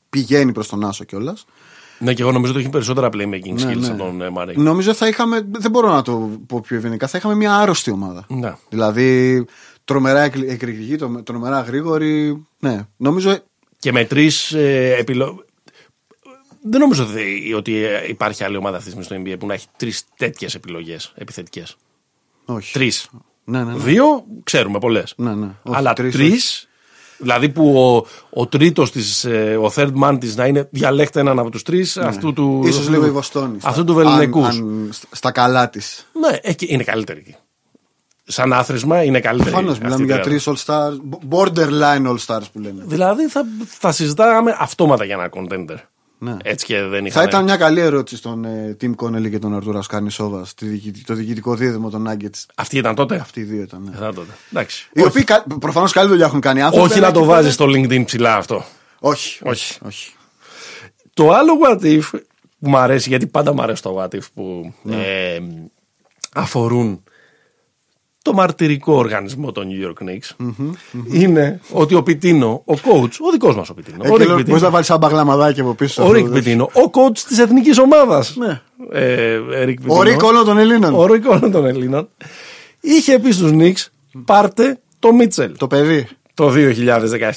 πηγαίνει 0.10 0.52
προς 0.52 0.68
τον 0.68 0.84
Άσο 0.86 1.04
κιόλας. 1.04 1.46
Ναι, 2.00 2.14
και 2.14 2.22
εγώ 2.22 2.32
νομίζω 2.32 2.52
ότι 2.52 2.62
έχει 2.62 2.70
περισσότερα 2.70 3.10
playmaking 3.14 3.60
skills 3.60 3.78
ναι. 3.80 3.88
από 3.88 3.98
τον 3.98 4.22
ε, 4.22 4.30
Μάρι. 4.30 4.58
Νομίζω 4.60 4.94
θα 4.94 5.08
είχαμε. 5.08 5.48
Δεν 5.52 5.72
μπορώ 5.72 5.92
να 5.92 6.02
το 6.02 6.40
πω 6.48 6.60
πιο 6.62 6.78
ευγενικά. 6.78 7.08
Θα 7.08 7.18
είχαμε 7.18 7.36
μια 7.36 7.56
άρρωστη 7.56 7.92
ομάδα. 7.92 8.26
Ναι. 8.30 8.56
Δηλαδή 8.70 9.46
τρομερά 9.86 10.22
εκ- 10.22 10.36
εκρηκτική, 10.50 10.96
τρο- 10.96 11.24
τρομερά 11.24 11.60
γρήγορη. 11.62 12.44
Ναι, 12.60 12.88
νομίζω. 12.98 13.38
Και 13.80 13.92
με 13.92 14.06
τρεις 14.06 14.52
ε, 14.52 14.96
επιλογέ. 15.00 15.36
Δεν 16.66 16.80
νομίζω 16.80 17.04
ότι, 17.04 17.54
ότι 17.54 17.76
ε, 17.84 18.08
υπάρχει 18.08 18.44
άλλη 18.44 18.58
ομάδα 18.58 18.78
αυτή 18.78 18.94
τη 18.94 19.04
στιγμή 19.04 19.24
στο 19.24 19.32
NBA 19.34 19.40
που 19.40 19.46
να 19.48 19.54
έχει 19.54 19.68
τρεις 19.78 20.04
τέτοιες 20.18 20.56
επιλογές 20.56 21.14
επιθετικές. 21.16 21.76
Όχι. 22.46 22.74
Τρεις. 22.74 23.10
Ναι, 23.46 23.64
ναι, 23.64 23.72
ναι. 23.72 23.78
Δύο 23.78 24.24
ξέρουμε 24.44 24.80
πολλές. 24.80 25.14
Ναι, 25.18 25.34
ναι. 25.36 25.48
Όχι, 25.64 25.78
Αλλά 25.78 25.94
τρεις, 25.94 26.14
τρεις. 26.14 26.68
Δηλαδή 27.18 27.50
που 27.50 27.78
ο, 27.78 28.06
ο 28.40 28.48
τρίτος 28.48 28.92
της, 28.92 29.26
ο 29.62 29.72
third 29.76 29.92
man 30.04 30.18
της 30.20 30.36
να 30.36 30.46
είναι 30.46 30.68
διαλέκτε 30.72 31.20
έναν 31.20 31.40
από 31.40 31.50
τους 31.50 31.64
τρεις 31.64 31.98
αυτού 31.98 32.34
του. 32.34 32.60
Ναι. 32.64 32.68
Ίσως 32.70 32.80
αυτού 32.80 32.92
λίγο 32.92 33.04
του- 33.04 33.10
η 33.10 33.12
Βοστόνη. 33.14 33.58
Αυτού 33.64 33.84
του 33.84 33.94
Βεληνικού. 33.94 34.40
Αν- 34.46 34.50
αν 34.50 34.90
στα- 34.92 35.08
στα 35.12 35.32
καλά 35.32 35.70
της. 35.70 36.08
Ναι, 36.14 36.38
εκεί 36.42 36.66
είναι 36.70 36.84
καλύτερη 36.84 37.20
εκεί. 37.20 37.36
Σαν 38.26 38.54
άθροισμα 38.54 39.04
είναι 39.04 39.20
καλύτερη. 39.20 39.50
Προφανώς 39.52 39.72
αυτή 39.74 39.84
μιλάμε 39.84 40.04
η 40.04 40.06
για 40.06 40.20
τριάδα. 40.20 40.42
τρεις 40.44 40.66
All 40.66 40.66
Stars. 40.66 40.98
Borderline 41.30 42.08
All 42.08 42.18
Stars 42.26 42.46
που 42.54 42.60
λένε. 42.60 42.84
Δηλαδή 42.86 43.28
θα, 43.28 43.46
θα 43.66 43.92
συζητάγαμε 43.92 44.56
αυτόματα 44.60 45.06
για 45.06 45.16
ένα 45.16 45.30
contender. 45.34 45.78
Ναι. 46.24 46.38
Έτσι 46.44 46.66
και 46.66 46.82
δεν 46.82 47.02
Θα 47.02 47.08
είχαμε. 47.08 47.26
ήταν 47.26 47.44
μια 47.44 47.58
καλή 47.58 47.80
ερώτηση 47.80 48.16
στον 48.18 48.46
ε, 48.46 48.78
Tim 48.82 48.96
Connelly 48.96 49.30
και 49.30 49.40
τον 49.40 49.56
Αρτούρα 49.56 49.82
Σκανισόβα. 49.82 50.46
Το 51.06 51.14
διοικητικό 51.14 51.56
δίδυμο 51.56 51.90
των 51.90 52.08
Nuggets. 52.10 52.46
Αυτή 52.56 52.78
ήταν 52.78 52.96
τότε; 52.96 53.16
Αυτοί 53.16 53.40
οι 53.40 53.44
δύο 53.44 53.62
ήταν. 53.62 53.82
Ναι. 53.84 53.92
Ήταν 53.98 54.16
τότε. 54.16 54.32
Εντάξει. 54.52 54.90
Οι 54.94 55.04
οποίοι 55.04 55.26
προφανώς 55.60 55.92
καλή 55.92 56.08
δουλειά 56.10 56.26
έχουν 56.26 56.40
κάνει 56.40 56.62
άνθρωποι. 56.62 56.86
Όχι 56.90 56.98
αλλά 56.98 57.08
να 57.08 57.14
το 57.14 57.20
εκεί 57.20 57.28
βάζει 57.28 57.42
πέρα- 57.42 57.54
στο 57.54 57.66
LinkedIn 57.66 58.06
ψηλά 58.06 58.36
αυτό. 58.36 58.56
Όχι, 59.00 59.40
Όχι. 59.44 59.50
όχι. 59.50 59.80
όχι. 59.86 60.12
Το 61.14 61.32
άλλο 61.32 61.54
what 61.66 61.82
if 61.84 62.02
που 62.60 62.70
μου 62.70 62.78
αρέσει, 62.78 63.10
γιατί 63.10 63.28
πάντα 63.28 63.54
μου 63.54 63.62
αρέσει 63.62 63.82
το 63.82 63.98
what 64.02 64.16
if 64.16 64.24
που 64.34 64.74
Ναι. 64.84 64.96
ε, 64.96 65.40
αφορούν 66.34 67.04
το 68.24 68.34
μαρτυρικό 68.34 68.94
οργανισμό 68.94 69.52
των 69.52 69.68
New 69.70 69.88
York 69.88 70.08
Knicks 70.10 70.48
είναι 71.12 71.60
ότι 71.72 71.96
ο 71.96 72.04
Πιτίνο, 72.04 72.64
ο 72.66 72.74
coach, 72.74 73.12
ο 73.28 73.32
δικός 73.32 73.56
μας 73.56 73.70
ο 73.70 73.74
Πιτίνο, 73.74 74.04
ο 74.12 74.16
Rick 74.16 74.20
Εκεί 74.22 74.32
Pitino, 74.34 74.46
μπορείς 74.48 74.62
να 74.62 74.70
βάλεις 74.70 74.88
σαν 74.88 74.98
μπαγλαμαδάκι 75.00 75.60
από 75.62 75.74
πίσω. 75.74 76.04
ο 76.04 76.12
Rick 76.14 76.34
Pitino, 76.34 76.60
ο 76.68 76.90
coach 76.94 77.18
της 77.28 77.38
εθνικής 77.40 77.78
ομάδας, 77.80 78.36
Ναι. 78.36 78.62
ε, 78.92 79.38
Rick 79.66 79.76
Ο 79.88 80.00
Pitino, 80.00 80.04
Rick 80.04 80.24
όλων 80.24 80.46
των 80.46 80.58
Ελλήνων. 80.58 80.94
ο 80.94 81.04
Rick 81.04 81.22
όλων 81.30 81.52
των 81.52 81.66
Ελλήνων, 81.66 82.10
είχε 82.80 83.20
πει 83.20 83.32
στους 83.32 83.52
Knicks 83.54 83.86
πάρτε 84.26 84.80
το 85.00 85.14
Μίτσελ 85.14 85.58
Το 85.58 85.68
παιδί. 85.68 86.08
το 86.34 86.50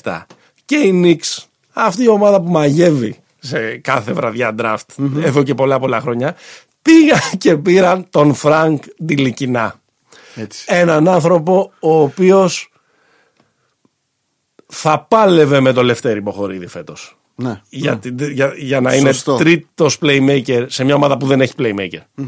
2017. 0.03 0.27
Και 0.65 0.77
οι 0.77 1.01
Knicks, 1.05 1.45
αυτή 1.73 2.03
η 2.03 2.09
ομάδα 2.09 2.41
που 2.41 2.51
μαγεύει 2.51 3.17
σε 3.39 3.77
κάθε 3.77 4.13
βραδιά 4.13 4.55
draft 4.59 5.05
εδώ 5.23 5.43
και 5.43 5.55
πολλά 5.55 5.79
πολλά 5.79 6.01
χρόνια, 6.01 6.37
πήγαν 6.83 7.21
και 7.39 7.57
πήραν 7.57 8.07
τον 8.11 8.35
Φρανκ 8.35 8.83
Ντιλικινά. 9.05 9.81
Έτσι. 10.37 10.65
Έναν 10.69 11.09
άνθρωπο 11.09 11.73
ο 11.81 12.01
οποίος 12.01 12.71
θα 14.67 15.01
πάλευε 15.01 15.61
με 15.61 15.73
το 15.73 15.83
Λευτέρη 15.83 16.21
Μποχορίδη 16.21 16.67
φέτος. 16.67 17.17
Ναι. 17.35 17.61
Για, 17.69 17.97
την- 17.99 18.19
για, 18.19 18.53
για 18.57 18.81
να 18.81 18.95
είναι 18.95 19.13
Σωστό. 19.13 19.37
τρίτος 19.37 19.99
playmaker 20.03 20.65
σε 20.69 20.85
μια 20.85 20.95
ομάδα 20.95 21.17
που 21.17 21.27
δεν 21.27 21.41
έχει 21.41 21.53
playmaker. 21.59 22.01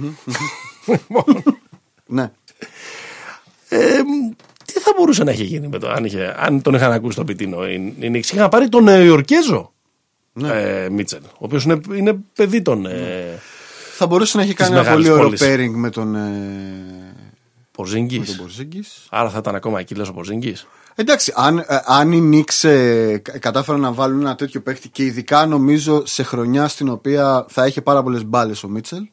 ναι. 2.07 2.31
Ε, 3.68 3.79
τι 4.64 4.73
θα 4.81 4.92
μπορούσε 4.97 5.25
να 5.25 5.31
έχει 5.31 5.44
γίνει 5.44 5.68
με 5.68 5.79
το, 5.79 5.88
αν, 5.88 6.05
είχε, 6.05 6.35
αν 6.38 6.62
τον 6.62 6.75
είχαν 6.75 6.92
ακούσει 6.92 7.16
τον 7.16 7.27
Πιτίνο. 7.27 7.68
Οι, 7.68 7.75
οι 7.99 8.11
Knicks 8.12 8.33
είχαν 8.33 8.49
πάρει 8.49 8.68
τον 8.68 8.83
Νεοϊορκέζο 8.85 9.73
Ναι. 10.33 10.49
ε, 10.49 10.88
Μίτσελ, 10.88 11.21
ο 11.25 11.29
οποίος 11.38 11.64
είναι, 11.64 11.81
είναι 11.94 12.18
παιδί 12.35 12.62
των 12.62 12.87
ε, 12.87 13.38
Θα 13.97 14.07
μπορούσε 14.07 14.37
να 14.37 14.42
έχει 14.42 14.55
κάνει 14.55 14.71
ένα 14.73 14.83
μεγάλης 14.83 15.07
πολύ 15.09 15.18
ωραίο 15.18 15.25
πόλης. 15.27 15.42
pairing 15.44 15.73
με 15.75 15.90
τον. 15.90 16.14
Ε, 16.14 17.14
Πορζίνγκη. 17.78 18.18
με 18.18 18.24
τον 18.24 18.36
Porzingis. 18.46 19.06
Άρα 19.10 19.30
θα 19.30 19.38
ήταν 19.38 19.54
ακόμα 19.54 19.80
εκεί, 19.80 19.94
λες, 19.94 20.08
ο 20.08 20.12
Πορζίνγκη. 20.12 20.56
Εντάξει, 20.94 21.32
αν, 21.36 21.58
ε, 21.58 21.64
αν 21.84 22.12
οι 22.12 22.30
Knicks 22.44 22.68
ε, 22.68 23.18
κα- 23.18 23.38
κατάφεραν 23.38 23.80
να 23.80 23.92
βάλουν 23.92 24.20
ένα 24.20 24.34
τέτοιο 24.34 24.60
παίχτη 24.60 24.88
και 24.88 25.04
ειδικά 25.04 25.46
νομίζω 25.46 26.02
σε 26.06 26.22
χρονιά 26.22 26.68
στην 26.68 26.88
οποία 26.88 27.46
θα 27.48 27.66
είχε 27.66 27.80
πάρα 27.82 28.02
πολλές 28.02 28.24
μπάλες 28.24 28.62
ο 28.62 28.68
μιτσελ 28.68 29.08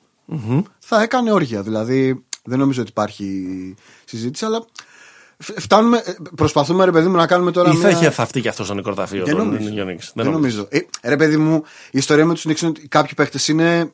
θα 0.79 1.01
έκανε 1.01 1.31
όργια. 1.31 1.61
Δηλαδή 1.61 2.23
δεν 2.43 2.59
νομίζω 2.59 2.81
ότι 2.81 2.89
υπάρχει 2.89 3.45
συζήτηση, 4.05 4.45
αλλά 4.45 4.65
φ- 5.37 5.59
φτάνουμε, 5.59 5.97
ε, 6.05 6.13
προσπαθούμε 6.35 6.85
ρε 6.85 6.91
παιδί 6.91 7.07
μου 7.07 7.15
να 7.15 7.27
κάνουμε 7.27 7.51
τώρα. 7.51 7.69
Ή 7.71 7.75
θα 7.75 7.87
μια... 7.87 7.97
είχε 7.97 8.09
θαυτεί 8.09 8.41
και 8.41 8.49
αυτός 8.49 8.65
στο 8.65 8.75
νεκροταφείο 8.75 9.25
Δεν 9.25 9.35
των 9.37 9.45
νομίζω. 9.47 9.69
New 9.75 9.89
Knicks. 9.89 10.09
Δεν 10.13 10.29
νομίζω. 10.31 10.67
Ε, 10.69 10.79
ρε 11.03 11.15
παιδί 11.15 11.37
μου, 11.37 11.63
η 11.91 11.97
ιστορία 11.97 12.25
με 12.25 12.33
τους 12.33 12.45
Knicks 12.47 12.61
είναι 12.61 12.69
ότι 12.69 12.87
κάποιοι 12.87 13.13
παίχτες 13.15 13.47
είναι. 13.47 13.91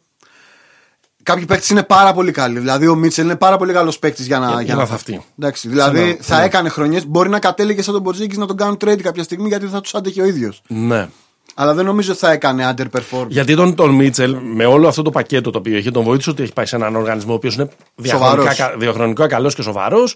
Κάποιοι 1.24 1.46
παίκτες 1.46 1.70
είναι 1.70 1.84
πάρα 1.84 2.14
πολύ 2.14 2.32
καλοί. 2.32 2.60
Δηλαδή, 2.60 2.88
ο 2.88 2.96
Μίτσελ 2.96 3.26
είναι 3.26 3.36
πάρα 3.36 3.58
πολύ 3.58 3.74
καλός 3.74 4.00
παίκτης 4.00 4.26
για 4.26 4.40
να, 4.40 4.62
για 4.62 4.76
να 4.76 4.86
θαυτεί. 4.86 5.22
Εντάξει, 5.40 5.68
δηλαδή, 5.68 5.98
Ξανά, 5.98 6.12
θα 6.14 6.18
ξανά. 6.22 6.42
έκανε 6.44 6.70
χρονιές. 6.70 7.06
Μπορεί 7.08 7.30
να 7.30 7.40
κατέληγε 7.40 7.82
σαν 7.82 7.94
τον 7.94 8.04
Πορτζίκη 8.04 8.38
να 8.38 8.46
τον 8.46 8.58
κάνουν 8.58 8.78
trade 8.86 9.02
κάποια 9.02 9.24
στιγμή 9.24 9.48
γιατί 9.48 9.66
θα 9.66 9.82
τους 9.82 9.96
άντεχε 9.96 10.22
ο 10.22 10.26
ίδιος. 10.26 10.62
Ναι. 10.68 11.08
Αλλά 11.56 11.74
δεν 11.74 11.86
νομίζω 11.86 12.12
ότι 12.12 12.20
θα 12.20 12.32
έκανε 12.32 12.74
underperform. 12.78 13.26
Γιατί 13.28 13.56
τον, 13.56 13.76
τον 13.76 13.90
Μίτσελ, 13.90 14.38
με 14.42 14.66
όλο 14.66 14.88
αυτό 14.88 15.02
το 15.02 15.10
πακέτο 15.10 15.50
το 15.52 15.58
οποίο 15.58 15.78
έχει, 15.78 15.92
τον 15.92 16.04
βοήθησε 16.04 16.30
ότι 16.30 16.44
έχει 16.44 16.54
πάει 16.54 16.66
σε 16.66 16.76
έναν 16.76 16.96
οργανισμό 16.96 17.32
ο 17.32 17.36
οποίος 17.36 17.56
είναι 17.56 17.70
διαχρονικά, 17.96 18.36
Σοβαρός. 18.36 18.56
κα- 18.58 18.76
διαχρονικά 18.78 19.28
καλός 19.28 19.56
και 19.56 19.62
σοβαρός 19.62 20.16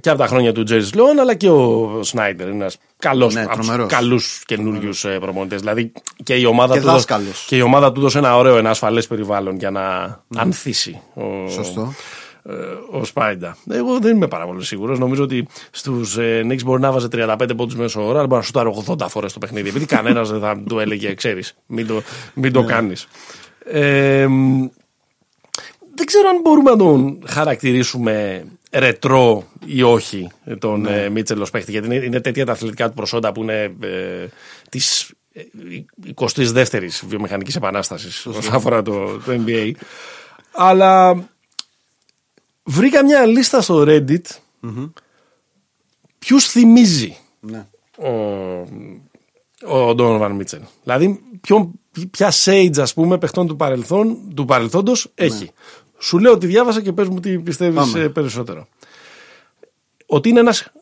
και 0.00 0.08
από 0.10 0.18
τα 0.18 0.26
χρόνια 0.26 0.52
του 0.52 0.62
Τζέρι 0.62 0.88
Λεόν, 0.94 1.18
αλλά 1.20 1.34
και 1.34 1.50
ο 1.50 1.90
Σνάιντερ. 2.02 2.46
Είναι 2.46 2.56
ένας 2.56 2.76
καλός 2.98 3.34
Ναι, 3.34 3.40
από 3.42 3.56
τους 3.56 3.66
τρομερός. 3.66 3.92
καλούς 3.92 4.42
καινούριους 4.46 5.06
προπονητέ. 5.20 5.56
Δηλαδή 5.56 5.92
και 6.22 6.34
η 6.34 6.44
ομάδα 6.44 6.72
Και 6.74 6.80
του. 6.80 6.84
δώσ- 6.86 6.96
δάσκαλος. 7.08 7.44
Και 7.48 7.56
η 7.56 7.60
ομάδα 7.60 7.92
του 7.92 8.00
δώσε 8.00 8.18
ένα 8.18 8.36
ωραίο, 8.36 8.56
ένα 8.56 8.70
ασφαλές 8.70 9.06
περιβάλλον 9.06 9.56
για 9.56 9.70
να 9.70 10.16
ανθίσει. 10.36 11.00
Ο, 11.14 11.48
Σωστό. 11.50 11.92
Ε, 12.48 12.96
ο 12.98 13.04
Σπάιντα. 13.04 13.56
Εγώ 13.70 13.98
δεν 13.98 14.16
είμαι 14.16 14.28
πάρα 14.28 14.46
πολύ 14.46 14.64
σίγουρος. 14.64 14.98
Νομίζω 14.98 15.22
ότι 15.22 15.46
στους 15.70 16.16
ε, 16.16 16.42
Knicks 16.44 16.64
μπορεί 16.64 16.80
να 16.80 16.92
βάζει 16.92 17.06
35 17.12 17.50
πόντους 17.56 17.76
μέσω 17.76 18.06
ώρα, 18.06 18.18
αλλά 18.18 18.26
μπορεί 18.26 18.40
να 18.40 18.46
σουτάρει 18.46 18.70
80 18.86 19.06
φορές 19.08 19.32
το 19.32 19.38
παιχνίδι. 19.38 19.68
Επειδή 19.68 19.86
κανένας 19.86 20.30
δεν 20.30 20.40
θα 20.40 20.62
του 20.68 20.78
έλεγε, 20.78 21.14
ξέρεις, 21.14 21.54
μην 21.66 21.86
το, 21.86 22.02
μην 22.34 22.52
το 22.52 22.64
κάνεις. 22.64 23.06
Ε, 23.64 24.26
μ, 24.26 24.66
δεν 25.94 26.06
ξέρω 26.06 26.28
αν 26.28 26.40
μπορούμε 26.42 26.70
να 26.70 26.76
τον 26.76 27.18
χαρακτηρίσουμε 27.26 28.44
ρετρό 28.72 29.44
ή 29.66 29.82
όχι 29.82 30.28
τον 30.58 30.80
Ναι. 30.80 31.02
ε, 31.02 31.08
Μίτσελ 31.08 31.40
ως 31.40 31.50
παίχτη, 31.50 31.70
γιατί 31.70 31.86
είναι, 31.86 31.94
είναι 31.94 32.20
τέτοια 32.20 32.46
τα 32.46 32.52
αθλητικά 32.52 32.88
του 32.88 32.94
προσόντα 32.94 33.32
που 33.32 33.42
είναι 33.42 33.62
ε, 33.80 34.26
της 34.70 35.12
22η 36.14 36.88
βιομηχανικής 37.06 37.56
επανάστασης 37.56 38.26
όσον 38.26 38.54
αφορά 38.54 38.82
το, 38.82 38.92
το 39.06 39.42
NBA. 39.46 39.70
Αλλά 40.52 41.16
βρήκα 42.66 43.04
μια 43.04 43.26
λίστα 43.26 43.60
στο 43.60 43.84
Reddit 43.88 44.20
ποιους 46.18 46.46
θυμίζει 46.46 47.16
Ναι. 47.40 47.66
ο, 47.98 48.10
ο 49.76 49.94
Donovan 49.98 50.30
Μίτσελ. 50.36 50.60
Δηλαδή, 50.82 51.20
ποιο, 51.40 51.70
ποια 52.10 52.32
sage, 52.44 52.78
ας 52.78 52.94
πούμε, 52.94 53.18
παιχτών 53.18 53.46
του, 53.46 53.56
παρελθόν, 53.56 54.18
του 54.34 54.44
παρελθόντος 54.44 55.10
έχει. 55.14 55.50
Σου 55.98 56.18
λέω 56.18 56.32
ότι 56.32 56.46
διάβασα 56.46 56.82
και 56.82 56.92
πες 56.92 57.08
μου 57.08 57.20
τι 57.20 57.38
πιστεύεις 57.38 57.74
Πάμε. 57.74 58.00
ε, 58.00 58.08
περισσότερο. 58.08 58.66
Ότι 60.06 60.28
είναι 60.28 60.40
ένας... 60.40 60.72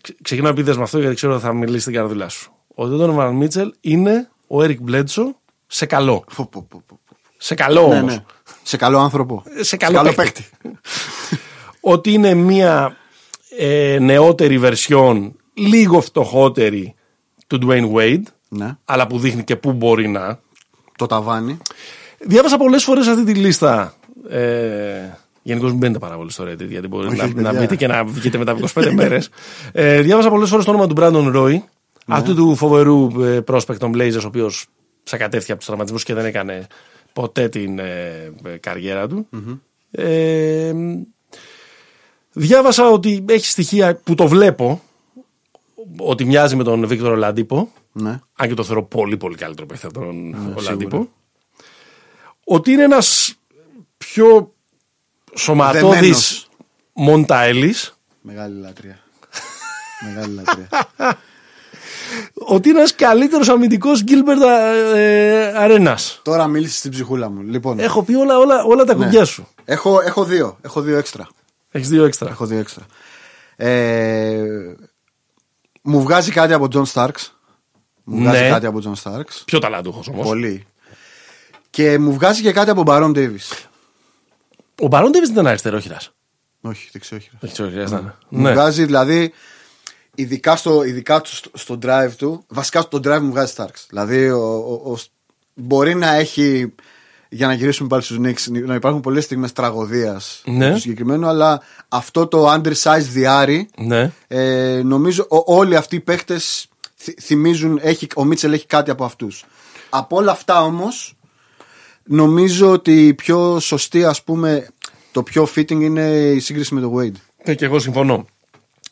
ξε- 0.00 0.18
Ξεκινάω 0.22 0.50
επίδες 0.50 0.76
με 0.76 0.82
αυτό 0.82 0.98
γιατί 0.98 1.14
ξέρω 1.14 1.32
ότι 1.34 1.42
θα 1.42 1.52
μιλήσει 1.52 1.80
στην 1.80 1.94
καρδουλά 1.94 2.28
σου. 2.28 2.52
Ότι 2.74 2.94
ο 2.94 2.98
Donovan 3.16 3.32
Μίτσελ 3.32 3.72
είναι 3.80 4.28
ο 4.46 4.58
Eric 4.62 4.76
Bledsoe 4.88 5.30
σε 5.66 5.86
καλό. 5.86 6.24
Πω, 6.36 6.46
πω, 6.50 6.66
πω, 6.68 6.82
πω. 6.86 6.98
Σε 7.36 7.54
καλό 7.54 7.88
Ναι, 7.88 7.98
όμως. 7.98 8.20
Ναι. 8.60 8.66
Σε 8.68 8.76
καλό 8.76 8.98
άνθρωπο. 8.98 9.42
Σε 9.60 9.76
καλό 9.76 10.12
παίκτη. 10.14 10.44
ότι 11.80 12.12
είναι 12.12 12.34
μια 12.34 12.96
ε, 13.58 13.98
νεότερη 14.00 14.58
βερσιόν, 14.58 15.36
λίγο 15.54 16.00
φτωχότερη 16.00 16.94
του 17.46 17.58
Dwayne 17.66 17.92
Wade, 17.94 18.22
Ναι. 18.48 18.76
αλλά 18.84 19.06
που 19.06 19.18
δείχνει 19.18 19.44
και 19.44 19.56
πού 19.56 19.72
μπορεί 19.72 20.08
να. 20.08 20.38
Το 20.98 21.06
ταβάνι. 21.06 21.58
Διάβασα 22.18 22.56
πολλές 22.56 22.84
φορές 22.84 23.06
αυτή 23.06 23.24
τη 23.24 23.34
λίστα. 23.34 23.94
Ε, 24.28 25.18
Γενικώς 25.42 25.70
μην 25.70 25.78
μπαίνετε 25.78 25.98
πάρα 25.98 26.16
πολύ 26.16 26.30
στο 26.30 26.44
Reddit, 26.44 26.68
γιατί 26.68 26.88
μπορεί 26.88 27.06
Όχι, 27.06 27.16
να, 27.16 27.24
όχι, 27.24 27.34
να 27.34 27.42
παιδιά. 27.42 27.60
μπείτε 27.60 27.76
και 27.76 27.86
να 27.86 28.04
βγείτε 28.14 28.38
μετά 28.38 28.52
από 28.52 28.66
25 28.74 28.90
μέρες. 28.92 29.28
Ε, 29.72 30.00
διάβασα 30.00 30.28
πολλές 30.30 30.48
φορές 30.48 30.64
το 30.64 30.70
όνομα 30.70 30.86
του 30.86 30.94
Brandon 30.98 31.36
Roy, 31.36 31.50
Ναι. 31.50 31.60
αυτού 32.06 32.34
του 32.34 32.56
φοβερού 32.56 33.22
ε, 33.24 33.40
prospect 33.46 33.76
των 33.78 33.92
Blazers, 33.94 34.22
ο 34.22 34.26
οποίος 34.26 34.66
σακατεύτηκε 35.02 35.50
από 35.50 35.56
τους 35.60 35.66
τραυματισμούς 35.66 36.04
και 36.04 36.14
δεν 36.14 36.24
έκανε 36.24 36.66
ποτέ 37.20 37.48
την 37.48 37.78
ε, 37.78 38.32
ε, 38.44 38.56
καριέρα 38.56 39.08
του. 39.08 39.28
Ε, 39.90 40.72
διάβασα 42.32 42.88
ότι 42.88 43.24
έχει 43.28 43.46
στοιχεία 43.46 43.96
που 43.96 44.14
το 44.14 44.28
βλέπω 44.28 44.82
ότι 45.98 46.24
μοιάζει 46.24 46.56
με 46.56 46.64
τον 46.64 46.86
Βίκτορο 46.86 47.16
Λαντίπο. 47.16 47.72
Ναι. 47.92 48.20
Αν 48.36 48.48
και 48.48 48.54
το 48.54 48.64
θεωρώ 48.64 48.84
πολύ 48.84 49.16
πολύ 49.16 49.36
καλύτερο 49.36 49.66
παίχτη 49.66 49.86
από 49.86 49.94
τον 49.94 50.34
σίγουρα. 50.34 50.54
Ολαντίπο. 50.56 51.08
Ότι 52.44 52.72
είναι 52.72 52.82
ένας 52.82 53.34
πιο 53.98 54.54
σωματώδης 55.34 55.90
Δεμένος. 55.90 56.48
Μοντάελης. 56.92 57.98
Μεγάλη 58.20 58.60
λατρεία. 58.60 58.98
Μεγάλη 60.04 60.34
λατρεία. 60.34 60.68
Ότι 62.34 62.68
είναι 62.68 62.78
ένας 62.78 62.94
καλύτερος 62.94 63.48
αμυντικός 63.48 64.02
Γκίλμπερτ 64.02 64.40
ε, 64.94 65.52
Αρένας. 65.56 66.20
Τώρα 66.24 66.46
μίλησες 66.46 66.78
στην 66.78 66.90
ψυχούλα 66.90 67.28
μου. 67.30 67.42
Λοιπόν, 67.42 67.78
Έχω 67.78 68.02
πει 68.02 68.14
όλα, 68.14 68.38
όλα, 68.38 68.62
όλα 68.64 68.84
τα 68.84 68.94
ναι. 68.94 69.04
κουμπιά 69.04 69.24
σου. 69.24 69.48
έχω, 69.64 70.00
έχω 70.00 70.24
δύο. 70.24 70.58
Έχω 70.62 70.80
δύο 70.80 70.96
έξτρα. 70.98 71.28
Έχεις 71.70 71.88
δύο 71.88 72.04
έξτρα. 72.04 72.28
Έχω 72.30 72.46
δύο 72.46 72.58
έξτρα. 72.58 72.86
Ε, 73.56 74.42
μου 75.82 76.02
βγάζει 76.02 76.30
κάτι 76.30 76.52
από 76.52 76.66
John 76.72 76.84
Starks. 76.92 77.28
Μου 78.04 78.22
βγάζει 78.22 78.42
Ναι. 78.42 78.48
κάτι 78.48 78.66
από 78.66 78.78
John 78.84 79.02
Starks. 79.02 79.42
Πιο 79.44 79.58
ταλαντούχος 79.58 80.08
όμως. 80.08 80.26
Πολύ. 80.26 80.66
Και 81.70 81.98
μου 81.98 82.12
βγάζει 82.12 82.42
και 82.42 82.52
κάτι 82.52 82.70
από 82.70 82.82
Baron 82.86 83.12
Davis. 83.16 83.64
Ο 84.82 84.86
Μπαρόν 84.86 85.10
Ντέβις 85.10 85.28
δεν 85.28 85.36
ήταν 85.36 85.46
αριστερόχειρας. 85.46 86.10
Όχι, 86.60 86.88
δεξιόχειρας. 86.92 87.40
Δεν 87.40 87.52
ξέρω, 87.52 87.68
χρειάζεται. 87.70 88.14
Μου 88.28 88.42
Ναι. 88.42 88.52
βγάζει 88.52 88.84
δηλαδή. 88.84 89.32
Ειδικά, 90.14 90.56
στο, 90.56 90.82
ειδικά 90.84 91.20
του- 91.20 91.34
στο, 91.36 91.50
στο 91.54 91.78
drive 91.82 92.10
του, 92.16 92.44
βασικά 92.48 92.80
στο 92.80 92.98
drive 93.04 93.18
μου 93.20 93.30
βγάζει 93.30 93.52
Starks. 93.56 93.84
Δηλαδή, 93.88 94.30
ο, 94.30 94.42
ο- 94.56 94.90
ο- 94.92 94.98
μπορεί 95.54 95.94
να 95.94 96.14
έχει, 96.14 96.74
για 97.28 97.46
να 97.46 97.52
γυρίσουμε 97.52 97.88
πάλι 97.88 98.02
στους 98.02 98.18
Knicks, 98.22 98.50
να 98.64 98.74
υπάρχουν 98.74 99.00
πολλές 99.00 99.24
στιγμές 99.24 99.52
τραγωδίας 99.52 100.42
Ναι. 100.44 100.72
του 100.72 100.78
συγκεκριμένου, 100.80 101.26
αλλά 101.26 101.62
αυτό 101.88 102.26
το 102.26 102.52
undersized 102.54 103.00
διάρρη, 103.12 103.68
Ναι. 103.76 104.12
ε, 104.28 104.82
νομίζω 104.84 105.26
ο- 105.30 105.54
όλοι 105.56 105.76
αυτοί 105.76 105.96
οι 105.96 106.00
παίχτες 106.00 106.66
θυ- 106.96 107.20
θυμίζουν, 107.20 107.78
έχει, 107.82 108.06
ο 108.16 108.24
Μίτσελ 108.24 108.52
έχει 108.52 108.66
κάτι 108.66 108.90
από 108.90 109.04
αυτούς. 109.04 109.44
Από 109.90 110.16
όλα 110.16 110.32
αυτά 110.32 110.62
όμως, 110.64 111.16
νομίζω 112.04 112.70
ότι 112.70 113.06
η 113.06 113.14
πιο 113.14 113.60
σωστή, 113.60 114.04
ας 114.04 114.22
πούμε, 114.22 114.66
το 115.12 115.22
πιο 115.22 115.48
fitting 115.56 115.70
είναι 115.80 116.08
η 116.16 116.38
σύγκριση 116.40 116.74
με 116.74 116.80
το 116.80 116.94
Wade. 116.98 117.12
Ε, 117.42 117.54
και 117.54 117.64
εγώ 117.64 117.78
συμφωνώ. 117.78 118.26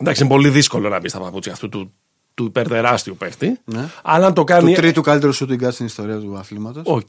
Εντάξει, 0.00 0.22
είναι 0.22 0.30
πολύ 0.32 0.48
δύσκολο 0.48 0.88
να 0.88 1.00
μπεις 1.00 1.10
στα 1.10 1.20
παπούτσια 1.20 1.52
αυτού 1.52 1.68
του, 1.68 1.92
του 2.34 2.44
υπερτεράστιου 2.44 3.16
παίχτη. 3.16 3.58
Ναι. 3.64 3.88
Αλλά 4.02 4.26
αν 4.26 4.34
το 4.34 4.40
Του 4.40 4.46
κάνει. 4.46 4.72
τρίτου 4.74 5.00
καλύτερου 5.02 5.34
shooting 5.34 5.64
guard 5.64 5.72
στην 5.72 5.86
ιστορία 5.86 6.18
του 6.18 6.36
αθλήματος. 6.38 6.82
OK, 6.86 7.08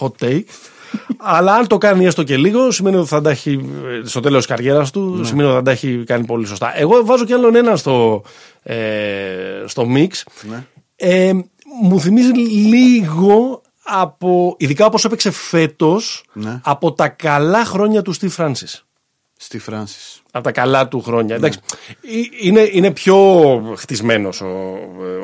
hot 0.00 0.24
take. 0.24 0.42
Αλλά 1.18 1.54
αν 1.54 1.66
το 1.66 1.78
κάνει 1.78 2.06
έστω 2.06 2.22
και 2.22 2.36
λίγο, 2.36 2.70
σημαίνει 2.70 2.96
ότι 2.96 3.08
θα 3.08 3.20
τα 3.20 3.30
έχει 3.30 3.50
ε, 4.02 4.06
στο 4.08 4.20
τέλος 4.20 4.38
της 4.38 4.46
καριέρας 4.46 4.90
του, 4.90 5.00
Ναι. 5.18 5.24
σημαίνει 5.26 5.48
ότι 5.48 5.56
θα 5.56 5.62
τα 5.62 5.70
έχει 5.70 6.04
κάνει 6.06 6.24
πολύ 6.24 6.46
σωστά. 6.46 6.78
Εγώ 6.78 7.04
βάζω 7.04 7.24
κι 7.24 7.32
άλλον 7.32 7.54
ένα 7.56 7.76
στο, 7.76 8.22
ε, 8.62 8.76
στο 9.66 9.86
mix. 9.96 10.08
Ναι. 10.50 10.66
Ε, 10.96 11.32
μου 11.82 12.00
θυμίζει 12.00 12.30
λίγο 12.48 13.62
από, 13.84 14.54
ειδικά 14.58 14.86
όπως 14.86 15.04
έπαιξε 15.04 15.30
φέτος, 15.30 16.24
Ναι. 16.32 16.60
από 16.64 16.92
τα 16.92 17.08
καλά 17.08 17.64
χρόνια 17.64 18.02
του 18.02 18.14
Steve 18.20 18.34
Francis. 18.36 18.80
Στη 19.36 19.58
Φράνση. 19.58 19.98
Από 20.32 20.44
τα 20.44 20.52
καλά 20.52 20.88
του 20.88 20.96
Ναι. 20.96 21.02
χρόνια. 21.02 21.34
Εντάξει, 21.34 21.58
ε, 22.02 22.46
είναι, 22.48 22.68
είναι 22.72 22.90
πιο 22.90 23.16
χτισμένος 23.76 24.40
ο, 24.40 24.78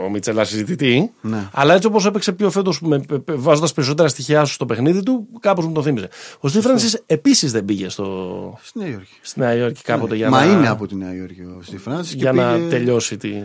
ο 0.05 0.11
Μίτσελ 0.11 0.45
συζητητή. 0.47 1.11
Ναι. 1.21 1.49
Αλλά 1.53 1.75
έτσι 1.75 1.87
όπως 1.87 2.07
έπαιξε 2.07 2.33
πιο 2.33 2.51
φέτος, 2.51 2.81
βάζοντας 3.27 3.73
περισσότερα 3.73 4.09
στοιχεία 4.09 4.45
σου 4.45 4.53
στο 4.53 4.67
παιχνίδι 4.67 5.03
του, 5.03 5.27
κάπως 5.41 5.67
μου 5.67 5.73
το 5.73 5.83
θύμιζε. 5.83 6.09
Ο 6.41 6.49
Στίβ 6.49 6.63
Φράνσις 6.63 7.03
επίσης 7.07 7.53
δεν 7.53 7.65
πήγε 7.65 7.89
στο, 7.89 8.59
Στη 8.63 8.79
Νέα 8.79 8.89
Υόρκη. 8.89 9.13
στη 9.21 9.41
Νέα 9.41 9.55
Υόρκη 9.55 9.83
κάποτε 9.83 10.17
για, 10.17 10.29
Ναι. 10.29 10.37
Μα 10.37 10.45
να, 10.45 10.53
είναι 10.53 10.69
από 10.69 10.87
τη 10.87 10.95
Νέα 10.95 11.15
Υόρκη 11.15 11.41
ο 11.41 11.59
Στη 11.63 11.77
Φράνση. 11.79 12.17
για 12.17 12.33
να 12.33 12.59
τελειώσει 12.69 13.17
την 13.17 13.43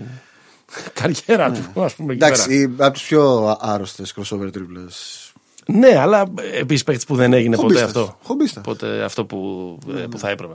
καριέρα 0.94 1.52
του. 1.52 1.82
Ας 1.84 1.96
πούμε, 1.96 2.14
εκεί 2.14 2.20
πέρα. 2.20 2.38
Ναι. 2.48 2.54
Εντάξει, 2.54 2.74
από 2.78 2.94
τις 2.94 3.02
πιο 3.04 3.58
άρρωστες 3.62 4.14
crossover 4.18 4.50
τρίπλες. 4.52 5.20
Ναι, 5.68 5.98
αλλά 6.00 6.24
επίσης 6.60 6.84
παίχτης 6.84 7.06
που 7.06 7.16
δεν 7.16 7.34
έγινε 7.34 7.56
ποτέ 7.56 7.68
Χομπίστας. 7.68 8.02
αυτό. 8.02 8.18
Χομπίστας. 8.24 8.64
Ποτέ 8.64 9.04
αυτό 9.04 9.26
που, 9.26 9.78
ε, 9.98 10.00
που 10.10 10.18
θα 10.18 10.30
έπρεπε. 10.30 10.54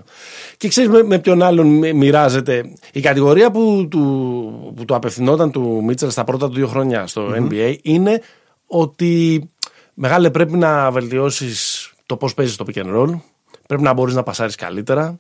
Και 0.57 0.69
ξέρεις 0.69 0.91
με, 0.91 1.03
με 1.03 1.19
ποιον 1.19 1.43
άλλον 1.43 1.67
μοι- 1.67 1.95
μοιράζεται. 1.95 2.73
Η 2.93 3.01
κατηγορία 3.01 3.51
που 3.51 3.87
του, 3.91 4.73
που 4.77 4.85
του 4.85 4.95
απευθυνόταν 4.95 5.51
του 5.51 5.83
Μίτσελ 5.85 6.11
στα 6.11 6.25
πρώτα 6.25 6.49
του 6.49 6.55
δύο 6.55 6.67
χρόνια 6.67 7.07
στο 7.07 7.29
NBA 7.35 7.77
είναι 7.83 8.23
ότι 8.67 9.43
μεγάλε 9.95 10.31
πρέπει 10.31 10.57
να 10.57 10.91
βελτιώσεις 10.91 11.91
το 12.07 12.17
πώς 12.17 12.35
παίζεις 12.35 12.57
το 12.57 12.65
pick 12.73 12.79
and 12.85 12.97
roll. 12.97 13.21
Πρέπει 13.67 13.83
να 13.83 13.93
μπορείς 13.93 14.15
να 14.15 14.23
πασάρεις 14.23 14.55
καλύτερα. 14.55 15.17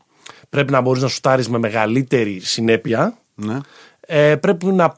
Πρέπει 0.48 0.72
να 0.72 0.80
μπορείς 0.80 1.02
να 1.02 1.08
σουτάρεις 1.08 1.48
με 1.48 1.58
μεγαλύτερη 1.58 2.40
συνέπεια. 2.42 3.18
Ναι. 3.34 3.58
Ε, 4.00 4.36
πρέπει 4.36 4.66
να 4.66 4.94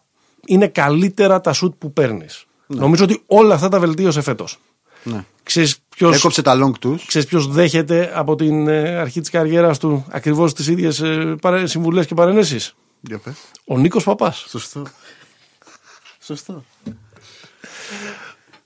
είναι 0.46 0.66
καλύτερα 0.66 1.40
τα 1.40 1.52
σουτ 1.52 1.74
που 1.78 1.92
παίρνεις. 1.92 2.44
Νομίζω 2.66 3.04
ότι 3.04 3.22
όλα 3.26 3.54
αυτά 3.54 3.68
τα 3.68 3.78
βελτίωσε 3.78 4.20
φέτος. 4.20 4.58
Ναι. 5.02 5.24
Ξέρεις 5.42 5.76
ποιος, 5.96 6.16
Έκοψε 6.16 6.42
τα 6.42 6.54
long 6.64 6.78
τους. 6.80 7.06
ξέρεις 7.06 7.28
ποιος 7.28 7.46
δέχεται 7.48 8.12
από 8.14 8.34
την 8.34 8.68
ε, 8.68 8.96
αρχή 8.96 9.20
της 9.20 9.30
καριέρας 9.30 9.78
του 9.78 10.06
ακριβώς 10.10 10.54
τις 10.54 10.66
ίδιες 10.66 11.00
ε, 11.00 11.34
παρε- 11.40 11.66
συμβουλές 11.66 12.06
και 12.06 12.14
παρενέσεις; 12.14 12.74
Για 13.00 13.18
πες. 13.18 13.34
Ο 13.64 13.78
Νίκος 13.78 14.04
Παπάς. 14.04 14.44
Σωστό. 14.48 14.82
Σωστό. 16.20 16.64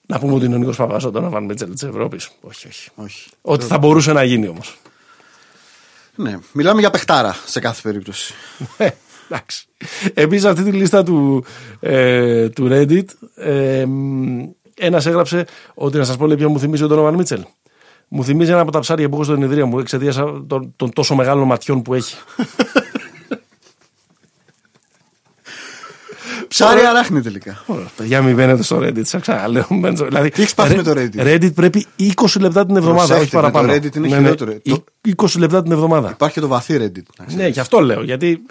Να 0.07 0.18
πούμε 0.18 0.35
ότι 0.35 0.44
είναι 0.44 0.55
ο 0.55 0.59
Νίκος 0.59 0.77
Παπάς 0.77 1.05
ο 1.05 1.11
Donovan 1.14 1.51
Mitchell 1.51 1.70
της 1.72 1.83
Ευρώπης. 1.83 2.31
Όχι, 2.40 2.66
όχι. 2.68 2.90
Όχι. 2.94 3.29
Ότι 3.42 3.64
θα 3.64 3.79
μπορούσε 3.79 4.12
να 4.12 4.22
γίνει 4.25 4.49
όμως. 4.49 4.79
Ναι. 6.14 6.38
Μιλάμε 6.53 6.81
για 6.81 6.90
παιχτάρα 6.90 7.37
σε 7.46 7.61
κάθε 7.61 7.81
περίπτωση. 7.83 8.35
Ε, 8.77 8.88
Εντάξει. 9.31 9.66
Επίσης 10.14 10.44
αυτή 10.44 10.62
τη 10.62 10.70
λίστα 10.72 11.03
του, 11.03 11.44
ε, 11.81 12.49
του 12.49 12.68
Reddit 12.70 13.05
ε, 13.35 13.85
μ, 14.81 14.85
ένας 14.85 15.07
έγραψε 15.07 15.45
ότι 15.75 15.99
να 15.99 16.05
σας 16.05 16.17
πω 16.17 16.27
λέει 16.27 16.37
ποιο 16.37 16.49
μου 16.49 16.59
θυμίζει 16.59 16.83
ο 16.85 16.89
Donovan 16.91 17.17
Mitchell. 17.21 17.43
Μου 18.09 18.25
θυμίζει 18.25 18.51
ένα 18.51 18.61
από 18.61 18.71
τα 18.73 18.79
ψάρια 18.79 19.09
που 19.09 19.15
έχω 19.15 19.25
στην 19.25 19.43
ιδρύα 19.43 19.67
μου 19.67 19.79
εξαιτίας 19.79 20.17
των, 20.47 20.73
των 20.77 20.93
τόσο 20.93 21.15
μεγάλων 21.15 21.47
ματιών 21.47 21.83
που 21.83 21.95
έχει. 21.95 22.17
Ψάρι 26.49 26.81
αράχνη 26.81 27.21
τελικά. 27.23 27.62
Ωραία, 27.67 27.87
Παιδιά, 27.97 28.23
μην 28.23 28.35
μπαίνετε 28.35 28.62
στο 28.62 28.79
Reddit. 28.83 29.05
Σας 29.05 29.23
ξαναλέω. 29.23 29.67
μπαίνετε 29.71 29.97
στο- 29.97 30.05
Δηλαδή, 30.05 30.29
Τι 30.31 30.41
έχεις 30.43 30.55
πάθει 30.55 30.73
Re- 30.73 30.77
με 30.77 30.83
το 30.83 30.93
Reddit? 30.97 31.27
Reddit 31.35 31.55
πρέπει 31.55 31.87
20 32.15 32.41
λεπτά 32.41 32.67
την 32.67 32.77
εβδομάδα, 32.77 32.99
Προσέχτε, 33.07 33.23
όχι 33.23 33.31
παραπάνω. 33.31 33.67
με 33.67 33.79
το 33.79 33.87
Reddit 33.89 33.97
είναι 33.97 34.09
Ναι, 34.09 34.15
ναι, 34.17 34.23
χειρότερο. 34.23 34.53
Εί- 34.62 34.71
Το- 34.71 34.85
20 35.17 35.39
λεπτά 35.39 35.62
την 35.62 35.73
εβδομάδα. 35.73 36.11
Υπάρχει 36.11 36.35
και 36.35 36.41
το 36.41 36.47
βαθύ 36.49 36.75
Reddit. 36.77 37.03
να 37.19 37.25
ξέρεις. 37.27 37.45
Ναι, 37.45 37.51
και 37.51 37.61
αυτό 37.61 37.81
λέω. 37.81 38.03
Γιατί 38.03 38.43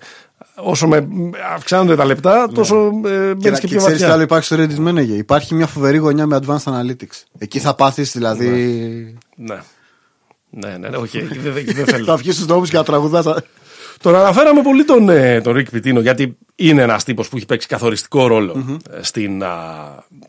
όσο 0.55 0.87
με 0.87 1.07
αυξάνονται 1.55 1.95
τα 1.95 2.05
λεπτά, 2.05 2.49
τόσο 2.53 2.91
ε, 3.05 3.09
Και, 3.09 3.33
μπαίνεις 3.33 3.59
και, 3.59 3.67
και 3.67 3.73
πιο 3.73 3.77
ξέρεις 3.77 3.97
τι 3.97 4.03
άλλο 4.03 4.11
βαθιά. 4.11 4.23
υπάρχει 4.23 4.45
στο 4.45 4.55
Reddit 4.59 4.87
Manager. 4.89 5.17
Υπάρχει 5.17 5.53
μια 5.55 5.67
φοβερή 5.67 5.97
γωνιά 5.97 6.25
με 6.25 6.39
advanced 6.41 6.63
analytics. 6.63 7.23
Εκεί 7.37 7.59
θα 7.59 7.75
πάθεις 7.75 8.11
δηλαδή. 8.11 8.49
Ναι. 9.35 9.59
Ναι, 10.49 10.77
ναι, 10.77 10.89
ναι, 10.89 10.97
όχι, 11.03 11.17
εκεί 11.17 11.39
δεν, 11.39 11.57
εκεί 11.57 11.73
δεν 11.73 11.85
θέλω. 11.85 12.05
θα 12.05 12.15
βγεις 12.15 12.33
στους 12.33 12.45
δρόμους 12.45 12.69
και 12.69 12.75
θα 12.75 12.83
τραγουδάς. 12.83 13.25
Τον 14.01 14.15
αναφέραμε 14.15 14.61
πολύ 14.61 14.85
τον, 14.85 15.09
ε, 15.09 15.41
τον 15.41 15.53
Ρικ 15.53 15.69
Πιτίνο 15.69 15.99
γιατί 15.99 16.37
είναι 16.55 16.81
ένας 16.81 17.03
τύπος 17.03 17.29
που 17.29 17.37
έχει 17.37 17.45
παίξει 17.45 17.67
καθοριστικό 17.67 18.27
ρόλο, 18.27 18.79
ε, 18.91 19.03
στην 19.03 19.43
α, 19.43 19.53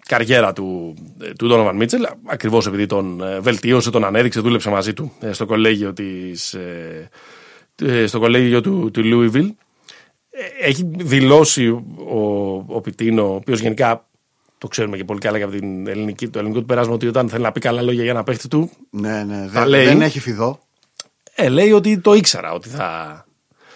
καριέρα 0.07 0.53
του, 0.53 0.95
ε, 1.21 1.33
του 1.33 1.49
Donovan 1.53 1.83
Mitchell 1.83 2.13
ακριβώς 2.27 2.67
επειδή 2.67 2.87
τον 2.87 3.23
ε, 3.23 3.41
βελτίωσε, 3.41 3.91
τον 3.91 4.05
ανέδειξε, 4.05 4.41
δούλεψε 4.41 4.71
μαζί 4.71 4.93
του 4.93 5.13
ε, 5.21 5.33
στο 5.33 5.47
κολέγιο, 5.47 5.93
της, 5.93 6.55
ε, 6.55 7.09
ε, 7.83 8.07
στο 8.07 8.19
κολέγιο 8.19 8.61
του, 8.61 8.91
του 8.93 9.03
Louisville. 9.05 9.49
Ε, 10.61 10.69
Έχει 10.69 10.91
δηλώσει 10.97 11.69
ο, 11.69 12.65
ο 12.67 12.81
Πιτίνο, 12.81 13.23
ο 13.31 13.35
οποίος 13.35 13.61
γενικά 13.61 14.07
το 14.59 14.69
ξέρουμε 14.69 14.97
και 14.97 15.05
πολύ 15.05 15.21
καλά 15.21 15.39
και 15.39 15.45
από 15.45 15.53
την 15.53 15.87
ελληνική, 15.87 16.29
το 16.29 16.39
ελληνικό 16.39 16.61
του 16.61 16.67
περάσμα 16.67 16.95
ότι 16.95 17.07
όταν 17.07 17.29
θέλει 17.29 17.43
να 17.43 17.53
πει 17.53 17.61
καλά 17.61 17.83
λόγια 17.83 18.03
για 18.03 18.11
ένα 18.13 18.23
παίχτη 18.23 18.49
του, 18.49 18.71
ναι, 18.91 19.25
ναι. 19.25 19.45
Τα 19.53 19.61
Δεν, 19.61 19.69
λέει. 19.69 19.85
δεν 19.85 20.03
έχει 20.03 20.21
φιδό. 20.21 20.59
ε, 21.35 21.49
λέει 21.49 21.73
ότι 21.73 21.99
το 21.99 22.15
ήξερα 22.15 22.53
ότι 22.53 22.69
θα, 22.69 23.25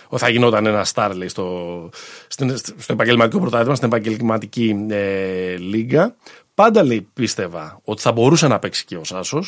ότι 0.08 0.22
θα 0.22 0.28
γινόταν 0.28 0.66
ένα 0.66 0.86
star 0.94 1.10
λέει, 1.14 1.28
στο, 1.28 1.88
στην- 2.28 2.56
στο 2.56 2.92
επαγγελματικό 2.92 3.40
πρωτάθλημα, 3.40 3.74
στην 3.74 3.88
επαγγελματική 3.88 4.86
ε, 4.90 5.56
λίγα. 5.56 6.16
Πάντα 6.60 6.84
λέει 6.84 7.08
πίστευα 7.12 7.80
ότι 7.84 8.02
θα 8.02 8.12
μπορούσε 8.12 8.48
να 8.48 8.58
παίξει 8.58 8.84
και 8.84 8.96
ο 8.96 9.04
σασο 9.04 9.42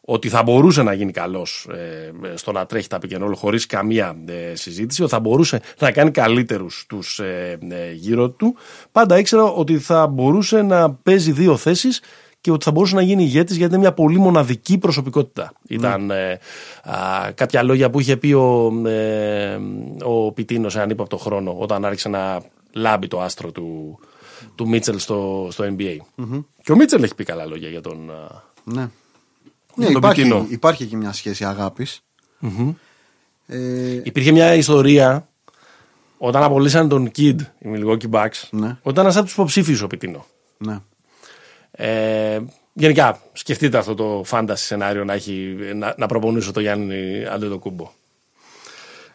ότι 0.00 0.28
θα 0.28 0.42
μπορούσε 0.42 0.82
να 0.82 0.92
γίνει 0.92 1.12
καλός 1.12 1.68
ε, 1.70 2.36
στο 2.36 2.52
να 2.52 2.66
τρέχει 2.66 2.88
τα 2.88 2.98
πικενόλ 2.98 3.34
χωρίς 3.34 3.66
καμία 3.66 4.16
ε, 4.26 4.54
συζήτηση, 4.54 5.02
ότι 5.02 5.10
θα 5.10 5.20
μπορούσε 5.20 5.60
να 5.78 5.90
κάνει 5.90 6.10
καλύτερους 6.10 6.84
τους 6.88 7.18
ε, 7.18 7.58
ε, 7.68 7.92
γύρω 7.92 8.30
του. 8.30 8.56
Πάντα 8.92 9.18
ήξερα 9.18 9.42
ότι 9.42 9.78
θα 9.78 10.06
μπορούσε 10.06 10.62
να 10.62 10.92
παίζει 10.92 11.32
δύο 11.32 11.56
θέσεις 11.56 12.00
και 12.40 12.50
ότι 12.50 12.64
θα 12.64 12.70
μπορούσε 12.70 12.94
να 12.94 13.02
γίνει 13.02 13.22
ηγέτης 13.22 13.56
γιατί 13.56 13.72
είναι 13.72 13.82
μια 13.82 13.92
πολύ 13.92 14.18
μοναδική 14.18 14.78
προσωπικότητα. 14.78 15.52
Ήταν 15.68 16.10
ε, 16.10 16.38
α, 16.82 17.32
κάποια 17.34 17.62
λόγια 17.62 17.90
που 17.90 18.00
είχε 18.00 18.16
πει 18.16 18.32
ο, 18.32 18.72
ε, 18.86 19.58
ο 20.02 20.32
Πιτίνος, 20.32 20.76
αν 20.76 20.90
είπα 20.90 21.02
από 21.02 21.10
το 21.10 21.16
χρόνο, 21.16 21.56
όταν 21.58 21.84
άρχισε 21.84 22.08
να 22.08 22.42
λάμπει 22.72 23.08
το 23.08 23.20
άστρο 23.20 23.50
του, 23.50 23.98
του 24.54 24.68
Μίτσελ 24.68 24.98
στο, 24.98 25.48
στο 25.50 25.64
NBA. 25.64 25.96
Και 26.62 26.72
ο 26.72 26.76
Μίτσελ 26.76 27.02
έχει 27.02 27.14
πει 27.14 27.24
καλά 27.24 27.46
λόγια 27.46 27.68
για 27.68 27.80
τον. 27.80 28.10
Ναι. 28.64 28.88
ναι 29.74 29.86
υπάρχει, 29.86 30.46
υπάρχει 30.48 30.82
εκεί 30.82 30.96
μια 30.96 31.12
σχέση 31.12 31.44
αγάπης. 31.44 32.02
Ε... 33.46 34.00
Υπήρχε 34.02 34.32
μια 34.32 34.54
ιστορία 34.54 35.28
όταν 36.18 36.42
απολύσαν 36.42 36.88
τον 36.88 37.10
Kid, 37.16 37.36
οι 37.58 37.68
Milwaukee 37.74 38.10
Bucks, 38.10 38.48
ναι. 38.50 38.76
όταν 38.82 39.06
ένα 39.06 39.14
από 39.14 39.24
τους 39.24 39.32
υποψήφιους 39.32 39.82
ο 39.82 39.86
Πιτίνο. 39.86 40.26
Ναι. 40.56 40.78
Ε, 41.70 42.40
γενικά, 42.72 43.20
σκεφτείτε 43.32 43.78
αυτό 43.78 43.94
το 43.94 44.22
φάνταση 44.24 44.64
σενάριο 44.64 45.04
να, 45.04 45.12
έχει, 45.12 45.56
να, 45.74 45.94
να 45.98 46.06
προπονήσω 46.06 46.52
το 46.52 46.60
Γιάννη 46.60 47.24
Αντετοκούμπο. 47.32 47.90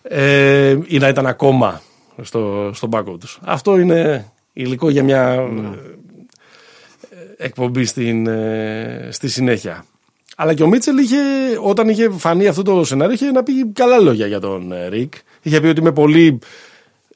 Ε, 0.02 0.78
ή 0.88 0.97
να 0.97 1.08
ήταν 1.08 1.25
ακόμα 1.25 1.82
στο, 2.21 2.71
στον 2.73 2.89
πάκο 2.89 3.17
τους. 3.17 3.39
Αυτό 3.43 3.80
είναι 3.80 4.32
υλικό 4.62 4.89
για 4.89 5.04
μια 5.04 5.50
ναι. 5.54 5.69
εκπομπή 7.38 7.86
στην, 7.86 8.28
ε, 8.28 9.08
στη 9.12 9.30
συνέχεια. 9.30 9.86
Αλλά 10.36 10.54
και 10.54 10.63
ο 10.63 10.67
Μίτσελ 10.67 10.98
είχε, 10.98 11.17
όταν 11.62 11.89
είχε 11.89 12.10
φανεί 12.10 12.48
αυτό 12.48 12.63
το 12.63 12.84
σενάριο, 12.84 13.13
είχε 13.13 13.32
να 13.32 13.43
πει 13.43 13.65
καλά 13.74 14.00
λόγια 14.00 14.28
για 14.28 14.39
τον 14.39 14.72
ε, 14.72 14.88
Ρικ. 14.88 15.13
Είχε 15.41 15.62
πει 15.62 15.67
ότι 15.67 15.80
είμαι 15.80 15.91
πολύ, 15.91 16.39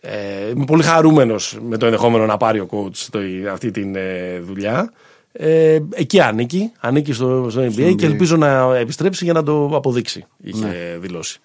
ε, 0.01 0.49
είμαι 0.55 0.65
πολύ 0.65 0.83
χαρούμενος 0.83 1.57
με 1.61 1.77
το 1.77 1.85
ενδεχόμενο 1.85 2.25
να 2.25 2.37
πάρει 2.37 2.59
ο 2.59 2.67
coach 2.71 3.19
αυτή 3.51 3.71
τη 3.71 3.91
ε, 3.93 4.39
δουλειά. 4.39 4.91
Ε, 5.31 5.79
εκεί 5.93 6.19
ανήκει, 6.19 6.71
ανήκει 6.79 7.13
στο, 7.13 7.47
στο 7.49 7.61
NBA 7.61 7.95
και 7.95 8.05
ελπίζω 8.05 8.37
να 8.37 8.77
επιστρέψει 8.77 9.23
για 9.23 9.33
να 9.33 9.43
το 9.43 9.71
αποδείξει, 9.73 10.25
είχε 10.43 10.65
ναι. 10.65 10.97
δηλώσει. 10.99 11.39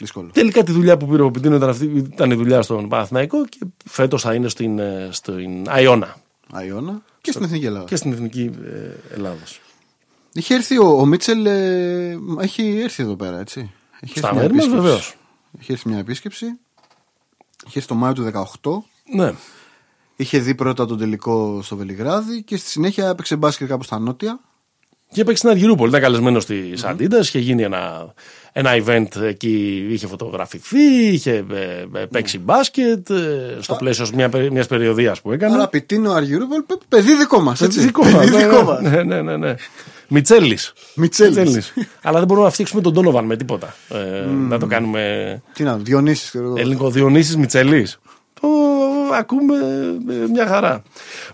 Δύσκολο. 0.00 0.30
Τελικά 0.32 0.62
τη 0.62 0.72
δουλειά 0.72 0.96
που 0.96 1.06
πήρε 1.06 1.22
ο 1.22 1.30
Πιτίνο 1.30 1.56
ήταν, 1.56 1.68
αυτή, 1.68 1.84
ήταν 1.84 2.30
η 2.30 2.34
δουλειά 2.34 2.62
στον 2.62 2.88
Παναθηναϊκό 2.88 3.44
και 3.44 3.58
φέτος 3.84 4.22
θα 4.22 4.34
είναι 4.34 4.48
στην, 4.48 4.78
ε, 4.78 5.08
στην 5.12 5.68
Αϊώνα. 5.68 6.16
Αϊώνα 6.52 7.02
και 7.20 7.30
στην 7.30 7.44
Εθνική 7.44 7.66
Ελλάδα. 7.66 7.84
Και 7.84 7.96
στην 7.96 8.12
Εθνική 8.12 8.50
ε, 8.64 9.14
Ελλάδα. 9.14 9.42
Είχε 10.32 10.54
έρθει 10.54 10.78
ο, 10.78 10.86
ο 10.86 11.06
Μίτσελ, 11.06 11.46
ε, 11.46 12.18
έχει 12.40 12.80
έρθει 12.82 13.02
εδώ 13.02 13.16
πέρα, 13.16 13.38
έτσι. 13.38 13.70
Έχει 14.00 14.18
Στα 14.18 14.34
μέρη 14.34 14.54
μα, 14.54 14.68
βεβαίως. 14.68 15.14
Έχει 15.60 15.72
έρθει 15.72 15.88
μια 15.88 15.98
επίσκεψη. 15.98 16.46
Είχε 17.66 17.78
έρθει 17.78 17.88
το 17.88 17.94
Μάιο 17.94 18.12
του 18.12 18.30
2018. 18.62 18.70
Ναι. 19.14 19.34
Είχε 20.16 20.38
δει 20.38 20.54
πρώτα 20.54 20.86
τον 20.86 20.98
τελικό 20.98 21.62
στο 21.62 21.76
Βελιγράδι 21.76 22.42
και 22.42 22.56
στη 22.56 22.68
συνέχεια 22.68 23.08
έπαιξε 23.08 23.36
μπάσκετ 23.36 23.68
κάπου 23.68 23.82
στα 23.82 23.98
νότια. 23.98 24.40
Και 25.12 25.20
έπαιξε 25.20 25.36
στην 25.36 25.48
Αργυρούπολη. 25.48 25.88
Ήταν 25.88 26.00
καλεσμένος 26.00 26.42
στη 26.42 26.72
mm 26.82 27.10
Είχε 27.20 27.38
γίνει 27.38 27.62
ένα, 27.62 28.12
ένα 28.52 28.70
event 28.84 29.20
εκεί. 29.22 29.86
Είχε 29.90 30.06
φωτογραφηθεί, 30.06 31.06
είχε 31.12 31.30
ε, 31.30 32.00
ε, 32.00 32.06
παίξει 32.10 32.38
μπάσκετ 32.38 33.10
ε, 33.10 33.56
στο 33.60 33.74
πλαίσιο 33.74 34.06
μια 34.14 34.30
μιας 34.50 34.66
περιοδίας 34.66 35.20
που 35.20 35.32
έκανε. 35.32 35.54
Άρα 35.54 35.68
πιτίνο 35.68 36.12
Αργυρούπολη, 36.12 36.64
παιδί 36.88 37.16
δικό 37.16 37.40
μας. 37.40 37.66
Δικό 37.66 38.04
μας. 38.64 38.80
Ναι, 38.80 39.02
ναι, 39.02 39.22
ναι. 39.22 39.36
ναι. 39.36 39.54
Μιτσέλης. 40.08 40.72
Μιτσέλης. 40.94 41.72
Αλλά 42.02 42.18
δεν 42.18 42.26
μπορούμε 42.26 42.46
να 42.46 42.52
φτιάξουμε 42.52 42.82
τον 42.82 42.94
Τόνοβαν 42.94 43.24
με 43.24 43.36
τίποτα. 43.36 43.74
Ε, 43.88 44.26
Να 44.48 44.58
το 44.58 44.66
κάνουμε. 44.66 45.42
Τι 45.52 45.62
να, 45.62 45.76
Διονύσει. 45.76 46.38
Ελληνικό 46.56 46.90
Διονύσης 46.90 47.36
Μιτσέλης 47.36 47.98
το 48.40 48.48
ακούμε 49.14 49.54
ε, 50.08 50.30
μια 50.32 50.46
χαρά. 50.46 50.82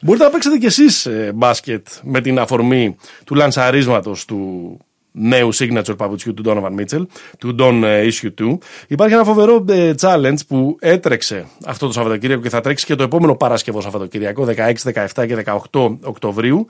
Μπορείτε 0.03 0.25
να 0.25 0.31
παίξετε 0.31 0.57
κι 0.59 0.67
εσείς 0.67 1.07
ε, 1.07 1.33
μπάσκετ 1.35 1.87
με 2.03 2.21
την 2.21 2.39
αφορμή 2.39 2.97
του 3.25 3.35
λανσαρίσματος 3.35 4.25
του 4.25 4.79
νέου 5.19 5.55
signature 5.55 5.97
παπουτσιού 5.97 6.35
του 6.35 6.43
Donovan 6.47 6.81
Mitchell, 6.81 7.07
του 7.39 7.57
Don 7.59 7.83
ε, 7.85 8.09
Issue 8.09 8.43
2. 8.43 8.59
Υπάρχει 8.87 9.15
ένα 9.15 9.25
φοβερό 9.25 9.65
challenge 10.01 10.39
που 10.49 10.77
έτρεξε 10.81 11.47
αυτό 11.67 11.87
το 11.87 11.93
Σαββατοκύριακο 11.93 12.43
και 12.43 12.49
θα 12.49 12.61
τρέξει 12.61 12.87
και 12.87 12.95
το 12.95 13.03
επόμενο 13.03 13.35
Παρασκευό 13.35 13.81
Σαββατοκύριακο, 13.81 14.47
16, 14.57 14.73
17 15.15 15.27
και 15.27 15.45
18 15.73 15.97
Οκτωβρίου, 16.03 16.67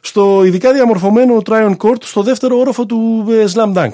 στο 0.00 0.44
ειδικά 0.44 0.72
διαμορφωμένο 0.72 1.42
Tryon 1.44 1.76
Court 1.76 2.02
στο 2.02 2.22
δεύτερο 2.22 2.58
όροφο 2.58 2.86
του 2.86 3.26
Slam 3.54 3.72
Dunk. 3.74 3.92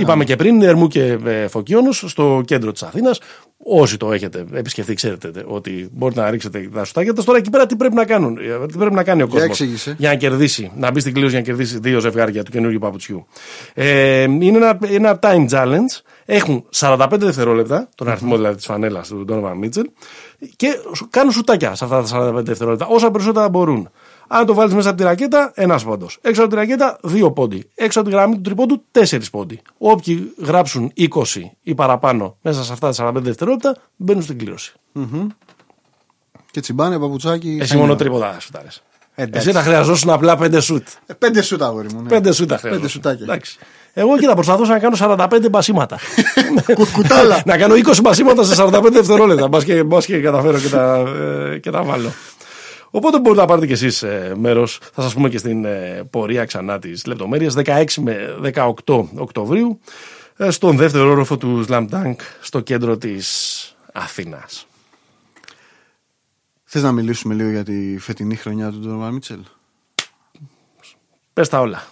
Είπαμε 0.00 0.24
και 0.24 0.36
πριν, 0.36 0.62
Ερμού 0.62 0.88
και 0.88 1.18
Φωκιόνος 1.48 2.04
στο 2.06 2.42
κέντρο 2.44 2.72
της 2.72 2.82
Αθήνας. 2.82 3.20
Όσοι 3.64 3.96
το 3.96 4.12
έχετε 4.12 4.44
επισκεφτεί, 4.52 4.94
ξέρετε 4.94 5.44
ότι 5.46 5.88
μπορείτε 5.92 6.20
να 6.20 6.30
ρίξετε 6.30 6.68
τα 6.74 6.84
σουτάκια. 6.84 7.12
Τώρα 7.12 7.38
εκεί 7.38 7.50
πέρα 7.50 7.66
τι 7.66 7.76
πρέπει 7.76 7.94
να 7.94 8.04
κάνουν, 8.04 8.36
ε, 8.36 8.66
τι 8.66 8.78
πρέπει 8.78 8.94
να 8.94 9.02
κάνει 9.02 9.22
ο 9.22 9.28
κόσμος 9.28 9.60
για, 9.60 9.94
για, 9.98 10.08
να 10.08 10.14
κερδίσει, 10.14 10.70
να 10.76 10.90
μπει 10.90 11.00
στην 11.00 11.12
κλήρωση 11.12 11.32
για 11.34 11.40
να 11.40 11.46
κερδίσει 11.46 11.78
δύο 11.78 12.00
ζευγάρια 12.00 12.42
του 12.42 12.50
καινούργιου 12.50 12.78
παπουτσιού. 12.78 13.26
Ε, 13.74 14.22
είναι 14.22 14.56
ένα, 14.56 14.78
ένα 14.90 15.18
time 15.22 15.48
challenge. 15.48 16.00
Έχουν 16.24 16.64
45 16.74 17.06
δευτερόλεπτα, 17.10 17.88
τον 17.94 18.08
αριθμό 18.08 18.36
δηλαδή 18.36 18.56
της 18.56 18.64
φανέλας 18.64 19.08
του 19.08 19.24
Donovan 19.28 19.54
Μίτσελ, 19.56 19.84
και 20.56 20.68
κάνουν 21.10 21.32
σουτάκια 21.32 21.74
σε 21.74 21.84
αυτά 21.84 22.02
τα 22.02 22.32
45 22.40 22.44
δευτερόλεπτα, 22.44 22.86
όσα 22.86 23.10
περισσότερα 23.10 23.48
μπορούν. 23.48 23.90
Αν 24.28 24.46
το 24.46 24.54
βάλεις 24.54 24.74
μέσα 24.74 24.88
από 24.88 24.98
τη 24.98 25.04
ρακέτα, 25.04 25.52
ένας 25.54 25.84
πόντος. 25.84 26.18
Έξω 26.22 26.40
από 26.40 26.50
τη 26.50 26.56
ρακέτα, 26.56 26.98
δύο 27.02 27.32
πόντι. 27.32 27.70
Έξω 27.74 28.00
από 28.00 28.08
τη 28.08 28.14
γραμμή 28.14 28.34
του 28.34 28.40
τρυπώντου, 28.40 28.82
τέσσερις 28.90 29.30
πόντι. 29.30 29.60
Όποιοι 29.78 30.34
γράψουν 30.38 30.92
20 30.96 31.08
ή 31.62 31.74
παραπάνω 31.74 32.36
μέσα 32.42 32.64
σε 32.64 32.72
αυτά 32.72 32.92
τα 32.92 33.08
45 33.08 33.12
δευτερόλεπτα, 33.14 33.76
μπαίνουν 33.96 34.22
στην 34.22 34.38
κλήρωση. 34.38 34.72
Mm-hmm. 34.94 35.26
Και 36.50 36.60
τσιμπάνε 36.60 36.98
παπουτσάκι. 36.98 37.58
Εσύ 37.60 37.76
μόνο 37.76 37.96
τρίποτα 37.96 38.36
σου 38.40 38.50
Εσύ 39.14 39.52
θα 39.52 39.62
χρειαζόσουν 39.62 40.10
απλά 40.10 40.36
πέντε 40.36 40.60
σουτ. 40.60 40.86
Ε, 41.06 41.12
πέντε 41.12 41.42
σουτ, 41.42 41.62
αγόρι 41.62 41.88
μου. 41.94 42.02
Ναι. 42.02 42.08
Πέντε 42.08 42.32
σουτ 42.32 42.48
θα 42.50 42.58
χρειαζόσουν. 42.58 43.02
Εγώ 43.94 44.18
και 44.18 44.26
θα 44.26 44.34
προσπαθούσα 44.34 44.72
να 44.72 44.78
κάνω 44.78 44.96
45 44.98 45.50
μπασίματα. 45.50 45.98
Κουτάλα. 46.94 47.42
να 47.44 47.56
κάνω 47.56 47.74
20 47.74 47.98
μπασίματα 48.02 48.44
σε 48.44 48.62
45 48.62 48.88
δευτερόλεπτα. 48.92 49.48
Μπας 49.84 50.04
και, 50.04 50.20
καταφέρω 50.20 50.58
και 50.58 50.68
τα, 50.68 51.04
ε, 51.52 51.58
και 51.58 51.70
τα 51.70 51.82
βάλω. 51.82 52.12
Οπότε 52.94 53.20
μπορείτε 53.20 53.40
να 53.40 53.46
πάρετε 53.46 53.66
κι 53.66 53.72
εσείς 53.72 54.02
ε, 54.02 54.34
μέρος. 54.36 54.78
Θα 54.92 55.02
σας 55.02 55.14
πούμε 55.14 55.28
και 55.28 55.38
στην 55.38 55.64
ε, 55.64 56.02
πορεία 56.10 56.44
ξανά 56.44 56.78
τις 56.78 57.06
λεπτομέρειες. 57.06 57.54
16 57.56 57.84
με 58.00 58.38
18 58.54 59.04
Οκτωβρίου 59.14 59.80
ε, 60.36 60.50
στον 60.50 60.76
δεύτερο 60.76 61.10
όροφο 61.10 61.36
του 61.36 61.64
Slam 61.68 61.88
Dunk 61.88 62.14
στο 62.40 62.60
κέντρο 62.60 62.96
της 62.96 63.76
Αθήνας. 63.92 64.66
Θες 66.64 66.82
να 66.82 66.92
μιλήσουμε 66.92 67.34
λίγο 67.34 67.50
για 67.50 67.64
τη 67.64 67.98
φετινή 67.98 68.36
χρονιά 68.36 68.70
του 68.70 68.78
Ντόρμα 68.78 69.10
Μίτσελ; 69.10 69.40
Πες 71.32 71.48
τα 71.48 71.60
όλα. 71.60 71.86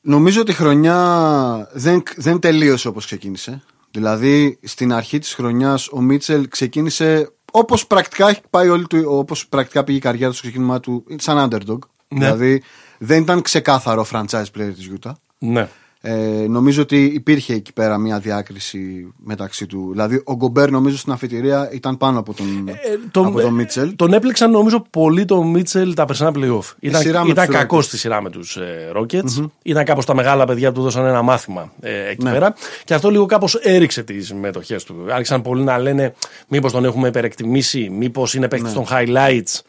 Νομίζω 0.00 0.40
ότι 0.40 0.50
η 0.50 0.54
χρονιά 0.54 1.70
δεν, 1.72 2.02
δεν 2.16 2.40
τελείωσε 2.40 2.88
όπως 2.88 3.04
ξεκίνησε. 3.04 3.62
Δηλαδή 3.90 4.58
στην 4.62 4.92
αρχή 4.92 5.18
της 5.18 5.34
χρονιάς 5.34 5.88
ο 5.88 6.00
Μίτσελ 6.00 6.48
ξεκίνησε 6.48 7.32
Όπως 7.50 7.86
πρακτικά 7.86 8.28
έχει 8.28 8.40
πάει 8.50 8.68
όλη 8.68 8.86
του, 8.86 9.04
όπως 9.06 9.46
πρακτικά 9.46 9.84
πήγε 9.84 9.98
η 9.98 10.00
καριέρα 10.00 10.30
του 10.30 10.36
στο 10.36 10.42
ξεκίνημά 10.42 10.80
του, 10.80 11.04
σαν 11.16 11.48
underdog. 11.50 11.78
Ναι. 12.08 12.18
Δηλαδή 12.18 12.62
δεν 12.98 13.22
ήταν 13.22 13.42
ξεκάθαρο 13.42 14.06
franchise 14.12 14.44
player 14.56 14.72
της 14.74 14.90
Utah. 14.94 15.12
Ναι. 15.38 15.68
Ε, 16.02 16.46
νομίζω 16.48 16.82
ότι 16.82 17.04
υπήρχε 17.04 17.54
εκεί 17.54 17.72
πέρα 17.72 17.98
μια 17.98 18.18
διάκριση 18.18 19.12
μεταξύ 19.16 19.66
του. 19.66 19.88
Δηλαδή, 19.90 20.22
ο 20.24 20.34
Γκομπέρ 20.34 20.70
νομίζω 20.70 20.96
στην 20.96 21.12
αφιτηρία 21.12 21.70
ήταν 21.72 21.96
πάνω 21.96 22.18
από 22.18 22.34
τον, 22.34 22.68
ε, 22.68 22.74
τον, 23.10 23.26
από 23.26 23.40
τον 23.40 23.54
Μίτσελ. 23.54 23.96
Τον 23.96 24.12
έπλεξαν 24.12 24.50
νομίζω 24.50 24.84
πολύ 24.90 25.24
τον 25.24 25.46
Μίτσελ 25.46 25.94
τα 25.94 26.04
περσινά 26.04 26.32
playoff. 26.34 26.74
Ήταν, 26.80 27.28
ήταν 27.28 27.46
κακός 27.46 27.84
στη 27.84 27.98
σειρά 27.98 28.22
με 28.22 28.30
τους 28.30 28.56
ε, 28.56 28.92
Rockets. 28.96 29.38
Mm-hmm. 29.38 29.46
Ήταν 29.62 29.84
κάπως 29.84 30.04
τα 30.04 30.14
μεγάλα 30.14 30.44
παιδιά 30.44 30.68
που 30.68 30.74
του 30.74 30.82
δώσαν 30.82 31.06
ένα 31.06 31.22
μάθημα 31.22 31.72
ε, 31.80 32.08
εκεί 32.08 32.24
ναι. 32.24 32.32
πέρα. 32.32 32.54
Και 32.84 32.94
αυτό 32.94 33.10
λίγο 33.10 33.26
κάπως 33.26 33.54
έριξε 33.54 34.02
τις 34.02 34.32
μετοχέ 34.32 34.80
του. 34.86 35.06
Άρχισαν 35.10 35.42
πολλοί 35.42 35.62
να 35.62 35.78
λένε 35.78 36.14
μήπως 36.48 36.72
τον 36.72 36.84
έχουμε 36.84 37.08
υπερεκτιμήσει, 37.08 37.90
μήπως 37.90 38.34
είναι 38.34 38.48
παίκτης 38.48 38.74
ναι. 38.74 38.84
των 38.84 38.86
highlights, 38.90 39.60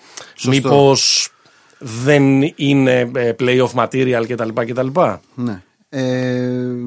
μήπως 0.48 1.32
δεν 1.78 2.42
είναι 2.56 3.12
ε, 3.16 3.36
playoff 3.40 3.74
material 3.76 4.24
κτλ. 4.28 4.90
Ναι. 5.36 5.62
Ε, 5.94 6.04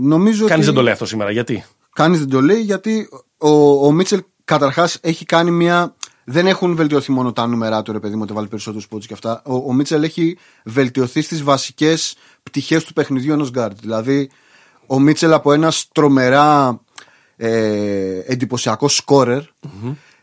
νομίζω 0.01 0.47
Κανείς 0.47 0.67
δεν 0.67 0.75
το 0.75 0.83
λέει 0.83 0.93
αυτό 0.93 1.07
σήμερα. 1.07 1.31
Γιατί; 1.31 1.65
Κανείς 1.93 2.19
δεν 2.19 2.29
το 2.29 2.41
λέει 2.41 2.61
γιατί 2.61 3.09
ο, 3.39 3.87
ο 3.87 3.93
Μίτσελ 3.93 4.23
καταρχάς 4.45 4.99
έχει 5.01 5.25
κάνει 5.25 5.51
μια. 5.51 5.95
Δεν 6.25 6.47
έχουν 6.47 6.77
βελτιωθεί 6.77 7.13
μόνο 7.13 7.33
τα 7.33 7.47
νούμερα 7.47 7.83
του, 7.83 7.93
ρε 7.93 8.01
παιδί 8.01 8.15
μου, 8.15 8.21
ότι 8.23 8.33
βάλει 8.33 8.49
περισσότερους 8.49 8.89
πόντους 8.89 9.07
και 9.07 9.13
αυτά. 9.13 9.43
Ο, 9.45 9.55
ο 9.55 9.73
Μίτσελ 9.73 10.03
έχει 10.03 10.39
βελτιωθεί 10.65 11.23
στις 11.23 11.43
βασικές 11.43 12.17
πτυχές 12.43 12.85
του 12.85 12.93
παιχνιδιού 12.93 13.33
ενός 13.33 13.51
γκαρντ. 13.51 13.81
Δηλαδή, 13.81 14.31
ο 14.87 14.99
Μίτσελ 14.99 15.33
από 15.33 15.53
ένα 15.53 15.73
τρομερά 15.93 16.81
ε, 17.37 18.19
εντυπωσιακό 18.27 18.89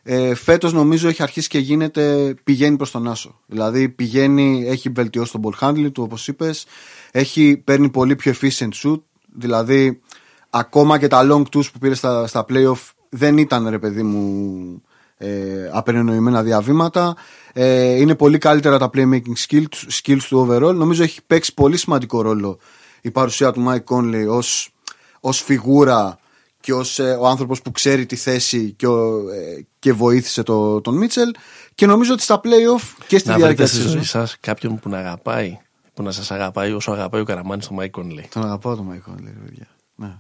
Ε, 0.04 0.36
Φέτος 0.36 0.74
νομίζω 0.74 1.08
έχει 1.08 1.24
αρχίσει 1.24 1.48
και 1.48 1.60
γίνεται, 1.60 2.36
πηγαίνει 2.44 2.78
προς 2.78 2.92
τον 2.92 3.08
Άσο. 3.08 3.40
Δηλαδή 3.46 3.90
πηγαίνει, 3.90 4.66
έχει 4.68 4.90
βελτιώσει 4.90 5.32
τον 5.32 5.42
ball 5.44 5.68
handling 5.68 5.92
του, 5.92 6.04
όπως 6.04 6.28
είπες. 6.28 6.66
Έχει 7.12 7.62
παίρνει 7.64 7.90
πολύ 7.90 8.16
πιο 8.16 8.34
efficient 8.42 8.70
shoot. 8.84 9.02
Δηλαδή, 9.36 10.02
ακόμα 10.50 11.00
και 11.00 11.08
τα 11.08 11.28
long 11.30 11.42
twos 11.42 11.72
που 11.74 11.80
πήρε 11.80 11.96
στα, 11.96 12.28
στα 12.28 12.46
playoff 12.50 12.90
δεν 13.10 13.38
ήταν 13.38 13.68
ρε 13.68 13.80
παιδί 13.80 14.04
μου 14.04 14.82
ε, 15.18 15.70
απερινοημένα 15.72 16.44
διαβήματα. 16.44 17.16
Ε, 17.54 17.96
είναι 17.96 18.16
πολύ 18.16 18.38
καλύτερα 18.38 18.78
τα 18.78 18.90
playmaking 18.94 19.36
skills, 19.48 20.02
skills 20.02 20.22
του 20.30 20.48
overall. 20.48 20.76
Νομίζω 20.76 21.04
έχει 21.04 21.20
παίξει 21.28 21.54
πολύ 21.54 21.78
σημαντικό 21.78 22.22
ρόλο 22.22 22.60
η 23.02 23.12
παρουσία 23.12 23.52
του 23.52 23.66
Mike 23.68 23.96
Conley 23.96 24.26
ως, 24.28 24.74
ως 25.20 25.42
φιγούρα 25.42 26.20
και 26.60 26.74
ως 26.74 27.00
ε, 27.00 27.18
ο 27.20 27.28
άνθρωπος 27.28 27.62
που 27.62 27.72
ξέρει 27.72 28.06
τη 28.06 28.16
θέση 28.16 28.72
και, 28.72 28.86
ε, 28.86 29.66
και 29.80 29.94
βοήθησε 29.94 30.44
το, 30.44 30.82
τον 30.82 30.98
Μίτσελ 30.98 31.32
και 31.76 31.86
νομίζω 31.86 32.14
ότι 32.14 32.22
στα 32.22 32.42
playoff 32.44 32.84
και 33.08 33.18
στη 33.18 33.30
να 33.30 33.36
διάρκεια 33.36 33.68
στη 33.68 33.82
ζωή 33.82 34.04
σας 34.04 34.38
κάποιον 34.40 34.80
που 34.80 34.90
να 34.90 34.98
αγαπάει 34.98 35.58
που 36.02 36.08
να 36.08 36.14
σας 36.14 36.32
αγαπάει 36.32 36.72
όσο 36.72 36.92
αγαπάει 36.92 37.22
ο 37.22 37.24
Καραμάνης 37.24 37.68
τον 37.68 37.78
Mike 37.80 38.00
Conley. 38.00 38.24
Τον 38.30 38.44
αγαπάω 38.44 38.76
τον 38.76 38.88
Mike 38.92 39.12
Conley, 39.12 39.34
παιδιά. 39.46 39.68
Ναι. 39.96 40.18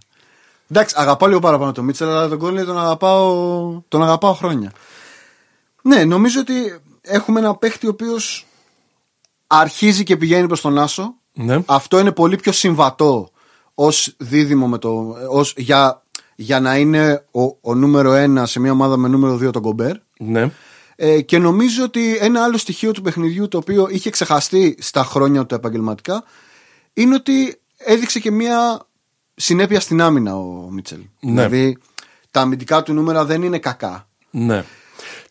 Εντάξει, 0.69 0.95
αγαπάω 0.97 1.27
λίγο 1.27 1.39
παραπάνω 1.39 1.71
τον 1.71 1.85
Μίτσελ, 1.85 2.09
αλλά 2.09 2.27
τον 2.27 2.39
Conley 2.41 2.65
τον 2.65 2.79
αγαπάω, 2.79 3.81
τον 3.87 4.03
αγαπάω 4.03 4.33
χρόνια. 4.33 4.71
Ναι, 5.81 6.03
νομίζω 6.03 6.39
ότι 6.39 6.53
έχουμε 7.01 7.39
ένα 7.39 7.55
παίχτη 7.55 7.87
ο 7.87 7.89
οποίος 7.89 8.47
αρχίζει 9.47 10.03
και 10.03 10.17
πηγαίνει 10.17 10.47
προς 10.47 10.61
τον 10.61 10.77
Άσο. 10.77 11.13
Ναι. 11.33 11.63
Αυτό 11.65 11.99
είναι 11.99 12.11
πολύ 12.11 12.35
πιο 12.35 12.51
συμβατό 12.51 13.29
ως 13.73 14.15
δίδυμο 14.17 14.67
με 14.67 14.77
το, 14.77 15.15
ως, 15.29 15.53
για, 15.57 16.03
για 16.35 16.59
να 16.59 16.77
είναι 16.77 17.25
ο, 17.31 17.41
ο 17.61 17.75
νούμερο 17.75 18.13
ένα 18.13 18.45
σε 18.45 18.59
μια 18.59 18.71
ομάδα 18.71 18.97
με 18.97 19.07
νούμερο 19.07 19.37
δύο 19.37 19.51
τον 19.51 19.61
Κομπέρ. 19.61 19.95
Ναι. 20.17 20.51
Ε, 20.95 21.21
και 21.21 21.38
νομίζω 21.38 21.84
ότι 21.84 22.17
ένα 22.17 22.43
άλλο 22.43 22.58
στοιχείο 22.58 22.91
του 22.91 23.01
παιχνιδιού 23.01 23.47
το 23.47 23.58
οποίο 23.58 23.88
είχε 23.91 24.10
ξεχαστεί 24.10 24.77
στα 24.80 25.04
χρόνια 25.04 25.45
του 25.45 25.56
επαγγελματικά 25.56 26.23
είναι 26.93 27.15
ότι 27.15 27.60
έδειξε 27.77 28.19
και 28.19 28.32
μια 28.32 28.86
συνέπεια 29.36 29.80
στην 29.80 30.01
άμυνα 30.01 30.36
ο 30.36 30.69
Μίτσελ. 30.71 30.99
Ναι. 31.19 31.32
Δηλαδή 31.32 31.77
τα 32.32 32.41
αμυντικά 32.41 32.84
του 32.84 32.93
νούμερα 32.93 33.25
δεν 33.25 33.41
είναι 33.41 33.60
κακά. 33.60 34.08
Ναι. 34.32 34.63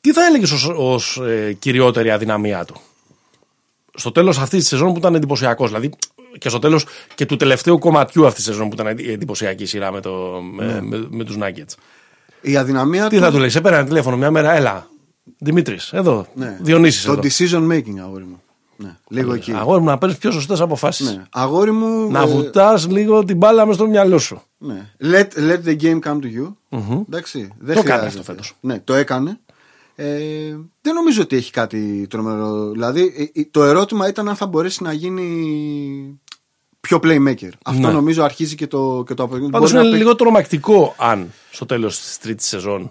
Τι 0.01 0.13
θα 0.13 0.25
έλεγες 0.27 0.51
ως 0.51 0.69
ως, 0.77 1.17
ε, 1.17 1.53
κυριότερη 1.59 2.11
αδυναμία 2.11 2.65
του; 2.65 2.81
Στο 3.95 4.13
τέλος 4.13 4.39
αυτής 4.39 4.59
της 4.59 4.69
σεζόν 4.69 4.93
που 4.93 4.99
ήταν 4.99 5.15
εντυπωσιακός. 5.15 5.69
Δηλαδή 5.69 5.91
και 6.39 6.49
στο 6.49 6.59
τέλος 6.59 6.87
και 7.15 7.27
του 7.27 7.37
τελευταίου 7.37 7.79
κομματιού 7.79 8.27
αυτής 8.27 8.45
της 8.45 8.53
σεζόν 8.53 8.69
που 8.69 8.75
ήταν 8.75 8.87
εντυπωσιακή 8.87 9.67
σειρά 9.67 9.93
με, 9.93 10.01
το, 10.01 10.41
με, 10.53 10.81
με, 10.83 11.07
με 11.11 11.25
τους 11.25 11.37
Nuggets. 11.41 11.75
Η 12.41 12.57
αδυναμία 12.57 13.09
Τι 13.09 13.17
του. 13.17 13.23
θα 13.23 13.31
του 13.31 13.39
λέει, 13.39 13.49
σε 13.49 13.61
πέρα 13.61 13.77
ένα 13.77 13.87
τηλέφωνο 13.87 14.17
μια 14.17 14.31
μέρα, 14.31 14.53
έλα. 14.53 14.89
Δημήτρης, 15.39 15.93
εδώ. 15.93 16.27
Ναι. 16.35 16.59
Διονύσης 16.61 17.05
Το 17.05 17.13
εδώ. 17.13 17.21
decision 17.23 17.73
making, 17.73 17.99
αγόρι 18.03 18.25
μου. 18.25 18.43
Ναι, 18.77 18.97
λίγο 19.09 19.35
εκεί. 19.35 19.53
Αγόρι 19.53 19.81
μου, 19.81 19.87
να 19.87 19.99
παίρνεις 19.99 20.19
πιο 20.19 20.31
σωστές 20.31 20.61
αποφάσεις. 20.61 21.15
Ναι. 21.17 21.23
Αγόρι 21.33 21.71
μου. 21.73 22.11
Να 22.11 22.23
ε, 22.23 22.27
βουτάς 22.27 22.89
λίγο 22.89 23.25
την 23.25 23.37
μπάλα 23.37 23.67
μες 23.67 23.75
στο 23.75 23.87
μυαλό 23.87 24.19
σου. 24.19 24.43
ναι. 24.59 24.91
Let, 25.03 25.29
let 25.39 25.59
the 25.69 25.81
game 25.83 25.99
come 26.01 26.19
to 26.19 26.25
you. 26.39 26.55
Εντάξει, 27.07 27.39
δεν 27.59 27.75
Το 27.75 27.81
έκανε 27.81 27.99
χρειάζεται. 27.99 28.07
αυτό 28.07 28.23
φέτος. 28.23 28.57
Ναι, 28.61 28.81
το 28.81 28.95
έκανε. 28.95 29.41
Ε, 29.95 30.07
δεν 30.81 30.95
νομίζω 30.95 31.23
ότι 31.23 31.37
έχει 31.37 31.51
κάτι 31.53 32.07
τρομερό. 32.11 32.71
Δηλαδή, 32.71 33.31
ε, 33.35 33.41
ε, 33.41 33.45
το 33.51 33.65
ερώτημα 33.65 34.09
ήταν 34.09 34.29
αν 34.29 34.37
θα 34.37 34.47
μπορέσει 34.47 34.83
να 34.83 34.93
γίνει 34.93 36.21
πιο 36.81 37.01
playmaker. 37.03 37.49
Αυτό 37.65 37.87
Ναι. 37.87 37.93
νομίζω 37.93 38.23
αρχίζει 38.25 38.55
και 38.55 38.67
το, 38.67 39.05
και 39.07 39.15
το 39.15 39.23
αποδεικνύει. 39.23 39.51
Πάντως 39.51 39.71
Μπορεί 39.73 39.83
είναι 39.83 39.83
να 39.83 39.97
παίξει- 39.97 39.99
λίγο 40.05 40.15
τρομακτικό 40.17 40.95
αν 40.99 41.33
στο 41.51 41.67
τέλος 41.67 42.01
της 42.01 42.19
τρίτης 42.19 42.47
σεζόν 42.47 42.91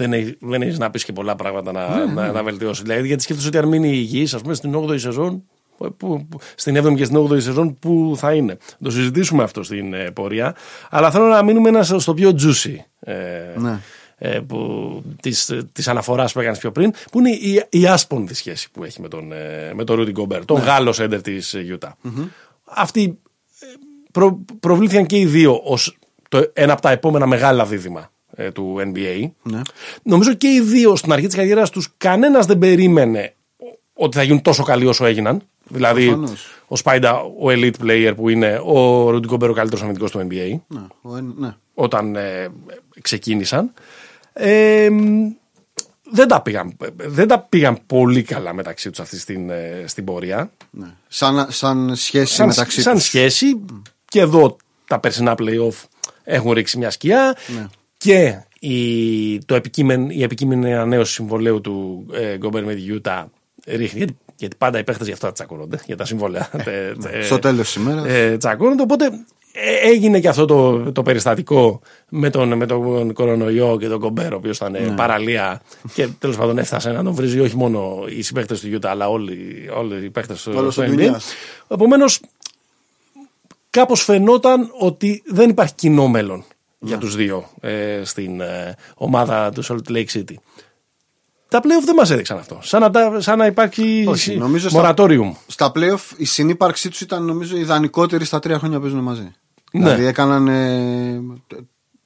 δεν 0.00 0.12
έχει, 0.12 0.36
δεν 0.40 0.62
έχεις 0.62 0.78
να 0.78 0.90
πεις 0.90 1.04
και 1.04 1.12
πολλά 1.12 1.36
πράγματα 1.36 1.72
να, 1.72 2.04
Ναι, 2.04 2.12
να, 2.12 2.32
να 2.32 2.42
βελτιώσεις. 2.42 2.82
Δηλαδή, 2.82 3.06
γιατί 3.06 3.22
σκέφτεσαι 3.22 3.48
ότι 3.48 3.58
αν 3.58 3.68
μείνει 3.68 3.88
υγιής, 3.88 4.34
ας 4.34 4.40
πούμε, 4.42 4.54
στην 4.54 4.74
8η 4.74 4.98
σεζόν, 5.00 5.42
που, 5.76 5.96
που- 5.96 6.26
στην 6.54 6.76
7η 6.76 6.94
και 6.96 7.04
στην 7.04 7.16
8η 7.16 7.40
σεζόν, 7.42 7.78
πού 7.78 8.14
θα 8.16 8.32
είναι; 8.34 8.56
Το 8.82 8.90
συζητήσουμε 8.90 9.42
αυτό 9.42 9.62
στην 9.62 9.94
ε, 9.94 10.10
πορεία. 10.10 10.54
Αλλά 10.90 11.10
θέλω 11.10 11.26
να 11.26 11.42
μείνουμε 11.42 11.68
ένα 11.68 11.82
στο 11.82 12.14
πιο 12.14 12.30
juicy. 12.30 12.74
Ε, 13.00 13.14
Ναι. 13.56 13.80
ε, 14.18 14.40
που, 14.40 15.02
της, 15.22 15.52
της 15.72 15.88
αναφοράς 15.88 16.32
που 16.32 16.40
έκανες 16.40 16.58
πιο 16.58 16.72
πριν 16.72 16.92
που 17.12 17.18
είναι 17.18 17.30
η, 17.30 17.62
η 17.70 17.86
άσπονδη 17.86 18.34
σχέση 18.34 18.70
που 18.70 18.84
έχει 18.84 19.00
με 19.00 19.08
τον, 19.08 19.32
ε, 19.32 19.72
με 19.74 19.84
τον 19.84 19.96
Ρούντι 19.96 20.10
Γκόμπερ 20.10 20.44
τον 20.44 20.60
Γάλλος 20.60 20.96
σέντερ 20.96 21.20
της 21.22 21.54
ε, 21.54 21.78
Utah 21.80 21.90
αυτοί 22.64 23.18
ε, 23.60 23.66
προ, 24.12 24.44
προβλήθηκαν 24.60 25.06
και 25.06 25.18
οι 25.18 25.26
δύο 25.26 25.60
ως 25.64 25.98
το, 26.28 26.50
ένα 26.52 26.72
από 26.72 26.82
τα 26.82 26.90
επόμενα 26.90 27.26
μεγάλα 27.26 27.64
δίδυμα 27.66 28.10
ε, 28.34 28.50
του 28.50 28.76
NBA 28.78 29.30
Ναι. 29.42 29.60
νομίζω 30.02 30.34
και 30.34 30.48
οι 30.48 30.60
δύο 30.60 30.96
στην 30.96 31.12
αρχή 31.12 31.26
της 31.26 31.34
καριέρας 31.36 31.70
τους 31.70 31.88
κανένας 31.96 32.46
δεν 32.46 32.58
περίμενε 32.58 33.34
ότι 33.92 34.16
θα 34.16 34.22
γίνουν 34.22 34.42
τόσο 34.42 34.62
καλοί 34.62 34.86
όσο 34.86 35.04
έγιναν 35.06 35.42
δηλαδή 35.68 36.06
Προφανώς. 36.06 36.46
ο 36.66 36.76
Spida 36.76 37.20
ο 37.22 37.44
elite 37.46 37.74
player 37.82 38.12
που 38.16 38.28
είναι 38.28 38.60
ο 38.64 39.10
Ρούντι 39.10 39.26
Γκόμπερ 39.28 39.50
ο 39.50 39.52
καλύτερος 39.52 39.82
αμυντικός 39.84 40.10
του 40.10 40.18
NBA 40.30 40.58
Ναι, 40.66 40.80
ο 41.02 41.16
εν- 41.16 41.34
ναι. 41.38 41.54
όταν 41.74 42.16
ε, 42.16 42.48
ξεκίνησαν. 43.00 43.72
Ε, 44.32 44.88
μ, 44.90 45.28
δεν, 46.12 46.28
τα 46.28 46.42
πήγαν, 46.42 46.76
δεν 46.96 47.28
τα 47.28 47.38
πήγαν 47.40 47.78
πολύ 47.86 48.22
καλά 48.22 48.52
μεταξύ 48.54 48.90
τους 48.90 49.00
αυτή 49.00 49.18
στην, 49.18 49.50
ε, 49.50 49.84
στην 49.86 50.04
πορεία. 50.04 50.50
ναι. 50.70 50.86
Σαν, 51.08 51.46
σαν 51.50 51.96
σχέση 51.96 52.34
Σαν, 52.34 52.46
μεταξύ 52.46 52.80
σαν 52.80 52.94
τους. 52.94 53.04
σχέση 53.04 53.60
και 54.04 54.20
εδώ 54.20 54.56
τα 54.86 54.98
περσινά 54.98 55.34
playoff 55.38 55.84
έχουν 56.24 56.52
ρίξει 56.52 56.78
μια 56.78 56.90
σκιά 56.90 57.36
Ναι. 57.46 57.66
Και 58.02 58.34
η, 58.60 59.38
το 59.44 59.54
επικείμεν, 59.54 60.10
η 60.10 60.22
επικείμενη 60.22 60.74
ανανέωση 60.74 61.12
συμβολέου 61.12 61.60
του 61.60 62.06
ε, 62.12 62.36
Γκόμπερ 62.36 62.64
με 62.64 62.74
τη 62.74 62.82
Utah 63.02 63.24
ρίχνει 63.66 63.98
γιατί, 63.98 64.16
γιατί 64.36 64.56
πάντα 64.56 64.78
οι 64.78 64.84
παίχτες 64.84 65.06
γι' 65.06 65.12
αυτό 65.12 65.32
τσακώνονται 65.32 65.80
για 65.86 65.96
τα 65.96 66.04
συμβόλαια. 66.04 66.48
Τε- 66.52 66.64
τε- 66.64 67.16
Ναι. 67.16 67.22
Στο 67.22 67.38
τέλος 67.38 67.64
της 67.66 67.74
ημέρας. 67.74 68.04
ε, 68.08 68.36
τσακώνονται. 68.36 68.82
Οπότε 68.82 69.04
ε, 69.52 69.88
έγινε 69.90 70.20
και 70.20 70.28
αυτό 70.28 70.44
το, 70.44 70.92
το 70.92 71.02
περιστατικό 71.02 71.80
με 72.08 72.30
τον, 72.30 72.56
με 72.56 72.66
τον 72.66 73.12
κορονοϊό 73.12 73.76
και 73.80 73.88
τον 73.88 74.00
Κομπέρο, 74.00 74.34
ο 74.34 74.38
οποίος 74.38 74.56
ήταν 74.56 74.72
Ναι. 74.72 74.78
ε, 74.78 74.92
παραλία 74.96 75.62
και 75.94 76.06
τέλος 76.18 76.36
πάντων 76.36 76.58
έφτασε 76.58 76.90
να 76.92 77.02
τον 77.02 77.12
βρίζει 77.14 77.40
όχι 77.40 77.56
μόνο 77.56 78.04
οι 78.16 78.22
συμπαίχτε 78.22 78.54
του 78.54 78.68
Γιούτα, 78.68 78.90
αλλά 78.90 79.08
όλοι, 79.08 79.68
όλοι 79.76 80.04
οι 80.04 80.10
παίχτες 80.10 80.42
του 80.42 80.52
Όλος 80.56 80.72
στο 80.72 80.82
ο 80.82 80.84
NBA. 80.84 80.88
Ντουνιάς. 80.88 81.32
Επομένως, 81.68 82.20
κάπως 83.70 84.02
φαινόταν 84.04 84.70
ότι 84.78 85.22
δεν 85.26 85.50
υπάρχει 85.50 85.74
κοινό 85.74 86.08
μέλλον 86.08 86.44
για 86.80 86.94
Ναι. 86.96 87.00
τους 87.02 87.16
δύο 87.16 87.48
ε, 87.60 88.00
στην 88.04 88.40
ε, 88.40 88.74
ομάδα 88.94 89.50
του 89.50 89.64
Salt 89.64 89.90
Lake 89.92 90.06
City. 90.12 90.34
Τα 91.48 91.60
playoff 91.62 91.84
δεν 91.84 91.94
μας 91.94 92.10
έδειξαν 92.10 92.38
αυτό. 92.38 92.58
Σαν 92.62 92.80
να, 92.80 92.90
τα- 92.90 93.20
σαν 93.20 93.38
να 93.38 93.46
υπάρχει 93.46 94.04
Όχι, 94.08 94.20
συ- 94.20 94.38
νομίζω 94.38 94.68
στα- 94.68 94.94
moratorium. 94.96 95.32
Στα 95.46 95.72
playoff 95.74 96.12
η 96.16 96.24
συνύπαρξή 96.24 96.90
τους 96.90 97.00
ήταν 97.00 97.24
νομίζω 97.24 97.56
ιδανικότερη 97.56 98.24
στα 98.24 98.38
τρία 98.38 98.58
χρόνια 98.58 98.76
που 98.76 98.82
παίζουν 98.82 99.00
μαζί. 99.02 99.32
Ναι. 99.72 99.80
Δηλαδή 99.84 100.04
έκαναν 100.04 100.48
ε, 100.48 101.14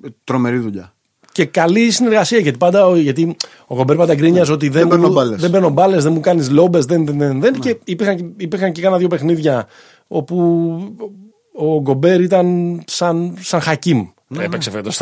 ε, 0.02 0.08
τρομερή 0.24 0.58
δουλειά. 0.58 0.94
Και 1.32 1.44
καλή 1.44 1.90
συνεργασία 1.90 2.38
γιατί 2.38 2.58
πάντα 2.58 2.86
ο- 2.86 2.96
γιατί 2.96 3.36
ο 3.66 3.76
Κομπέρ 3.76 3.96
πάντα 3.96 4.14
γκρίνιαζε 4.14 4.52
ότι 4.52 4.68
δεν, 4.68 4.74
Ναι. 4.74 4.80
Δεν 4.80 4.88
παίρνω 4.88 5.06
μου- 5.06 5.12
μπάλες. 5.14 5.40
δεν 5.40 5.50
παίρνω 5.50 5.68
μπάλες, 5.68 6.02
δεν 6.02 6.12
μου 6.12 6.20
κάνεις 6.20 6.50
λόμπες, 6.50 6.84
δεν, 6.84 7.04
δεν, 7.06 7.18
δεν, 7.18 7.40
δεν. 7.40 7.52
Ναι. 7.52 7.58
Και 7.58 7.78
υπήρχαν, 7.84 8.34
υπήρχαν 8.36 8.72
και 8.72 8.80
κάνα 8.82 8.96
δύο 8.98 9.08
παιχνίδια 9.08 9.66
όπου 10.08 10.36
ο 11.54 11.80
Γκομπέρ 11.80 12.20
ήταν 12.20 12.80
σαν, 12.86 13.36
σαν 13.40 13.60
Χακίμ. 13.60 14.06
Ναι, 14.28 14.44
Έπαιξε 14.44 14.70
φέτος. 14.70 14.98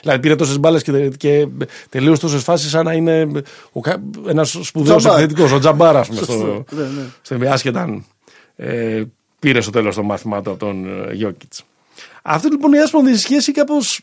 Δηλαδή 0.00 0.20
πήρε 0.20 0.36
τόσες 0.36 0.58
μπάλες 0.58 0.82
και, 0.82 1.08
και 1.08 1.48
τελείωσε 1.88 2.20
τόσες 2.20 2.42
φάσεις 2.42 2.70
σαν 2.70 2.84
να 2.84 2.92
είναι 2.92 3.28
ένας 4.26 4.58
σπουδαίος 4.62 5.02
Τζαμπάρ. 5.02 5.22
επιθετικό. 5.22 5.54
Ο 5.54 5.58
Τζαμπάρα, 5.58 5.98
ας 6.00 6.08
πούμε, 6.08 6.20
στο, 6.22 6.32
Σωστό. 6.32 6.64
Ναι, 6.70 6.82
ναι. 6.82 7.02
στο 7.22 7.36
NBA, 7.36 7.44
άσχετα 7.44 7.80
αν 7.80 8.04
ε, 8.56 9.02
πήρε 9.38 9.60
στο 9.60 9.70
τέλος 9.70 9.94
το 9.94 10.02
μάθημά 10.02 10.42
του 10.42 10.50
από 10.50 10.58
τον 10.58 10.86
Γιώκητς. 11.12 11.64
Αυτή 12.22 12.50
λοιπόν 12.50 12.72
η 12.72 12.78
άσπονδη 12.78 13.16
σχέση 13.16 13.52
κάπως 13.52 14.00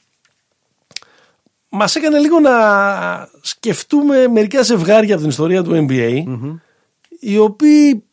μας 1.70 1.96
έκανε 1.96 2.20
λίγο 2.20 2.40
να 2.40 2.52
σκεφτούμε 3.42 4.28
μερικά 4.28 4.62
ζευγάρια 4.62 5.14
από 5.14 5.22
την 5.22 5.30
ιστορία 5.30 5.64
του 5.64 5.88
NBA 5.90 6.24
οι 7.20 7.38
οποίοι 7.38 8.04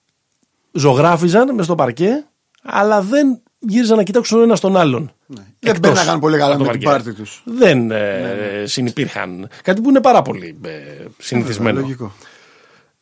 ζωγράφιζαν 0.73 1.55
μες 1.55 1.65
στο 1.65 1.75
παρκέ 1.75 2.25
αλλά 2.63 3.03
δεν 3.03 3.43
γύριζαν 3.59 3.97
να 3.97 4.03
κοιτάξουν 4.03 4.39
ο 4.39 4.43
ένας 4.43 4.61
τον 4.61 4.77
άλλον. 4.77 5.13
Ναι. 5.27 5.43
Δεν 5.59 5.75
Εκτός 5.75 5.93
μπαίναγαν 5.93 6.21
πολύ 6.21 6.39
καλά 6.39 6.55
από 6.55 6.65
το 6.65 6.71
με 6.71 6.77
την 6.77 6.83
παρκέ. 6.83 7.05
πάρτι 7.05 7.21
τους. 7.21 7.43
Δεν 7.45 7.91
ε, 7.91 8.63
συνυπήρχαν. 8.67 9.49
Κάτι 9.63 9.81
που 9.81 9.89
είναι 9.89 10.01
πάρα 10.01 10.23
πολύ 10.23 10.59
ε, 10.65 11.05
συνηθισμένο. 11.19 11.81
Λογικό. 11.81 12.13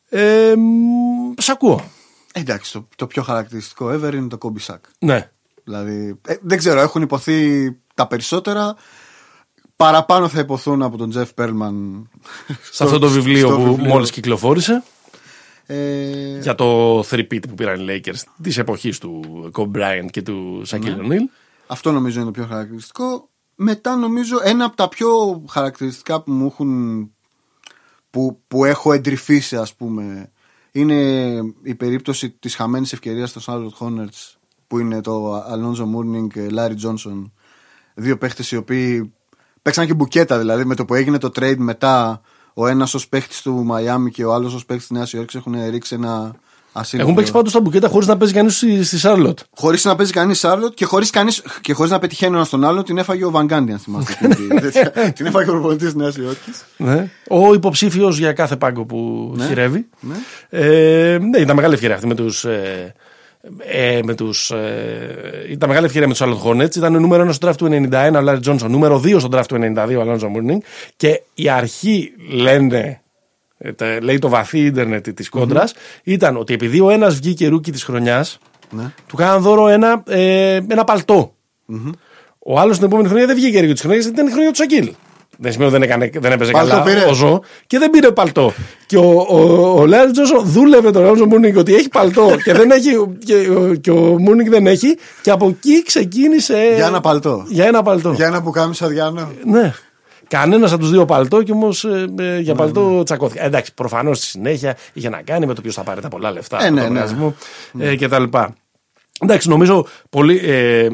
Ε, 0.08 0.52
μ, 0.56 1.32
σ' 1.38 1.48
ακούω. 1.48 1.84
Εντάξει, 2.32 2.72
το, 2.72 2.88
το 2.96 3.06
πιο 3.06 3.22
χαρακτηριστικό 3.22 3.88
ever 3.92 4.14
είναι 4.14 4.28
το 4.28 4.38
Kobe 4.40 4.72
Sack. 4.72 4.80
Ναι. 4.98 5.30
Δηλαδή, 5.64 6.20
ε, 6.26 6.34
δεν 6.40 6.58
ξέρω, 6.58 6.80
έχουν 6.80 7.02
υποθεί 7.02 7.70
τα 7.94 8.06
περισσότερα. 8.06 8.76
Παραπάνω 9.76 10.28
θα 10.28 10.40
υποθούν 10.40 10.82
από 10.82 10.96
τον 10.96 11.12
Jeff 11.16 11.44
Perlman. 11.44 12.02
Σε 12.72 12.84
αυτό 12.84 12.98
το 12.98 13.08
βιβλίο 13.08 13.46
στο 13.48 13.56
που 13.56 13.64
βιβλίο. 13.64 13.92
μόλις 13.92 14.10
κυκλοφόρησε 14.10 14.82
Ε, 15.66 16.38
για 16.38 16.54
το 16.54 16.98
3-peat 17.00 17.48
που 17.48 17.54
πήραν 17.54 17.80
οι 17.80 17.86
Lakers 17.88 18.22
της 18.42 18.58
εποχής 18.58 18.98
του 18.98 19.22
Kobe 19.54 19.76
Bryant 19.76 20.06
και 20.10 20.22
του 20.22 20.62
Shaquille 20.66 20.98
O'Neal. 20.98 21.26
Αυτό 21.66 21.92
νομίζω 21.92 22.20
είναι 22.20 22.30
το 22.30 22.32
πιο 22.32 22.46
χαρακτηριστικό. 22.46 23.28
Μετά 23.54 23.96
νομίζω 23.96 24.36
ένα 24.42 24.64
από 24.64 24.76
τα 24.76 24.88
πιο 24.88 25.42
χαρακτηριστικά 25.48 26.22
που 26.22 26.32
μου 26.32 26.46
έχουν 26.46 27.10
που, 28.10 28.40
που 28.48 28.64
έχω 28.64 28.92
εντρυφήσει, 28.92 29.56
ας 29.56 29.74
πούμε, 29.74 30.32
είναι 30.72 30.94
η 31.62 31.74
περίπτωση 31.74 32.30
της 32.30 32.54
χαμένης 32.54 32.92
ευκαιρίας 32.92 33.32
των 33.32 33.42
Charlotte 33.46 33.78
Hornets 33.78 34.36
που 34.66 34.78
είναι 34.78 35.00
το 35.00 35.36
Alonso 35.36 35.82
Mourning 35.82 36.28
και 36.32 36.48
Larry 36.50 36.74
Johnson. 36.84 37.30
Δύο 37.94 38.18
παίχτες 38.18 38.50
οι 38.50 38.56
οποίοι 38.56 39.12
παίξαν 39.62 39.86
και 39.86 39.94
μπουκέτα 39.94 40.38
δηλαδή 40.38 40.64
με 40.64 40.74
το 40.74 40.84
που 40.84 40.94
έγινε 40.94 41.18
το 41.18 41.30
trade 41.34 41.56
μετά 41.56 42.20
ο 42.58 42.66
ένας 42.66 42.94
ως 42.94 43.08
παίχτης 43.08 43.42
του 43.42 43.64
Μαϊάμι 43.64 44.10
και 44.10 44.24
ο 44.24 44.34
άλλος 44.34 44.54
ως 44.54 44.64
παίχτης 44.66 44.86
της 44.86 44.96
Νέας 44.96 45.12
Υόρκης 45.12 45.34
έχουν 45.34 45.54
ρίξει 45.70 45.94
ένα 45.94 46.34
ασύλληπτο. 46.72 47.02
Έχουν 47.02 47.14
παίξει 47.14 47.32
πάντως 47.32 47.52
τα 47.52 47.60
μπουκέτα 47.60 47.88
χωρίς 47.88 48.06
να 48.06 48.16
παίζει 48.16 48.34
κανείς 48.34 48.56
στη 48.82 48.98
Σάρλοτ. 48.98 49.38
Χωρίς 49.56 49.84
να 49.84 49.96
παίζει 49.96 50.12
κανείς 50.12 50.38
Σάρλοτ 50.38 50.74
και 50.74 50.84
χωρίς 50.84 51.10
χωρίς 51.72 51.90
να 51.90 51.98
πετυχαίνει 51.98 52.32
ο 52.32 52.36
ένας 52.36 52.48
τον 52.48 52.64
άλλον, 52.64 52.84
την 52.84 52.98
έφαγε 52.98 53.24
ο 53.24 53.30
Βαγκάντι, 53.30 53.72
αν 53.72 53.78
θυμάστε. 53.78 54.28
την, 54.28 54.72
την 55.16 55.26
έφαγε 55.26 55.50
ο 55.50 55.52
προπονητής 55.52 55.86
της 55.86 55.94
Νέας 55.94 56.16
Υόρκης. 56.16 56.64
Ναι. 56.76 57.10
Ο 57.28 57.54
υποψήφιος 57.54 58.18
για 58.18 58.32
κάθε 58.32 58.56
πάγκο 58.56 58.84
που 58.84 59.32
ναι. 59.36 59.46
χηρεύει. 59.46 59.88
Ναι. 60.00 60.14
Ε, 60.48 61.18
ναι, 61.18 61.38
ήταν 61.38 61.56
μεγάλη 61.56 61.74
ευκαιρία 61.74 61.94
αυτή 61.94 62.06
με 62.06 62.14
τους. 62.14 62.44
Ε, 62.44 62.94
ε, 63.58 64.00
με 64.04 64.14
τους, 64.14 64.50
ε, 64.50 65.46
ήταν 65.50 65.68
μεγάλη 65.68 65.86
ευκαιρία 65.86 66.08
με 66.08 66.14
τους 66.14 66.22
Charlotte 66.22 66.48
Hornets. 66.48 66.76
Ήταν 66.76 67.00
νούμερο 67.00 67.22
1 67.22 67.32
στο 67.32 67.48
draft 67.48 67.56
του 67.56 67.68
91 67.90 68.16
ο 68.16 68.20
Λάρι 68.20 68.40
Τζόνσον, 68.40 68.70
νούμερο 68.70 69.00
2 69.04 69.18
στο 69.18 69.28
draft 69.32 69.46
του 69.48 69.54
92 69.54 69.96
ο 69.96 70.00
Αλόνζο 70.00 70.28
Μούρνινγκ. 70.28 70.60
Και 70.96 71.22
η 71.34 71.48
αρχή 71.48 72.12
λένε, 72.30 73.00
ε, 73.58 74.00
λέει 74.00 74.18
το 74.18 74.28
βαθύ 74.28 74.58
ίντερνετ 74.58 75.08
της 75.08 75.28
κόντρας 75.28 75.68
ήταν 76.02 76.36
ότι 76.36 76.54
επειδή 76.54 76.80
ο 76.80 76.90
ένας 76.90 77.14
βγήκε 77.14 77.48
ρούκι 77.48 77.72
της 77.72 77.84
χρονιάς, 77.84 78.38
ναι. 78.70 78.92
του 79.06 79.16
κάναν 79.16 79.42
δώρο 79.42 79.68
ένα, 79.68 80.02
ε, 80.06 80.60
ένα 80.68 80.84
παλτό. 80.84 81.34
Mm-hmm. 81.72 81.90
Ο 82.38 82.58
άλλος 82.58 82.76
την 82.76 82.86
επόμενη 82.86 83.08
χρονιά 83.08 83.26
δεν 83.26 83.36
βγήκε 83.36 83.60
ρούκι 83.60 83.72
της 83.72 83.80
χρονιάς, 83.80 84.04
γιατί 84.04 84.18
ήταν 84.18 84.30
η 84.30 84.32
χρονιά 84.32 84.50
του 84.50 84.56
Σακίλ. 84.56 84.92
Δεν 85.38 85.52
σημαίνει 85.52 85.70
ότι 85.70 85.80
δεν, 85.80 85.88
έκανε, 85.88 86.10
δεν 86.20 86.32
έπαιζε 86.32 86.50
παλτό 86.50 86.68
καλά 86.68 86.82
πήρε. 86.82 87.04
ο 87.04 87.12
Ζω 87.12 87.40
και 87.66 87.78
δεν 87.78 87.90
πήρε 87.90 88.10
παλτό. 88.10 88.52
και 88.86 88.96
ο, 88.96 89.26
ο, 89.28 89.38
ο 89.80 89.86
Λάρι 89.86 90.10
Τζόνσον 90.10 90.44
δούλευε 90.44 90.90
τον 90.90 91.02
Αλόνζο 91.02 91.26
Μούρνινγκ 91.26 91.56
ότι 91.56 91.74
έχει 91.74 91.88
παλτό 91.88 92.36
και, 92.44 92.52
δεν 92.52 92.70
έχει, 92.70 92.90
και, 93.24 93.34
και 93.80 93.90
ο 93.90 94.18
Μούρνινγκ 94.18 94.48
δεν 94.50 94.66
έχει. 94.66 94.98
Και 95.22 95.30
από 95.30 95.48
εκεί 95.48 95.82
ξεκίνησε. 95.82 96.72
Για 96.74 96.86
ένα 96.86 97.00
παλτό. 97.00 97.44
Για 97.48 97.66
ένα 97.66 97.82
παλτό. 97.82 98.12
Για 98.12 98.26
ένα 98.26 98.42
που 98.42 98.50
πουκάμισο 98.50 98.86
αδειανό. 98.86 99.32
Ναι. 99.44 99.72
Κανένας 100.28 100.72
από 100.72 100.80
τους 100.80 100.90
δύο 100.90 101.04
παλτό 101.04 101.42
και 101.42 101.52
όμως 101.52 101.84
ε, 101.84 102.06
ε, 102.18 102.38
για 102.38 102.52
ναι, 102.52 102.58
παλτό 102.58 102.90
ναι. 102.90 103.04
τσακώθηκε. 103.04 103.40
Ε, 103.40 103.46
εντάξει, 103.46 103.74
προφανώς 103.74 104.18
στη 104.18 104.26
συνέχεια 104.26 104.76
είχε 104.92 105.08
να 105.08 105.22
κάνει 105.22 105.46
με 105.46 105.54
το 105.54 105.60
ποιος 105.60 105.74
θα 105.74 105.82
πάρει 105.82 106.00
τα 106.00 106.08
πολλά 106.08 106.30
λεφτά. 106.30 106.64
Ε, 106.64 106.70
ναι, 106.70 106.88
ναι. 106.88 107.04
Ε, 107.78 107.96
και 107.96 108.08
τα 108.08 108.18
λοιπά. 108.18 108.54
Εντάξει, 109.20 109.48
νομίζω 109.48 109.86
πολύ. 110.10 110.40
Ε, 110.44 110.88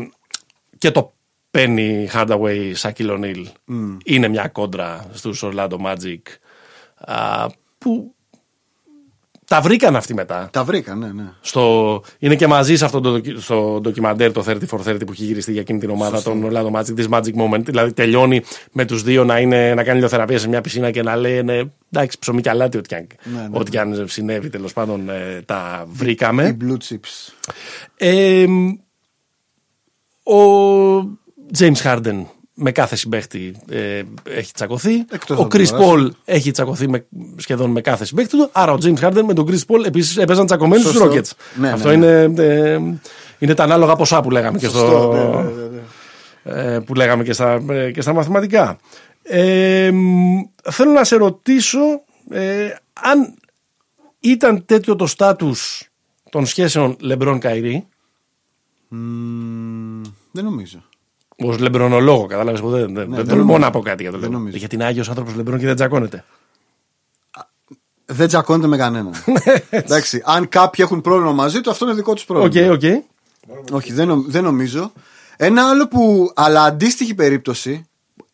και 0.78 0.90
το 0.90 1.12
Penny 1.54 2.06
Hardaway, 2.12 2.72
Shaquille 2.76 3.10
O'Neal 3.10 3.44
mm. 3.68 3.96
είναι 4.04 4.28
μια 4.28 4.48
κόντρα 4.48 5.06
στους 5.12 5.44
Orlando 5.44 5.76
Magic 5.84 6.20
α, 6.98 7.46
που 7.78 8.14
τα 9.52 9.60
βρήκαν 9.60 9.96
αυτοί 9.96 10.14
μετά. 10.14 10.48
Τα 10.52 10.64
βρήκαν, 10.64 10.98
ναι, 10.98 11.12
ναι. 11.12 11.32
Στο, 11.40 12.02
είναι 12.18 12.36
και 12.36 12.46
μαζί 12.46 12.76
σε 12.76 12.84
αυτό 12.84 13.00
το 13.00 13.20
στο 13.36 13.78
ντοκιμαντέρ 13.80 14.32
το 14.32 14.44
30 14.46 14.56
for 14.68 14.78
30 14.86 14.98
που 15.06 15.12
έχει 15.12 15.24
γυριστεί 15.24 15.52
για 15.52 15.60
εκείνη 15.60 15.78
την 15.78 15.90
ομάδα 15.90 16.16
Σωστή. 16.16 16.40
των 16.40 16.50
Orlando 16.50 16.78
Magic, 16.78 16.94
της 16.94 17.08
Magic 17.10 17.34
Moment. 17.34 17.64
Δηλαδή 17.64 17.92
τελειώνει 17.92 18.42
με 18.72 18.84
τους 18.84 19.02
δύο 19.02 19.24
να, 19.24 19.38
είναι, 19.38 19.74
να 19.74 19.84
κάνει 19.84 19.96
ηλιοθεραπεία 19.96 20.38
σε 20.38 20.48
μια 20.48 20.60
πισίνα 20.60 20.90
και 20.90 21.02
να 21.02 21.16
λένε 21.16 21.72
εντάξει 21.90 22.18
ψωμί 22.18 22.40
και 22.40 22.50
αλάτι 22.50 22.76
ό,τι 22.76 22.88
και 22.88 23.06
ναι, 23.24 23.40
ναι, 23.40 23.48
ό,τι 23.58 23.70
ναι. 23.70 23.80
αν 23.80 24.08
συνέβη 24.08 24.48
τέλος 24.48 24.72
πάντων 24.72 25.08
ε, 25.08 25.42
τα 25.44 25.86
βρήκαμε. 25.88 26.46
Οι 26.46 26.56
blue 26.60 26.76
chips. 26.88 27.32
Ε, 27.96 28.46
ο 30.22 30.40
James 31.58 31.82
Harden 31.82 32.24
με 32.54 32.72
κάθε 32.72 32.96
συμπέχτη 32.96 33.54
ε, 33.68 34.02
έχει 34.30 34.52
τσακωθεί. 34.52 34.94
ο 35.28 35.46
Chris 35.52 35.66
Paul 35.66 36.08
έχει 36.24 36.50
τσακωθεί 36.50 36.88
με, 36.88 37.06
σχεδόν 37.36 37.70
με 37.70 37.80
κάθε 37.80 38.04
συμπέχτη 38.04 38.36
του. 38.36 38.48
Άρα 38.52 38.72
ο 38.72 38.76
James 38.82 38.98
Harden 38.98 39.22
με 39.26 39.34
τον 39.34 39.46
Chris 39.50 39.58
Paul 39.66 39.84
επίσης 39.86 40.16
έπαιζαν 40.16 40.46
τσακωμένοι 40.46 40.82
στου 40.82 41.02
Rockets. 41.02 41.30
Ναι, 41.54 41.70
Αυτό 41.70 41.88
ναι, 41.88 41.96
ναι. 41.96 42.06
Είναι, 42.06 42.44
ε, 42.44 42.80
είναι 43.38 43.54
τα 43.54 43.62
ανάλογα 43.62 43.96
ποσά 43.96 44.20
που 44.20 44.30
λέγαμε 44.30 44.58
και, 44.58 44.68
στο, 44.68 45.12
ναι, 46.44 46.52
ναι, 46.52 46.74
ε, 46.74 46.78
που 46.78 46.94
λέγαμε 46.94 47.24
και 47.24 47.32
στα, 47.32 47.64
ε, 47.68 47.90
και 47.90 48.00
στα 48.00 48.12
μαθηματικά. 48.12 48.78
Ε, 49.22 49.90
θέλω 50.70 50.90
να 50.92 51.04
σε 51.04 51.16
ρωτήσω 51.16 51.78
αν 52.92 53.34
ήταν 54.20 54.64
τέτοιο 54.64 54.96
το 54.96 55.06
στάτους 55.06 55.88
των 56.30 56.46
σχέσεων 56.46 56.96
Λεμπρόν 57.00 57.38
Καϊρή. 57.38 57.86
δεν 60.32 60.44
νομίζω. 60.44 60.82
Ω 61.44 61.56
λεμπρονολόγο, 61.58 62.26
κατάλαβες 62.26 62.60
που 62.60 62.70
δεν, 62.70 62.94
δεν, 62.94 63.08
ναι, 63.08 63.16
δεν 63.16 63.26
τολμώ 63.28 63.58
να 63.58 63.70
πω 63.70 63.80
κάτι 63.80 64.02
για 64.02 64.12
το 64.12 64.18
λεμπρόν. 64.18 64.48
Γιατί 64.48 64.74
είναι 64.74 64.84
άγιος 64.84 65.08
άνθρωπος 65.08 65.34
λεμπρόν 65.34 65.58
και 65.58 65.66
δεν 65.66 65.74
τζακώνεται. 65.74 66.24
Δεν 68.06 68.28
τζακώνεται 68.28 68.66
με 68.66 68.76
κανέναν. 68.76 69.12
Ναι, 69.26 69.54
Εντάξει, 69.70 70.22
αν 70.24 70.48
κάποιοι 70.48 70.84
έχουν 70.88 71.00
πρόβλημα 71.00 71.32
μαζί 71.32 71.60
του, 71.60 71.70
αυτό 71.70 71.84
είναι 71.84 71.94
δικό 71.94 72.14
τους 72.14 72.24
πρόβλημα. 72.24 72.50
Okay, 72.54 72.80
okay. 72.80 72.94
Όχι, 73.70 73.92
δεν, 73.92 74.24
δεν 74.28 74.42
νομίζω. 74.42 74.92
Ένα 75.36 75.68
άλλο 75.68 75.88
που. 75.88 76.32
Αλλά 76.34 76.62
αντίστοιχη 76.62 77.14
περίπτωση. 77.14 77.86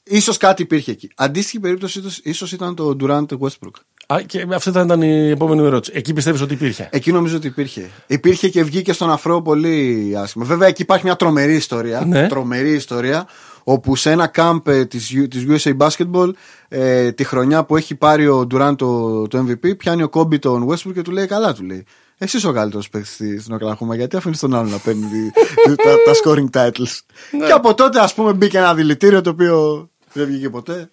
ίσως 0.02 0.36
κάτι 0.36 0.62
υπήρχε 0.62 0.90
εκεί. 0.90 1.10
Αντίστοιχη 1.16 1.60
περίπτωση 1.60 2.02
ίσως 2.22 2.52
ήταν 2.52 2.74
το 2.74 2.96
Durant 3.00 3.26
Westbrook. 3.38 3.80
Α, 4.14 4.22
και 4.26 4.46
αυτή 4.54 4.70
θα 4.70 4.80
ήταν 4.80 5.02
η 5.02 5.30
επόμενη 5.30 5.62
ερώτηση. 5.66 5.92
Εκεί 5.94 6.12
πιστεύεις 6.12 6.40
ότι 6.40 6.54
υπήρχε; 6.54 6.88
Εκεί 6.92 7.12
νομίζω 7.12 7.36
ότι 7.36 7.46
υπήρχε. 7.46 7.90
Υπήρχε 8.06 8.48
και 8.48 8.62
βγήκε 8.62 8.92
στον 8.92 9.10
αφρό 9.10 9.42
πολύ 9.42 10.14
άσχημα. 10.18 10.44
Βέβαια 10.44 10.68
εκεί 10.68 10.82
υπάρχει 10.82 11.04
μια 11.04 11.16
τρομερή 11.16 11.54
ιστορία. 11.54 12.00
Ναι. 12.00 12.26
Τρομερή 12.26 12.72
ιστορία. 12.72 13.26
Όπου 13.64 13.96
σε 13.96 14.10
ένα 14.10 14.26
κάμπ 14.26 14.68
ε, 14.68 14.84
της, 14.84 15.12
USA 15.48 15.76
Basketball 15.76 16.30
ε, 16.68 17.12
τη 17.12 17.24
χρονιά 17.24 17.64
που 17.64 17.76
έχει 17.76 17.94
πάρει 17.94 18.28
ο 18.28 18.46
Durant 18.50 18.74
το, 18.76 19.26
το 19.26 19.46
MVP 19.48 19.76
πιάνει 19.76 20.02
ο 20.02 20.08
Kobe 20.12 20.38
τον 20.38 20.68
Westbrook 20.68 20.92
και 20.94 21.02
του 21.02 21.10
λέει 21.10 21.26
καλά 21.26 21.54
του 21.54 21.64
λέει. 21.64 21.84
Εσύ 22.18 22.36
είσαι 22.36 22.48
ο 22.48 22.52
καλύτερος 22.52 22.88
παίκτης 22.88 23.42
στην 23.42 23.54
Οκλαχώμα, 23.54 23.94
γιατί 23.94 24.16
αφήνεις 24.16 24.38
τον 24.38 24.54
άλλον 24.54 24.70
να 24.70 24.78
παίρνει 24.78 25.30
τα, 25.64 25.94
τα 26.04 26.12
scoring 26.24 26.50
titles. 26.50 26.98
Ναι. 27.38 27.46
Και 27.46 27.52
από 27.52 27.74
τότε, 27.74 28.00
ας 28.00 28.14
πούμε, 28.14 28.32
μπήκε 28.32 28.58
ένα 28.58 28.74
δηλητήριο 28.74 29.20
το 29.20 29.30
οποίο 29.30 29.88
δεν 30.12 30.26
βγήκε 30.26 30.50
ποτέ. 30.50 30.90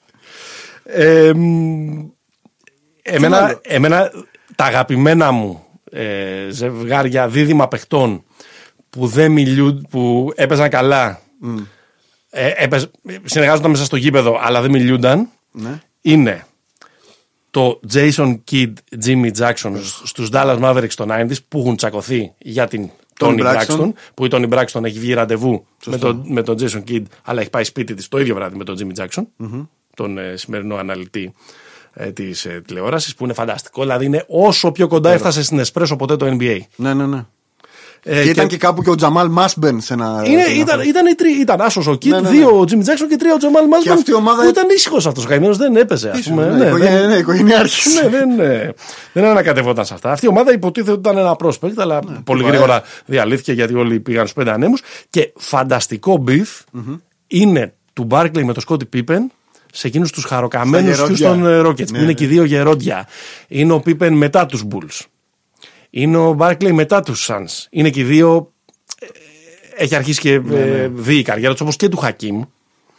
Ε, 0.84 1.32
Εμένα, 3.08 3.60
εμένα 3.62 4.12
τα 4.56 4.66
αγαπημένα 4.66 5.32
μου 5.32 5.66
ε, 5.92 6.48
ζευγάρια 6.50 7.28
δίδυμα 7.28 7.68
παιχτών 7.68 8.24
που, 8.90 9.08
δεν 9.08 9.32
μιλούν, 9.32 9.88
που 9.90 10.32
έπαιζαν 10.36 10.70
καλά, 10.70 11.22
mm. 11.44 11.64
ε, 12.30 12.68
συνεργάζονταν 13.24 13.72
μέσα 13.72 13.86
στο 13.86 13.96
γήπεδο 13.96 14.40
αλλά 14.42 14.62
δεν 14.62 14.72
μιλούνταν, 14.72 15.30
ναι. 15.52 15.82
είναι 16.02 16.46
το 17.50 17.80
Jason 17.94 18.40
Kidd, 18.52 18.74
Jimmy 19.06 19.32
Jackson 19.38 19.72
mm. 19.72 19.80
στους 20.04 20.30
Dallas 20.32 20.60
Mavericks 20.60 20.94
των 20.96 21.10
90s 21.12 21.38
που 21.48 21.60
έχουν 21.60 21.76
τσακωθεί 21.76 22.34
για 22.38 22.68
την 22.68 22.90
Tony 23.20 23.40
Braxton, 23.40 23.92
που 24.14 24.26
η 24.26 24.30
Tony 24.32 24.50
Braxton 24.50 24.84
έχει 24.84 25.00
βγει 25.00 25.14
ραντεβού 25.14 25.66
με 25.86 25.98
τον, 25.98 26.24
με 26.28 26.42
τον 26.42 26.58
Jason 26.60 26.84
Kidd 26.88 27.04
αλλά 27.24 27.42
έχει 27.42 27.50
πάει 27.50 27.64
σπίτι 27.64 27.94
της 27.94 28.08
το 28.08 28.20
ίδιο 28.20 28.36
βράδυ 28.36 28.58
με 28.58 28.64
τον 28.64 28.78
Jimmy 28.80 29.02
Jackson, 29.02 29.24
mm-hmm. 29.40 29.68
τον 29.96 30.18
ε, 30.18 30.36
σημερινό 30.36 30.76
αναλυτή 30.76 31.34
ε, 31.98 32.12
της 32.12 32.46
ε, 32.46 32.62
τηλεόρασης 32.68 33.16
που 33.16 33.24
είναι 33.24 33.34
φανταστικό. 33.34 33.82
Δηλαδή 33.82 34.06
είναι 34.06 34.26
όσο 34.28 34.72
πιο 34.72 34.88
κοντά 34.88 35.12
έφτασε 35.12 35.44
στην 35.44 35.60
Εσπρέσο 35.60 35.96
ποτέ 35.96 36.16
το 36.16 36.38
NBA. 36.40 36.60
Ναι, 36.76 36.94
ναι, 36.94 37.06
ναι. 37.06 37.26
Ε, 38.08 38.24
και 38.24 38.30
ήταν 38.30 38.48
και... 38.48 38.58
κάπου 38.58 38.82
και 38.84 38.90
ο 38.90 38.96
Τζαμάλ 38.96 39.28
Μάσμπεν 39.28 39.82
σε 39.82 39.94
ένα. 39.94 40.22
Είναι, 40.26 40.42
ήταν, 40.42 40.80
ήταν, 40.80 41.06
ήταν, 41.06 41.42
ήταν 41.42 41.62
άσος 41.62 41.88
ο 41.88 41.96
Κιτ, 41.96 42.12
ναι, 42.12 42.20
ναι, 42.20 42.30
δύο 42.30 42.52
ναι. 42.52 42.58
ο 42.58 42.66
Τζιμ 42.66 42.80
Τζάξον 42.80 43.08
και 43.08 43.16
τρία 43.16 43.34
ο 43.34 43.38
Τζαμάλ 43.38 43.68
Μάσμπεν. 43.68 43.94
Και 43.94 44.00
αυτή 44.00 44.12
η 44.12 44.14
ομάδα. 44.14 44.44
Που 44.44 44.50
ήταν 44.50 44.70
ήσυχος 44.70 45.08
αυτός 45.08 45.24
ο 45.26 45.28
καημένος, 45.28 45.58
δεν 45.58 45.76
έπαιζε. 45.76 46.10
Ας 46.10 46.22
πούμε. 46.22 46.50
Ναι, 46.50 46.72
ναι, 46.72 46.90
ναι, 46.90 47.08
ναι, 47.08 47.16
οικογενειάρχης. 47.16 48.02
ναι, 48.02 48.10
δεν, 48.10 48.36
ναι, 48.36 48.70
δεν 49.14 49.26
ανακατευόταν 49.26 49.86
σε 49.86 49.94
αυτά. 49.94 50.12
Αυτή 50.12 50.26
η 50.26 50.30
ομάδα 50.30 50.54
υποτίθεται 50.54 50.92
ότι 50.92 51.00
ήταν 51.00 51.18
ένα 51.18 51.36
πρόσπεκτ, 51.36 51.80
αλλά 51.80 52.00
ναι, 52.08 52.18
πολύ 52.24 52.44
γρήγορα 52.44 52.84
διαλύθηκε 53.06 53.54
γιατί 53.54 53.74
όλοι 53.74 54.00
πήγαν 54.00 54.28
στους 54.28 54.34
πέντε 54.34 54.52
ανέμους. 54.52 54.82
Και 55.10 55.34
φανταστικό 55.36 56.18
beef 56.18 56.50
είναι 57.28 57.74
του 57.94 58.04
Μπάρκλεϊ 58.04 58.44
με 58.44 58.54
το 58.54 58.60
Σκότι 58.60 58.86
Πίπεν 58.86 59.32
σε 59.76 59.88
εκείνους 59.88 60.12
τους 60.12 60.24
χαροκαμένους 60.24 61.02
Houston 61.02 61.40
ε, 61.44 61.62
Rockets, 61.66 61.92
ναι, 61.92 61.98
που 61.98 62.04
είναι 62.04 62.14
και 62.14 62.24
οι 62.24 62.28
δύο 62.28 62.44
γερόντια. 62.44 63.08
Είναι 63.48 63.74
ο 63.74 63.80
Πίπεν 63.80 64.14
μετά 64.14 64.46
τους 64.46 64.64
Bulls. 64.70 65.06
Είναι 65.90 66.18
ο 66.18 66.36
Barkley 66.40 66.72
μετά 66.72 67.02
τους 67.02 67.30
Suns. 67.30 67.68
Είναι 67.70 67.90
και 67.90 68.00
οι 68.00 68.04
δύο. 68.04 68.54
Ε, 69.00 69.84
έχει 69.84 69.96
αρχίσει 69.96 70.20
και 70.20 70.40
ναι, 70.40 70.60
ε, 70.60 70.66
ναι. 70.66 70.88
δύει 70.88 71.18
η 71.18 71.22
καριέρα 71.22 71.52
τους 71.52 71.62
όπως 71.62 71.76
και 71.76 71.90
του 71.90 71.98
Χακίμ. 71.98 72.42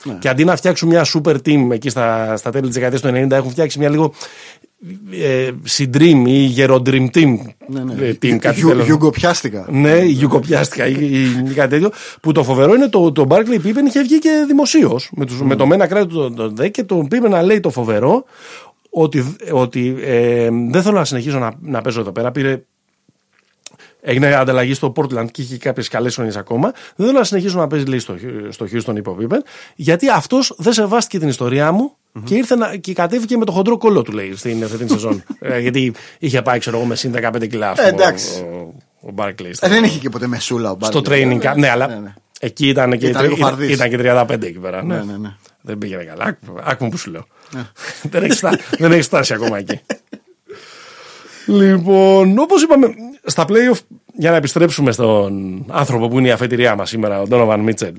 Ναι. 0.05 0.15
Και 0.15 0.29
αντί 0.29 0.45
να 0.45 0.57
φτιάξουν 0.57 0.89
μια 0.89 1.07
super 1.15 1.37
team 1.45 1.69
εκεί 1.71 1.89
στα, 1.89 2.37
στα 2.37 2.51
τέλη 2.51 2.67
της 2.67 2.75
δεκαετίας 2.75 3.01
του 3.01 3.09
90, 3.09 3.31
έχουν 3.31 3.51
φτιάξει 3.51 3.79
μια 3.79 3.89
λίγο 3.89 4.13
ε, 5.11 5.51
συντρίμ- 5.63 6.27
ή 6.27 6.39
γεροντο-dream 6.39 7.07
team. 7.15 7.37
Ναι, 7.67 7.81
ναι. 7.81 8.07
Ε, 8.07 8.19
team 8.23 8.37
κάτι 8.37 8.61
Γιουγκοπιάστηκα. 8.85 9.67
Ναι, 9.71 10.05
γιουγκοπιάστηκα 10.05 10.87
ή, 10.87 10.93
ή 11.51 11.53
κάτι 11.55 11.69
τέτοιο. 11.69 11.91
Που 12.21 12.33
το 12.33 12.45
φοβερό 12.45 12.75
είναι 12.75 12.89
το, 12.89 13.13
το 13.13 13.27
Barclay 13.29 13.67
Pippen 13.67 13.87
είχε 13.87 14.03
βγει 14.03 14.19
και 14.19 14.45
δημοσίως 14.47 15.11
με, 15.17 15.25
mm. 15.29 15.43
με 15.43 15.57
το 15.57 15.67
μένα 15.67 15.87
κράτη 15.87 16.07
του 16.07 16.35
το, 16.35 16.53
το, 16.53 16.69
και 16.69 16.83
τον 16.83 17.09
Pippen 17.11 17.29
να 17.29 17.43
λέει 17.43 17.61
το 17.61 17.71
φοβερό 17.71 18.25
ότι, 18.91 19.37
ότι 19.51 19.97
ε, 20.01 20.49
δεν 20.71 20.83
θέλω 20.83 20.99
να 20.99 21.05
συνεχίσω 21.05 21.39
να, 21.39 21.53
να 21.61 21.81
παίζω 21.81 22.01
εδώ 22.01 22.13
πέρα. 22.13 22.31
Πήρε 22.31 22.63
Έγινε 24.01 24.35
ανταλλαγή 24.35 24.75
στο 24.75 24.93
Portland 24.97 25.31
και 25.31 25.43
είχε 25.43 25.57
κάποιες 25.57 25.89
καλές 25.89 26.15
χρονιές 26.15 26.37
ακόμα. 26.37 26.73
Δεν 26.97 27.07
θέλω 27.07 27.19
να 27.19 27.25
συνεχίσω 27.25 27.59
να 27.59 27.67
παίζει 27.67 27.85
λέει, 27.85 27.99
στο, 27.99 28.17
στο 28.49 28.67
Houston, 28.73 28.97
είπε 28.97 29.11
ο 29.11 29.17
Pippen, 29.21 29.39
γιατί 29.77 30.09
αυτός 30.09 30.55
δεν 30.59 30.73
σεβάστηκε 30.73 31.19
την 31.19 31.29
ιστορία 31.29 31.73
μου 31.73 31.97
Και, 32.25 32.35
ήρθε 32.35 32.57
να, 32.57 32.77
και 32.77 32.93
κατέβηκε 32.93 33.37
με 33.37 33.45
το 33.45 33.53
χοντρό 33.53 33.77
κόλλο 33.79 34.03
του, 34.03 34.13
λέει, 34.13 34.37
στην 34.37 34.67
φετινή 34.69 34.89
σεζόν. 34.91 35.23
Ε, 35.41 35.59
γιατί 35.59 35.93
είχε 36.19 36.43
πάει, 36.43 36.59
ξέρω 36.59 36.77
εγώ, 36.77 36.87
με 36.87 36.95
συν 36.97 37.15
15 37.17 37.49
κιλά. 37.49 37.71
ας 37.71 37.79
Ε, 37.79 37.91
πούμε, 37.91 38.03
εντάξει. 38.03 38.41
Ο, 38.43 38.75
ο, 39.01 39.09
ο 39.09 39.13
Barclays. 39.17 39.55
Ε, 39.61 39.69
δεν 39.69 39.85
είχε 39.85 39.99
και 39.99 40.09
ποτέ 40.09 40.27
μεσούλα 40.27 40.71
ο 40.71 40.79
Στο 40.81 41.01
Barkley. 41.01 41.09
training 41.09 41.41
camp. 41.43 41.55
Ναι, 41.57 41.69
αλλά 41.71 41.87
ναι, 41.87 41.95
ναι. 41.95 42.15
εκεί 42.41 42.69
ήταν 42.69 42.99
και, 42.99 43.07
Ήταν 43.07 43.23
λίγο 43.23 43.37
ήταν, 43.37 43.49
φαρδής. 43.49 43.71
ήταν 43.75 43.91
και 43.91 43.97
35 44.01 44.31
εκεί 44.43 44.59
πέρα. 44.59 44.85
Ναι. 44.85 44.95
Ναι, 44.97 45.03
ναι, 45.03 45.17
ναι. 45.17 45.35
Δεν 45.61 45.79
πήγαινε 45.79 46.05
καλά. 46.05 46.25
Άκου- 46.25 46.61
Άκου 46.65 46.89
που 46.89 46.97
σου 46.97 47.11
λέω. 47.11 47.27
δεν, 48.11 48.23
έχεις 48.23 48.37
φτάσει, 48.39 48.59
δεν 48.79 48.93
έχεις 48.93 49.07
φτάσει 49.07 49.35
ακόμα 49.35 49.59
εκεί. 49.59 49.81
λοιπόν, 51.47 52.39
όπως 52.39 52.63
είπαμε, 52.63 52.89
στα 53.25 53.45
playoff, 53.49 53.79
για 54.15 54.31
να 54.31 54.37
επιστρέψουμε 54.37 54.93
στον 54.93 55.65
άνθρωπο 55.71 56.09
που 56.09 56.19
είναι 56.19 56.29
η 56.29 56.31
αφετηρία 56.31 56.75
μας 56.75 56.89
σήμερα, 56.89 57.21
ο 57.21 57.27
Ντόνοβαν 57.27 57.61
Μίτσελ. 57.61 57.95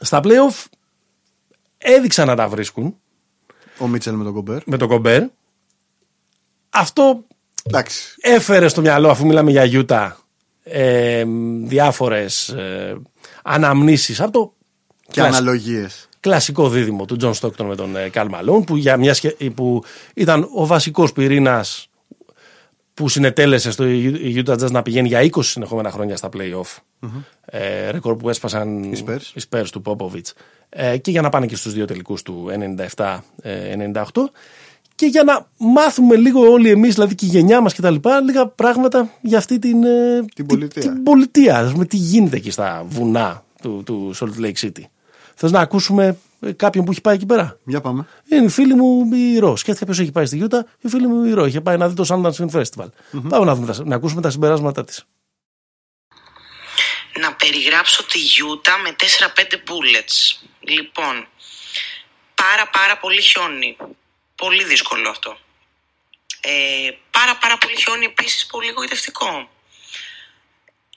Στα 0.00 0.20
playoff 0.24 0.64
έδειξαν 1.78 2.26
να 2.26 2.36
τα 2.36 2.48
βρίσκουν 2.48 2.96
Ο 3.78 3.86
Μίτσελ 3.86 4.14
με 4.14 4.24
τον 4.24 4.32
Γκομπέρ. 4.32 4.62
με 4.66 4.76
τον 4.76 4.88
Γκομπέρ. 4.88 5.22
Αυτό 6.70 7.24
Εντάξει. 7.62 8.14
έφερε 8.20 8.68
στο 8.68 8.80
μυαλό, 8.80 9.10
αφού 9.10 9.26
μιλάμε 9.26 9.50
για 9.50 9.64
Γιούτα, 9.64 10.16
ε, 10.62 11.24
διάφορες 11.64 12.48
ε, 12.48 12.96
αναμνήσεις 13.42 14.20
από 14.20 14.30
το 14.32 14.52
Και 15.02 15.20
κλασ- 15.20 15.34
αναλογίες. 15.36 16.08
κλασικό 16.20 16.68
δίδυμο 16.68 17.04
του 17.04 17.16
Τζον 17.16 17.34
Στόκτον 17.34 17.66
με 17.66 17.74
τον 17.76 17.94
Καρλ 18.10 18.28
Μαλόν 18.28 18.64
που, 18.64 18.76
για 18.76 18.96
μια, 18.96 19.14
σχε- 19.14 19.50
που 19.50 19.84
ήταν 20.14 20.48
ο 20.54 20.66
βασικός 20.66 21.12
πυρήνας 21.12 21.86
που 22.94 23.08
συνετέλεσε 23.08 23.70
στο 23.70 23.86
η 23.88 24.42
Utah 24.46 24.58
Jazz 24.62 24.70
να 24.70 24.82
πηγαίνει 24.82 25.08
για 25.08 25.20
20 25.20 25.30
συνεχόμενα 25.50 25.90
χρόνια 25.90 26.16
στα 26.16 26.28
play-off. 26.36 26.76
Ε, 27.44 27.90
ρεκόρ 27.90 28.16
που 28.16 28.28
έσπασαν 28.28 28.82
Οι 28.92 29.04
Spurs. 29.06 29.20
οι 29.34 29.42
Spurs 29.50 29.66
του 29.72 29.82
Popovich. 29.84 30.32
Ε, 30.74 30.96
και 30.96 31.10
για 31.10 31.20
να 31.22 31.28
πάνε 31.28 31.46
και 31.46 31.56
στους 31.56 31.72
δύο 31.72 31.84
τελικούς 31.84 32.22
του 32.22 32.46
97-98. 33.42 34.30
και 34.94 35.06
για 35.06 35.22
να 35.22 35.46
μάθουμε 35.56 36.16
λίγο 36.16 36.40
όλοι 36.50 36.70
εμείς, 36.70 36.94
δηλαδή 36.94 37.14
και 37.14 37.26
η 37.26 37.28
γενιά 37.28 37.60
μας 37.60 37.74
και 37.74 37.80
τα 37.80 37.90
λοιπά, 37.90 38.20
λίγα 38.20 38.46
πράγματα 38.46 39.10
για 39.20 39.38
αυτή 39.38 39.58
την, 39.58 39.84
ε, 39.84 40.24
Την 40.34 40.46
πολιτεία. 40.46 40.82
την 40.82 41.02
πολιτεία. 41.02 41.58
Ας 41.58 41.72
πούμε, 41.72 41.84
τι 41.84 41.96
γίνεται 41.96 42.36
εκεί 42.36 42.50
στα 42.50 42.84
βουνά 42.88 43.44
του, 43.62 43.82
του 43.84 44.12
Salt 44.20 44.44
Lake 44.44 44.54
City. 44.66 44.82
Θες 45.34 45.50
να 45.50 45.60
ακούσουμε 45.60 46.16
ε, 46.40 46.52
κάποιον 46.52 46.84
που 46.84 46.90
έχει 46.90 47.00
πάει 47.00 47.14
εκεί 47.14 47.26
πέρα; 47.26 47.58
Για 47.64 47.80
πάμε. 47.80 48.06
Είναι 48.30 48.44
η 48.44 48.48
φίλη 48.48 48.74
μου 48.74 49.08
η 49.14 49.38
Ρο. 49.38 49.56
Σκέφτηκα 49.56 49.84
ποιος 49.86 49.98
έχει 50.00 50.12
πάει 50.12 50.26
στη 50.26 50.36
Γιούτα; 50.36 50.66
Η 50.80 50.88
φίλη 50.88 51.06
μου 51.06 51.24
η 51.24 51.32
Ρο. 51.32 51.46
Είχε 51.46 51.60
πάει 51.60 51.76
να 51.76 51.88
δει 51.88 51.94
το 51.94 52.04
Sundance 52.08 52.32
Film 52.44 52.50
Festival. 52.60 52.86
Πάμε 53.28 53.44
να, 53.44 53.54
δούμε, 53.54 53.66
τα- 53.72 53.84
να 53.84 53.94
ακούσουμε 53.94 54.20
τα 54.20 54.30
συμπεράσματά 54.30 54.84
της. 54.84 55.06
Να 57.18 57.34
περιγράψω 57.34 58.04
τη 58.04 58.18
Γιούτα 58.18 58.78
με 58.78 58.96
4-5 58.98 59.52
bullets. 59.52 60.46
Λοιπόν, 60.60 61.28
πάρα 62.34 62.68
πάρα 62.68 62.98
πολύ 62.98 63.22
χιόνι. 63.22 63.76
Πολύ 64.36 64.64
δύσκολο 64.64 65.10
αυτό. 65.10 65.38
Ε, 66.40 66.90
πάρα 67.10 67.36
πάρα 67.36 67.58
πολύ 67.58 67.76
χιόνι 67.76 68.04
επίσης 68.04 68.46
πολύ 68.46 68.70
γοητευτικό. 68.70 69.50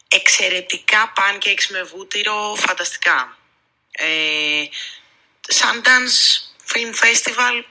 Εξαιρετικά 0.08 1.14
pancakes 1.18 1.68
με 1.70 1.84
βούτυρο, 1.84 2.56
φανταστικά. 2.58 3.38
Ε, 3.92 4.64
Sundance 5.54 6.42
Film 6.74 6.94
Festival, 7.06 7.64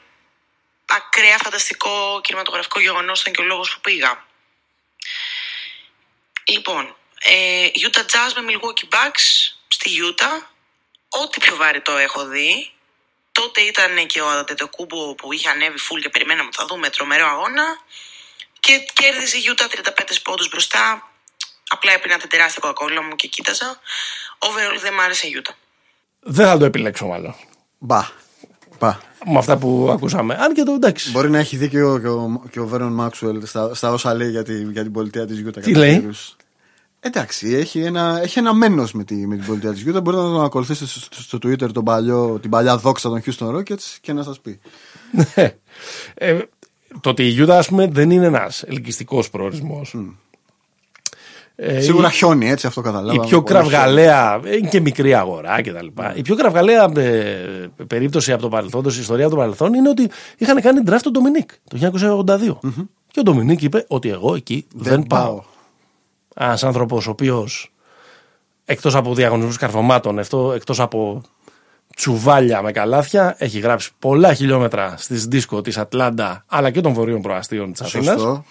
ακραία 0.87 1.39
φανταστικό 1.39 2.21
κινηματογραφικό 2.23 2.81
γεγονός, 2.81 3.21
ήταν 3.21 3.33
και 3.33 3.41
ο 3.41 3.45
λόγος 3.45 3.75
που 3.75 3.81
πήγα. 3.81 4.25
Λοιπόν, 6.45 6.97
ε, 7.21 7.69
Utah 7.87 8.07
Jazz 8.13 8.33
με 8.35 8.43
Milwaukee 8.49 8.89
Bucks 8.95 9.25
στη 9.69 9.91
Utah. 10.09 10.39
Ό,τι 11.09 11.41
πιο 11.41 11.57
βαρετό 11.57 11.97
έχω 11.97 12.27
δει. 12.27 12.71
Τότε 13.33 13.61
ήταν 13.61 14.07
και 14.07 14.21
ο 14.21 14.29
Αντετοκούμπο 14.29 15.15
που 15.15 15.33
είχε 15.33 15.49
ανέβει 15.49 15.79
full 15.87 16.01
και 16.03 16.09
περιμέναμε 16.09 16.47
ότι 16.47 16.57
θα 16.57 16.67
δούμε 16.67 16.89
τρομερό 16.91 17.27
αγώνα. 17.27 17.65
Και 18.61 18.85
κέρδιζε 18.93 19.37
η 19.37 19.43
Utah 19.53 19.91
35 19.91 20.17
πόντους 20.23 20.49
μπροστά. 20.49 21.13
Απλά 21.69 21.93
έπινα 21.93 22.19
την 22.19 22.29
τεράστια 22.29 22.61
κοκακόλα 22.61 23.03
μου 23.03 23.17
και 23.17 23.27
κοίταζα. 23.29 23.81
Overall 24.39 24.79
δεν 24.81 24.95
μ' 24.95 25.01
άρεσε 25.01 25.27
η 25.27 25.43
Utah. 25.43 25.55
Δεν 26.21 26.47
θα 26.47 26.59
το 26.59 26.65
επιλέξω 26.65 27.07
μάλλον. 27.07 27.35
Μπα. 27.79 28.09
Μπα. 28.79 28.99
Με 29.27 29.39
αυτά 29.39 29.57
που 29.57 29.89
ακούσαμε. 29.93 30.35
Αν 30.35 30.55
και 30.55 30.63
το 30.63 30.73
εντάξει. 30.73 31.11
Μπορεί 31.11 31.31
να 31.31 31.39
έχει 31.39 31.57
δίκιο 31.57 31.99
και 32.01 32.09
ο, 32.09 32.43
και 32.51 32.61
ο 32.61 32.67
Βέρον 32.67 32.93
Μάξουελ 32.93 33.47
στα, 33.47 33.75
στα 33.75 33.93
όσα 33.93 34.15
λέει 34.15 34.31
για, 34.31 34.43
τη, 34.43 34.63
για 34.63 34.83
την 34.83 34.93
πολιτεία 34.93 35.27
της 35.27 35.39
Γιούτα. 35.39 35.61
Τι 35.61 35.75
λέει; 35.75 36.11
Εντάξει, 37.07 37.55
έχει 37.55 37.81
ένα, 37.81 38.21
έχει 38.23 38.39
ένα 38.39 38.53
μένος 38.55 38.93
με, 38.93 39.05
τη, 39.05 39.15
με 39.27 39.37
την 39.37 39.47
πολιτεία 39.47 39.73
της 39.73 39.81
Γιούτα. 39.83 40.01
Μπορείτε 40.01 40.23
να 40.23 40.29
τον 40.29 40.45
ακολουθήσετε 40.45 40.87
στο, 40.87 41.01
στο, 41.01 41.23
στο 41.23 41.39
Twitter 41.43 41.73
τον 41.73 41.85
παλιό, 41.85 42.39
την 42.43 42.51
παλιά 42.51 42.77
δόξα 42.77 43.09
των 43.09 43.23
Houston 43.27 43.55
Rockets 43.57 43.97
και 44.01 44.13
να 44.13 44.23
σας 44.23 44.41
πει. 44.41 44.59
ε, 46.15 46.39
το 47.01 47.11
ότι 47.11 47.23
η 47.23 47.29
Γιούτα, 47.29 47.59
ας 47.59 47.69
πούμε, 47.69 47.87
δεν 47.87 48.11
είναι 48.11 48.27
ένας 48.27 48.63
ελκυστικός 48.63 49.31
προορισμός. 49.31 49.97
Ε, 51.57 51.81
Σίγουρα 51.81 52.09
η- 52.09 52.13
χιόνι, 52.13 52.51
έτσι 52.51 52.67
αυτό 52.67 52.81
καταλάβαμε. 52.81 53.25
η 53.25 53.29
πιο 53.29 53.43
Πολύ 53.43 53.55
κραυγαλαία, 53.59 54.41
είναι 54.59 54.69
και 54.69 54.81
μικρή 54.81 55.15
αγορά 55.15 55.61
κτλ. 55.63 55.87
Η 56.15 56.23
πιο 56.23 56.35
κραυγαλαία 56.37 56.91
ε, 56.97 57.69
περίπτωση 57.87 58.33
από 58.33 58.43
το 58.43 58.49
παρελθόν, 58.49 58.83
η 58.85 58.97
ιστορία 58.99 59.25
από 59.27 59.35
το 59.35 59.41
παρελθόν, 59.41 59.75
είναι 59.75 59.89
ότι 59.89 60.11
είχαν 60.37 60.61
κάνει 60.61 60.81
draft 60.87 60.99
τον 61.03 61.13
Ντομινίκ 61.13 61.51
το 61.69 61.79
1982. 62.63 62.69
Και 63.11 63.21
ο 63.21 63.23
Ντομινίκ 63.23 63.63
είπε 63.63 63.85
ότι 63.89 64.09
εγώ 64.09 64.35
εκεί 64.35 64.67
δεν, 64.75 64.93
Δεν 64.93 65.03
πάω. 65.07 65.25
πάω. 65.27 65.43
Ένας 66.35 66.65
άνθρωπος 66.65 67.07
ο 67.07 67.11
οποίος 67.11 67.73
εκτός 68.65 68.95
από 68.95 69.15
διαγωνισμούς 69.15 69.57
καρφωμάτων, 69.57 70.19
εκτός 70.55 70.81
από 70.81 71.23
τσουβάλια 71.97 72.63
με 72.63 72.73
καλάθια, 72.73 73.35
έχει 73.39 73.59
γράψει 73.59 73.91
πολλά 73.99 74.35
χιλιόμετρα 74.35 74.95
στις 74.97 75.27
ντίσκο 75.27 75.61
της 75.61 75.79
Ατλάντα 75.79 76.45
αλλά 76.47 76.71
και 76.71 76.81
των 76.81 76.93
βορείων 76.93 77.23
προαστίων 77.23 77.73
της 77.73 77.81
Αθήνας. 77.81 78.21
Σωστό. 78.21 78.45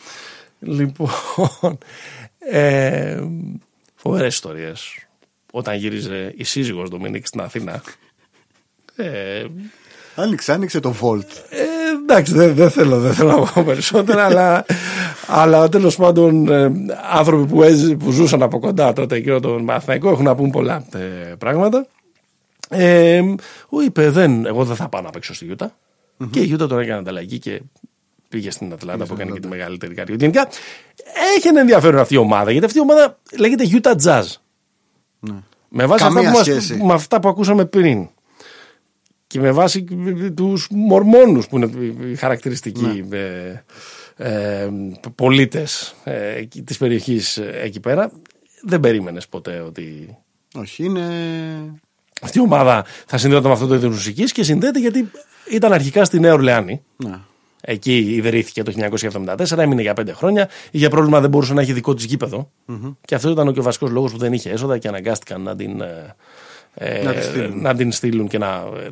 Λοιπόν. 0.59 1.09
Ε, 2.39 3.23
Φοβερές 3.95 4.33
ιστορίες. 4.33 5.07
Όταν 5.51 5.75
γύριζε 5.75 6.33
η 6.37 6.43
σύζυγος 6.43 6.89
Ντομινίκ 6.89 7.27
στην 7.27 7.41
Αθήνα. 7.41 7.81
Ε, 8.95 9.45
Άνοιξε, 10.15 10.51
άνοιξε 10.53 10.79
το 10.79 10.95
Volt. 11.01 11.25
ε, 11.49 11.63
εντάξει, 12.03 12.33
δεν, 12.33 12.55
δεν 12.55 12.69
θέλω, 12.69 12.99
δεν 12.99 13.13
θέλω 13.13 13.29
να 13.29 13.51
πω 13.51 13.63
περισσότερα, 13.65 14.25
αλλά, 14.29 14.65
αλλά 15.27 15.69
τέλος 15.69 15.95
πάντων 15.95 16.47
ε, 16.51 16.71
άνθρωποι 17.11 17.45
που, 17.47 17.63
έζη- 17.63 17.95
που 17.95 18.11
ζούσαν 18.11 18.41
από 18.41 18.59
κοντά 18.59 18.93
τότε 18.93 19.15
εκείνο 19.15 19.39
τον 19.39 19.63
μαρτυρικό 19.63 20.09
έχουν 20.09 20.23
να 20.23 20.35
πούν 20.35 20.49
πολλά 20.49 20.85
ε, 20.93 21.33
πράγματα. 21.37 21.87
Ε, 22.69 23.21
ο 23.69 23.81
είπε, 23.81 24.09
δεν, 24.09 24.45
εγώ 24.45 24.65
δεν 24.65 24.75
θα 24.75 24.87
πάω 24.89 25.01
να 25.01 25.09
παίξω 25.09 25.33
στη 25.33 25.45
Γιούτα. 25.45 25.75
Και 26.31 26.39
η 26.39 26.43
Γιούτα 26.43 26.67
τον 26.67 26.79
έκανε 26.79 26.99
ανταλλαγή 26.99 27.39
και 27.39 27.61
πήγε 28.29 28.51
στην 28.51 28.73
Ατλάντα 28.73 29.05
που 29.05 29.13
έκανε 29.13 29.31
και 29.31 29.39
τη 29.39 29.47
μεγαλύτερη 29.47 29.93
καριέρα. 29.93 30.23
Γενικά 30.23 30.47
έχει 31.37 31.47
ένα 31.47 31.59
ενδιαφέρον 31.59 31.99
αυτή 31.99 32.13
η 32.13 32.17
ομάδα, 32.17 32.51
γιατί 32.51 32.65
αυτή 32.65 32.77
η 32.77 32.81
ομάδα 32.81 33.17
λέγεται 33.37 33.63
Utah 33.71 33.95
Jazz. 34.03 34.23
Με 35.69 35.85
βάση 35.85 36.03
αυτά 36.03 36.15
Καμία 36.15 36.31
που, 36.31 36.37
μας, 36.37 36.45
σχέση. 36.45 36.75
με 36.83 36.93
αυτά 36.93 37.19
που 37.19 37.27
ακούσαμε 37.27 37.65
πριν 37.65 38.07
και 39.33 39.39
με 39.39 39.51
βάση 39.51 39.83
τους 40.35 40.67
μορμόνους 40.71 41.47
που 41.47 41.57
είναι 41.57 41.69
οι 42.11 42.15
χαρακτηριστικοί 42.15 43.05
Ναι. 43.09 43.17
ε, 43.17 43.63
ε, 44.17 44.69
πολίτες 45.15 45.95
ε, 46.03 46.35
εκεί- 46.35 46.61
της 46.63 46.77
περιοχής 46.77 47.37
ε, 47.37 47.59
εκεί 47.63 47.79
πέρα 47.79 48.11
δεν 48.61 48.79
περίμενες 48.79 49.27
ποτέ 49.27 49.59
ότι 49.59 50.17
Όχι, 50.55 50.83
είναι. 50.85 51.01
αυτή 52.21 52.37
η 52.37 52.41
ομάδα 52.41 52.85
θα 53.05 53.17
συνδέονταν 53.17 53.47
με 53.49 53.55
αυτό 53.55 53.67
το 53.67 53.75
είδος 53.75 53.89
μουσικής 53.95 54.31
και 54.31 54.43
συνδέεται 54.43 54.79
γιατί 54.79 55.11
ήταν 55.51 55.73
αρχικά 55.73 56.05
στη 56.05 56.19
Νέα 56.19 56.33
Ορλεάνη 56.33 56.81
Ναι. 56.95 57.19
Εκεί 57.65 57.97
ιδρύθηκε 57.97 58.63
το 58.63 58.71
1974, 58.71 59.57
έμεινε 59.57 59.81
για 59.81 59.93
πέντε 59.93 60.13
χρόνια. 60.13 60.49
Είχε 60.71 60.87
πρόβλημα, 60.89 61.19
δεν 61.21 61.29
μπορούσε 61.29 61.53
να 61.53 61.61
έχει 61.61 61.73
δικό 61.73 61.93
της 61.93 62.05
γηπεδο 62.05 62.51
Και 63.05 63.15
αυτό 63.15 63.29
ήταν 63.29 63.53
και 63.53 63.59
ο 63.59 63.63
βασικός 63.63 63.89
λόγος 63.89 64.11
που 64.11 64.17
δεν 64.17 64.33
είχε 64.33 64.49
έσοδα 64.49 64.77
και 64.77 64.87
αναγκάστηκαν 64.87 65.41
να 65.41 65.55
την, 65.55 65.81
ε, 65.81 65.85
ε, 65.85 66.15
Να 67.03 67.13
τη 67.13 67.23
στείλουν. 67.23 67.61
να 67.61 67.75
την 67.75 67.91
στείλουν 67.91 68.27
και 68.27 68.37
να, 68.37 68.47
ε, 68.47 68.89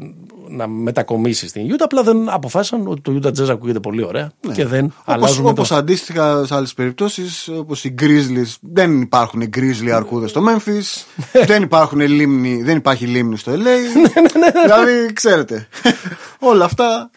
να 0.49 0.67
μετακομίσει 0.67 1.47
στην 1.47 1.71
Utah. 1.71 1.79
Απλά 1.79 2.03
δεν 2.03 2.29
αποφάσισαν 2.29 2.87
ότι 2.87 3.01
το 3.01 3.19
Utah 3.23 3.41
Jazz 3.41 3.49
ακούγεται 3.49 3.79
πολύ 3.79 4.03
ωραία 4.03 4.31
και 4.53 4.65
δεν 4.65 4.85
Όπως, 4.85 5.15
αλλάζουν 5.15 5.45
όπως 5.45 5.67
το. 5.67 5.75
αντίστοιχα 5.75 6.45
σε 6.45 6.55
άλλες 6.55 6.73
περιπτώσεις, 6.73 7.47
όπως 7.47 7.83
οι 7.83 7.95
Grizzlies, 8.01 8.55
δεν 8.61 9.01
υπάρχουν 9.01 9.43
Grizzly 9.57 9.89
αρκούδες 9.89 10.29
στο 10.29 10.41
Memphis, 10.47 11.05
δεν, 11.45 11.63
υπάρχουν 11.63 11.99
λίμνη, 11.99 12.61
δεν 12.63 12.77
υπάρχει 12.77 13.05
λίμνη 13.05 13.37
στο 13.37 13.51
LA. 13.51 13.55
δηλαδή, 14.65 15.13
ξέρετε. 15.13 15.67
όλα 16.39 16.65
αυτά. 16.65 17.09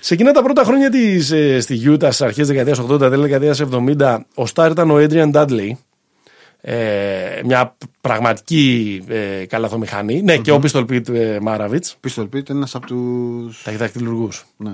Σε 0.00 0.14
εκείνα 0.14 0.32
τα 0.32 0.42
πρώτα 0.42 0.64
χρόνια 0.64 0.90
της, 0.90 1.30
ε, 1.30 1.60
στη 1.60 1.82
Utah, 1.86 1.98
στις 1.98 2.20
αρχές 2.20 2.46
δεκαετίας 2.46 2.80
80, 2.80 2.98
τέλη 2.98 3.22
δεκαετίας 3.22 3.62
70, 3.98 4.18
ο 4.34 4.46
Στάρ 4.46 4.70
ήταν 4.70 4.90
ο 4.90 4.96
Adrian 4.96 5.32
Dudley. 5.32 5.70
Ε, 6.62 7.40
μια 7.44 7.76
πραγματική 8.00 9.02
ε, 9.08 9.44
καλαθομηχανή. 9.46 10.22
Ναι, 10.22 10.36
και 10.36 10.52
ο 10.52 10.60
Pistol 10.62 10.80
Pete 10.90 11.08
ε, 11.08 11.38
Maravich, 11.46 12.08
Pistol 12.08 12.22
Pete 12.22 12.34
είναι 12.34 12.58
ένας 12.58 12.74
από 12.74 12.86
τους. 12.86 13.62
ταχυδακτηλουργού. 13.62 14.28
Ναι. 14.56 14.72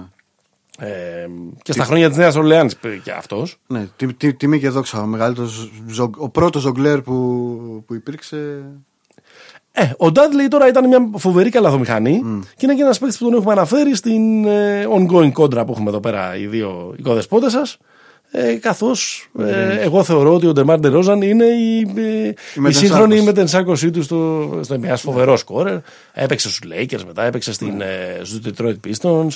Ε, 0.78 1.26
και 1.62 1.72
στα 1.72 1.84
χρόνια 1.84 2.08
της 2.08 2.16
Νέας 2.16 2.34
Ορλεάνης 2.36 2.76
και 3.02 3.10
αυτός. 3.10 3.56
Ναι, 3.66 3.86
τι, 3.96 4.14
τι, 4.14 4.34
τιμή 4.34 4.58
και 4.58 4.68
δόξα. 4.68 5.02
Ο, 5.02 5.06
μεγαλύτερος 5.06 5.70
ζογ- 5.86 6.22
ο 6.22 6.28
πρώτος 6.28 6.62
ζογκλέρ 6.62 7.02
που, 7.02 7.84
που 7.86 7.94
υπήρξε. 7.94 8.64
Ε, 9.72 9.82
ο 9.82 10.06
Dudley 10.06 10.48
τώρα 10.50 10.68
ήταν 10.68 10.86
μια 10.86 11.10
φοβερή 11.16 11.50
καλαθομηχανή 11.50 12.22
και 12.56 12.66
είναι 12.66 12.74
και 12.74 12.82
ένας 12.82 12.98
παίκτης 12.98 13.18
που 13.18 13.24
τον 13.24 13.34
έχουμε 13.34 13.52
αναφέρει 13.52 13.96
στην 13.96 14.44
ε, 14.44 14.86
ongoing 14.98 15.32
κόντρα 15.32 15.64
που 15.64 15.72
έχουμε 15.72 15.88
εδώ 15.88 16.00
πέρα 16.00 16.36
οι 16.36 16.46
δύο 16.46 16.94
οικοδεσπότε 16.98 17.50
σας. 17.50 17.78
Ε, 18.38 18.54
Καθώς 18.54 19.28
ε, 19.38 19.78
εγώ 19.80 20.04
θεωρώ 20.04 20.34
ότι 20.34 20.46
ο 20.46 20.52
Ντεμάρ 20.52 20.78
Ντερόζαν 20.78 21.22
είναι 21.22 21.44
η, 21.44 21.78
ε, 21.78 21.80
η, 21.80 21.84
μετενσάρκωση. 21.84 22.78
σύγχρονη 22.78 23.20
μετενσάρκωσή 23.22 23.90
του 23.90 24.02
στο, 24.02 24.50
στο 24.62 24.76
NBA. 24.82 24.94
Φοβερό 24.96 25.36
σκόρερ. 25.36 25.76
Έπαιξε 26.12 26.48
στους 26.50 26.60
Lakers 26.72 27.04
μετά, 27.06 27.22
έπαιξε 27.24 27.52
στην, 27.52 27.80
ε, 27.80 28.20
στους 28.22 28.38
Detroit 28.44 28.74
Pistons 28.86 29.26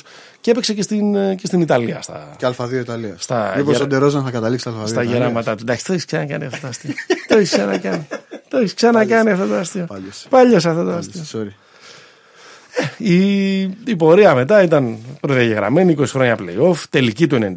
και 0.40 0.50
έπαιξε 0.50 0.74
και 0.74 0.82
στην, 0.82 1.14
ε, 1.14 1.34
και 1.34 1.46
στην 1.46 1.60
Ιταλία. 1.60 2.02
Στα, 2.02 2.34
Και 2.36 2.46
Α2 2.46 2.72
Ιταλίας. 2.80 3.22
Στα 3.22 3.54
Μήπως 3.56 3.72
γερα- 3.72 3.84
ο 3.84 3.86
Ντερόζαν 3.88 4.24
θα 4.24 4.30
καταλήξει 4.30 4.70
στα 4.70 4.78
Α2 4.80 4.86
στα 4.86 4.92
Ιταλίας. 5.02 5.12
γεράματά 5.12 5.54
του. 5.54 5.62
Εντάξει, 5.62 5.84
το 5.84 5.92
έχεις 5.92 6.04
ξανακάνει 6.04 6.44
αυτό 6.44 6.58
το 6.60 6.66
αστείο. 6.68 6.92
το 7.28 7.36
έχεις 7.36 7.50
ξανακάνει. 7.50 8.06
το 8.50 8.56
έχεις 8.58 8.74
ξανακάνει 8.74 9.30
αυτό 9.30 9.46
το 9.46 9.54
αστείο. 9.54 9.84
Πάλιος. 9.88 10.26
Παλιό 10.28 10.56
αυτό 10.56 10.84
το 10.84 10.90
αστείο. 10.92 11.22
Sorry. 11.32 11.52
Η, 12.98 13.60
η 13.60 13.96
πορεία 13.98 14.34
μετά 14.34 14.62
ήταν 14.62 14.96
προδιαγεγραμμένη 15.20 15.94
20 15.98 16.04
χρόνια 16.06 16.36
playoff, 16.40 16.74
τελική 16.90 17.26
του 17.26 17.52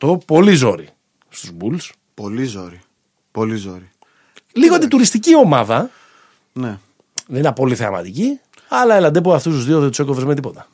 97-98, 0.00 0.18
πολύ 0.26 0.54
ζόρι 0.54 0.88
στους 1.28 1.50
Bulls. 1.60 1.90
Πολύ 2.14 2.44
ζόρι. 2.44 2.80
Πολύ 3.30 3.56
ζόρι. 3.56 3.90
Λίγο 4.52 4.74
αντιτουριστική 4.74 5.36
ομάδα, 5.36 5.90
Ναι. 6.52 6.78
δεν 7.26 7.38
είναι 7.38 7.52
πολύ 7.52 7.74
θεαματική, 7.74 8.40
αλλά 8.68 8.94
έλαντε 8.94 9.20
που 9.20 9.32
αυτούς 9.32 9.54
τους 9.54 9.64
δύο 9.64 9.80
δεν 9.80 9.88
τους 9.88 9.98
έκοβες 9.98 10.24
με 10.24 10.34
τίποτα. 10.34 10.68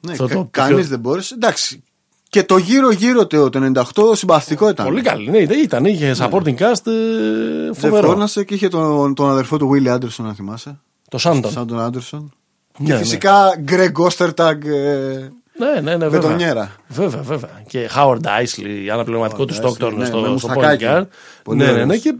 ναι 0.00 0.12
Αυτό 0.12 0.26
κα- 0.26 0.34
το- 0.34 0.48
Κανείς 0.50 0.74
πιο- 0.76 0.84
δεν 0.88 0.98
μπόρεσε. 0.98 1.34
Εντάξει. 1.34 1.82
Και 2.30 2.42
το 2.42 2.56
γύρω-γύρω 2.56 3.26
το, 3.26 3.48
το 3.50 3.58
98 3.94 4.14
συμπαθητικό 4.16 4.68
ήταν. 4.68 4.86
Πολύ 4.86 5.02
καλή, 5.02 5.30
ναι, 5.30 5.38
ήταν, 5.38 5.84
είχε 5.84 6.14
supporting 6.18 6.56
cast 6.56 6.86
ε, 6.86 6.92
Δεν 7.64 7.74
φοβερό. 7.74 8.08
φώνασε 8.08 8.44
και 8.44 8.54
είχε 8.54 8.68
τον, 8.68 9.14
τον 9.14 9.30
αδερφό 9.30 9.56
του 9.58 9.70
Willie 9.72 9.94
Anderson, 9.94 10.16
να 10.24 10.34
θυμάσαι. 10.34 10.80
Το 11.08 11.18
Σάντον. 11.18 11.50
Σαν 11.52 11.66
τον 11.66 11.80
Άντερσον. 11.80 12.32
Ναι, 12.78 12.86
και 12.86 12.92
ναι. 12.92 12.98
φυσικά 12.98 13.62
Greg 13.68 13.92
Ostertag. 13.92 14.64
Ε, 14.64 15.28
Ναι, 15.58 15.70
ναι, 15.74 15.80
ναι, 15.80 15.96
βέβαια. 15.96 16.08
Μπετονιέρα. 16.08 16.76
Βέβαια, 16.88 17.22
βέβαια. 17.22 17.62
Και 17.68 17.90
Howard 17.96 18.20
Isley, 18.20 18.88
αναπληρωματικό 18.92 19.44
του 19.44 19.54
Howard 19.54 19.58
Stockton 19.60 19.92
Isley, 19.92 19.94
ναι, 19.96 20.04
στο, 20.04 20.18
με 20.18 20.24
στο 20.26 20.30
μουστακάκι. 20.48 20.84
point 20.88 20.88
guard. 21.00 21.06
Πολύ 21.42 21.58
Ναι, 21.58 21.64
ναι, 21.64 21.72
ναι. 21.72 21.82
ωραίος. 21.82 22.00
Και 22.02 22.14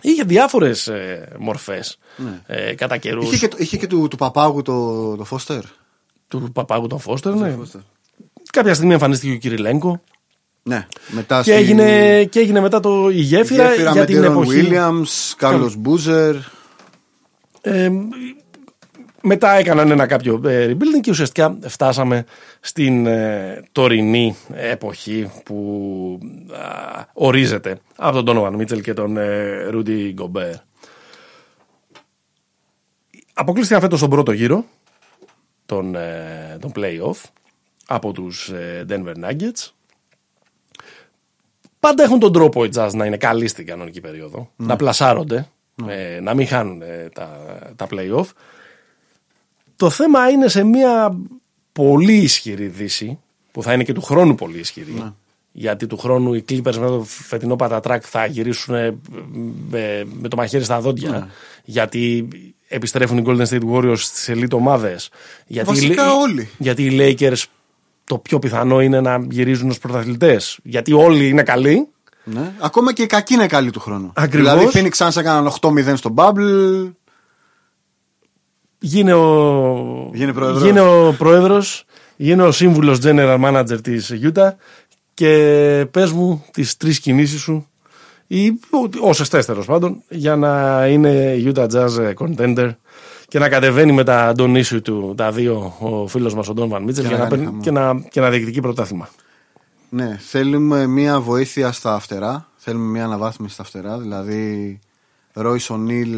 είχε 0.00 0.22
διάφορες 0.22 0.86
ε, 0.88 1.28
μορφές 1.38 1.98
ε, 2.46 2.74
κατά 2.74 2.96
καιρούς. 2.96 3.22
Ναι. 3.24 3.28
είχε 3.30 3.38
και, 3.38 3.48
το- 3.48 3.56
είχε 3.60 3.76
και 3.76 3.86
του, 3.86 4.08
του 4.08 4.16
παπάγου 4.16 4.62
το, 4.62 5.16
το 5.16 5.26
Foster. 5.30 5.60
Του 6.28 6.50
παπάγου 6.52 6.86
τον 6.86 6.98
Φώστερ, 7.00 7.34
ναι. 7.34 7.56
Foster. 7.62 7.80
Κάποια 8.52 8.74
στιγμή 8.74 8.92
εμφανίστηκε 8.92 9.32
ο 9.32 9.36
Κυριλέγκο. 9.36 10.02
Ναι, 10.62 10.86
μετά 11.08 11.36
Και 11.36 11.42
στη- 11.42 11.52
έγινε, 11.52 12.24
και 12.24 12.40
έγινε 12.40 12.60
μετά 12.60 12.80
το, 12.80 13.08
η 13.10 13.20
γέφυρα, 13.20 13.68
γέφυρα 13.68 13.90
για 13.92 14.00
με 14.00 14.06
την 14.06 14.20
Deron 14.22 14.24
εποχή. 14.24 14.68
Williams, 14.70 15.44
Carlos 15.46 15.70
Boozer. 15.84 16.34
Ε, 17.60 17.90
μετά 19.22 19.50
έκαναν 19.50 19.90
ένα 19.90 20.06
κάποιο 20.06 20.40
ε, 20.44 20.70
rebuilding 20.70 21.00
και 21.00 21.10
ουσιαστικά 21.10 21.58
φτάσαμε 21.60 22.24
στην 22.60 23.06
ε, 23.06 23.62
τωρινή 23.72 24.36
εποχή 24.52 25.30
που 25.44 26.18
α, 26.52 27.04
ορίζεται 27.12 27.78
από 27.96 28.22
τον 28.22 28.36
Donovan 28.38 28.54
Μίτσελ 28.56 28.80
και 28.80 28.94
τον 28.94 29.16
ε, 29.16 29.68
Rudy 29.72 30.14
Gobert. 30.14 30.60
Αποκλείστηκαν 33.34 33.82
φέτος 33.82 33.98
στον 33.98 34.10
πρώτο 34.10 34.32
γύρο 34.32 34.64
των, 35.66 35.94
ε, 35.94 36.56
των 36.60 36.72
play-off 36.76 37.20
από 37.86 38.12
τους 38.12 38.48
ε, 38.48 38.84
Denver 38.88 39.14
Nuggets. 39.24 39.68
Πάντα 41.80 42.02
έχουν 42.02 42.18
τον 42.18 42.32
τρόπο 42.32 42.64
οι 42.64 42.68
Jazz 42.74 42.90
να 42.92 43.06
είναι 43.06 43.16
καλοί 43.16 43.48
στην 43.48 43.66
κανονική 43.66 44.00
περίοδο, 44.00 44.50
να 44.56 44.76
πλασάρονται, 44.76 45.48
ε, 45.88 46.20
να 46.20 46.34
μην 46.34 46.46
χάνουν 46.46 46.82
ε, 46.82 47.08
τα, 47.12 47.38
τα 47.76 47.86
play-off. 47.90 48.26
Το 49.80 49.90
θέμα 49.90 50.28
είναι 50.28 50.48
σε 50.48 50.64
μια 50.64 51.18
πολύ 51.72 52.16
ισχυρή 52.16 52.66
δύση, 52.66 53.18
που 53.52 53.62
θα 53.62 53.72
είναι 53.72 53.84
και 53.84 53.92
του 53.92 54.02
χρόνου 54.02 54.34
πολύ 54.34 54.58
ισχυρή. 54.58 55.12
Γιατί 55.52 55.86
του 55.86 55.96
χρόνου 55.98 56.34
οι 56.34 56.44
Clippers 56.48 56.74
με 56.76 56.86
το 56.86 57.04
φετινό 57.06 57.56
πατατράκ 57.56 58.02
θα 58.06 58.26
γυρίσουν 58.26 58.74
ε, 58.74 58.96
με, 59.70 60.06
με 60.20 60.28
το 60.28 60.36
μαχαίρι 60.36 60.64
στα 60.64 60.80
δόντια. 60.80 61.28
Γιατί 61.64 62.28
επιστρέφουν 62.68 63.18
οι 63.18 63.22
Golden 63.26 63.46
State 63.46 63.70
Warriors 63.72 63.96
στις 63.98 64.30
elite 64.34 64.50
ομάδες. 64.52 65.10
Γιατί, 65.46 65.70
οι- 65.70 65.74
Βασικά 65.74 66.12
όλοι. 66.14 66.48
γιατί 66.58 66.84
οι 66.84 66.90
Lakers 67.00 67.42
το 68.04 68.18
πιο 68.18 68.38
πιθανό 68.38 68.80
είναι 68.80 69.00
να 69.00 69.26
γυρίζουν 69.30 69.70
ως 69.70 69.78
πρωταθλητές. 69.78 70.58
Γιατί 70.62 70.92
όλοι 70.92 71.28
είναι 71.28 71.42
καλοί. 71.42 71.88
Ναι. 72.24 72.52
Ακόμα 72.58 72.92
και 72.92 73.02
οι 73.02 73.06
κακοί 73.06 73.34
είναι 73.34 73.46
καλοί 73.46 73.70
του 73.70 73.80
χρόνου. 73.80 74.12
Ακριβώς. 74.14 74.52
Δηλαδή, 74.52 74.78
οι 74.78 74.90
Phoenix 74.92 75.06
Suns 75.06 75.16
έκαναν 75.20 75.52
8-0 75.60 75.96
στο 75.96 76.14
Bubble. 76.16 76.90
Γίνε 78.82 79.12
ο, 79.14 80.10
Γίνε 80.14 80.32
πρόεδρος. 80.32 80.62
γίνε 80.62 80.80
ο 80.80 81.14
πρόεδρος, 81.18 81.84
γίνε 82.16 82.42
ο 82.42 82.52
σύμβουλος 82.52 82.98
general 83.02 83.38
manager 83.44 83.78
της 83.82 84.12
Utah 84.22 84.50
και 85.14 85.86
πες 85.90 86.12
μου 86.12 86.44
τις 86.52 86.76
τρεις 86.76 87.00
κινήσεις 87.00 87.40
σου 87.40 87.66
ή 88.26 88.52
όσες 89.00 89.28
θες 89.28 89.46
τέλος 89.46 89.66
πάντων 89.66 90.02
για 90.08 90.36
να 90.36 90.86
είναι 90.86 91.08
η 91.38 91.52
Utah 91.54 91.66
Jazz 91.70 92.12
contender 92.18 92.70
και 93.28 93.38
να 93.38 93.48
κατεβαίνει 93.48 93.92
με 93.92 94.04
τα 94.04 94.32
τον 94.36 94.54
issue 94.56 94.82
του 94.82 95.14
τα 95.16 95.32
δύο 95.32 95.74
ο 95.80 96.06
φίλος 96.06 96.34
μας 96.34 96.48
ο 96.48 96.54
Don 96.56 96.68
Van 96.68 96.82
Mitchell 96.82 96.94
Και 96.94 97.02
και, 97.02 97.02
να 97.02 97.10
να, 97.10 97.16
κάνει 97.16 97.28
παίρνει- 97.28 97.46
χαμό. 97.46 97.60
και, 97.60 97.70
να, 97.70 98.00
και 98.10 98.20
να 98.20 98.30
διεκδικεί 98.30 98.60
πρωτάθλημα. 98.60 99.08
Ναι, 99.88 100.16
θέλουμε 100.20 100.86
μία 100.86 101.20
βοήθεια 101.20 101.72
στα 101.72 101.98
φτερά. 101.98 102.48
Θέλουμε 102.56 102.84
μία 102.86 103.04
αναβάθμιση 103.04 103.54
στα 103.54 103.64
φτερά. 103.64 103.98
Δηλαδή, 103.98 104.78
Ρόι 105.32 105.60
Ονίλ, 105.68 106.16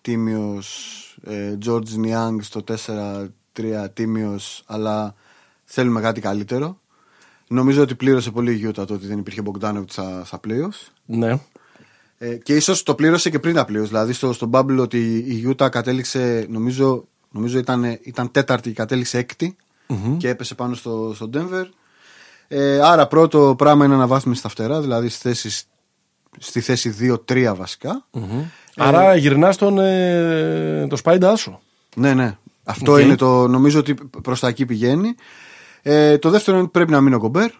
τίμιο, 0.00 0.62
Τζόρτζ 1.58 1.94
Νιάνγκ 1.94 2.40
στο 2.40 2.64
4-3 3.56 3.86
τίμιος, 3.92 4.62
αλλά 4.66 5.14
θέλουμε 5.64 6.00
κάτι 6.00 6.20
καλύτερο. 6.20 6.80
Νομίζω 7.48 7.82
ότι 7.82 7.94
πλήρωσε 7.94 8.30
πολύ 8.30 8.50
η 8.52 8.54
Γιούτα 8.54 8.84
το 8.84 8.94
ότι 8.94 9.06
δεν 9.06 9.18
υπήρχε 9.18 9.42
Μπογκδάνοβιτ 9.42 9.90
στα, 9.90 10.24
στα 10.24 10.40
playoffs. 10.46 10.88
Ναι. 11.06 11.38
Ε, 12.18 12.34
και 12.34 12.56
ίσως 12.56 12.82
το 12.82 12.94
πλήρωσε 12.94 13.30
και 13.30 13.38
πριν 13.38 13.54
τα 13.54 13.62
playoffs. 13.62 13.86
Δηλαδή 13.86 14.12
στο, 14.12 14.32
στο 14.32 14.50
Bubble 14.52 14.78
ότι 14.78 15.24
η 15.26 15.34
Γιούτα 15.34 15.68
κατέληξε, 15.68 16.46
νομίζω, 16.50 17.04
νομίζω 17.30 17.58
ήταν, 17.58 17.98
ήταν 18.02 18.30
τέταρτη 18.30 18.68
και 18.68 18.74
κατέληξε 18.74 19.18
έκτη 19.18 19.56
και 20.16 20.28
έπεσε 20.28 20.54
πάνω 20.54 20.74
στο, 20.74 21.12
στο 21.14 21.30
Denver. 21.34 21.64
Ε, 22.48 22.80
άρα 22.80 23.06
πρώτο 23.06 23.54
πράγμα 23.58 23.84
είναι 23.84 23.94
αναβάθμιση 23.94 24.38
στα 24.38 24.48
φτερά, 24.48 24.80
δηλαδή 24.80 25.08
στη 25.08 25.28
θέση, 25.28 25.66
στη 26.38 26.60
θέση 26.60 27.16
2-3 27.30 27.52
βασικά 27.56 28.06
Άρα 28.82 29.16
γυρνάς 29.16 29.56
τον, 29.56 29.78
ε, 29.78 30.86
το 30.88 30.96
Spida 31.04 31.24
άσο. 31.24 31.60
Ναι, 31.96 32.14
ναι. 32.14 32.36
Αυτό 32.64 32.92
Οκ. 32.92 33.00
είναι 33.00 33.14
το. 33.14 33.46
Νομίζω 33.48 33.78
ότι 33.78 33.94
προς 34.22 34.40
τα 34.40 34.48
εκεί 34.48 34.66
πηγαίνει. 34.66 35.14
Ε, 35.82 36.18
το 36.18 36.30
δεύτερο 36.30 36.56
είναι 36.56 36.62
ότι 36.66 36.72
πρέπει 36.78 36.90
να 36.90 37.00
μείνει 37.00 37.14
ο 37.14 37.18
Γκομπέρ. 37.18 37.50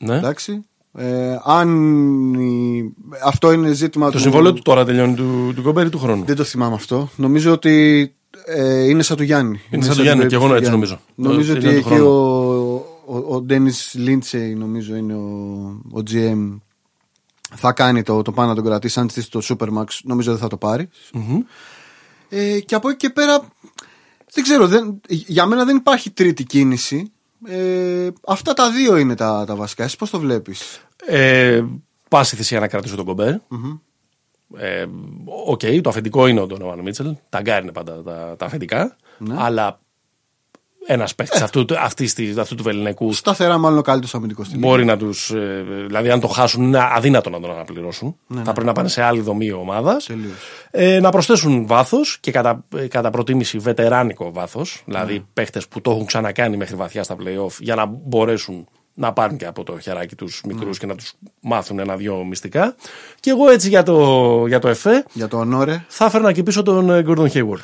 Ναι. 0.00 0.16
Εντάξει. 0.16 0.64
Ε, 0.94 1.36
αν. 1.44 2.34
η- 2.34 2.94
Αυτό 3.24 3.52
είναι 3.52 3.72
ζήτημα 3.72 4.10
Το 4.10 4.18
συμβόλαιο 4.18 4.52
του 4.52 4.62
τώρα 4.62 4.84
τελειώνει 4.84 5.14
του, 5.14 5.52
του 5.56 5.62
Γκομπέρ 5.62 5.85
ή 5.85 5.88
του 5.88 5.98
χρόνου; 5.98 6.24
Δεν 6.24 6.36
το 6.36 6.44
θυμάμαι 6.44 6.74
αυτό. 6.74 7.08
Νομίζω 7.16 7.52
ότι 7.52 8.14
ε, 8.44 8.88
είναι 8.88 9.02
σαν 9.02 9.16
του 9.16 9.22
Γιάννη. 9.22 9.60
Είναι 9.70 9.84
σαν 9.84 9.96
του 9.96 10.02
Γιάννη, 10.02 10.20
την 10.20 10.28
και 10.28 10.34
εγώ 10.34 10.54
έτσι 10.54 10.70
περίπτωση 10.70 10.96
του 10.96 11.22
νομίζω. 11.22 11.34
Νομίζω 11.36 11.52
Το- 11.52 11.58
ότι 11.58 11.68
είναι 11.68 11.80
του 11.80 11.88
εκεί 11.88 12.00
ο, 12.00 12.84
χρόνου. 13.06 13.26
ο, 13.28 13.34
ο 13.34 13.40
Ντένις 13.42 13.94
Λίντσεϊ 13.94 14.54
νομίζω 14.54 14.96
είναι 14.96 15.14
ο, 15.14 15.20
ο 15.92 16.02
GM 16.10 16.58
θα 17.54 17.72
κάνει 17.72 18.02
το, 18.02 18.22
το 18.22 18.32
πάνω 18.32 18.48
να 18.48 18.54
τον 18.54 18.64
κρατήσει 18.64 19.00
αν 19.00 19.08
στήσει 19.08 19.30
το 19.30 19.40
Supermax 19.48 19.84
νομίζω 20.02 20.30
δεν 20.30 20.40
θα 20.40 20.48
το 20.48 20.56
παρει 20.56 20.88
ε, 22.28 22.60
και 22.60 22.74
από 22.74 22.88
εκεί 22.88 22.96
και 22.96 23.10
πέρα 23.10 23.40
δεν 24.32 24.44
ξέρω 24.44 24.66
δεν, 24.66 25.00
για 25.08 25.46
μένα 25.46 25.64
δεν 25.64 25.76
υπάρχει 25.76 26.10
τρίτη 26.10 26.44
κίνηση 26.44 27.12
ε, 27.46 28.08
αυτά 28.26 28.52
τα 28.52 28.70
δύο 28.70 28.96
είναι 28.96 29.14
τα, 29.14 29.44
τα 29.46 29.54
βασικά 29.54 29.84
εσύ 29.84 29.96
πως 29.96 30.10
το 30.10 30.18
βλέπεις; 30.18 30.82
Ε, 31.06 31.64
πάση 32.08 32.36
θυσία 32.36 32.60
να 32.60 32.68
κρατήσω 32.68 32.96
τον 32.96 33.04
κομπερ 33.04 33.34
Ε, 34.56 34.86
Οκ, 35.46 35.60
το 35.82 35.88
αφεντικό 35.88 36.26
είναι 36.26 36.40
ο 36.40 36.46
Ντόνοβαν 36.46 36.80
Μίτσελ. 36.80 37.16
Τα 37.28 37.37
γκαρντ 37.37 37.62
είναι 37.62 37.72
πάντα 37.72 38.02
τα, 38.02 38.34
τα 38.38 38.46
αφεντικά. 38.46 38.96
Ναι. 39.18 39.34
Αλλά 39.38 39.80
ένας 40.86 41.14
παίκτης 41.14 41.40
αυτού, 41.42 41.64
του- 41.64 41.78
αυτής 41.78 42.14
της- 42.14 42.36
αυτού 42.36 42.54
του 42.54 42.62
βεληνεκούς 42.62 43.12
σταθερά 43.12 43.58
μάλλον 43.58 43.78
ο 43.78 43.82
καλύτερος 43.82 44.14
αμυντικός 44.14 44.46
στη 44.46 44.58
μπορεί 44.58 44.84
να 44.84 44.96
τους. 44.96 45.32
δηλαδή, 45.86 46.10
αν 46.10 46.20
το 46.20 46.26
χάσουν, 46.28 46.62
είναι 46.62 46.78
αδύνατο 46.92 47.30
να 47.30 47.40
τον 47.40 47.50
αναπληρώσουν. 47.50 48.16
Θα 48.44 48.52
πρέπει 48.52 48.66
να 48.66 48.72
πάνε 48.72 48.88
σε 48.88 49.02
άλλη 49.02 49.20
δομή 49.20 49.52
ομάδας. 49.52 50.04
Τελείως. 50.06 50.32
Ε, 50.70 51.00
να 51.00 51.10
προσθέσουν 51.10 51.66
βάθος 51.66 52.18
και 52.20 52.30
κατά, 52.30 52.64
ε, 52.76 52.86
κατά 52.86 53.10
προτίμηση 53.10 53.58
βετεράνικο 53.58 54.32
βάθος. 54.32 54.82
Δηλαδή, 54.86 55.12
Ναι. 55.14 55.24
παίχτε 55.32 55.60
που 55.70 55.80
το 55.80 55.90
έχουν 55.90 56.04
ξανακάνει 56.06 56.56
μέχρι 56.56 56.76
βαθιά 56.76 57.02
στα 57.02 57.16
playoff 57.18 57.56
για 57.58 57.74
να 57.74 57.86
μπορέσουν 57.86 58.68
να 58.94 59.12
πάρουν 59.12 59.36
και 59.36 59.46
από 59.46 59.62
το 59.64 59.78
χεράκι 59.78 60.14
τους 60.14 60.40
μικρούς 60.46 60.66
Ναι. 60.66 60.72
και 60.78 60.86
να 60.86 60.94
τους 60.94 61.12
μάθουν 61.40 61.78
ένα-δυο 61.78 62.24
μυστικά. 62.24 62.74
Και 63.20 63.30
εγώ 63.30 63.48
έτσι 63.50 63.68
για 63.68 63.82
το, 63.82 64.44
για 64.46 64.58
το 64.58 64.68
ΕΦΕ 64.68 65.04
για 65.12 65.28
το 65.28 65.38
ονόρε 65.38 65.84
θα 65.88 66.04
έφερνα 66.04 66.32
και 66.32 66.42
πίσω 66.42 66.62
τον 66.62 66.90
ε, 66.90 67.04
Gordon 67.08 67.26
Hayward. 67.32 67.62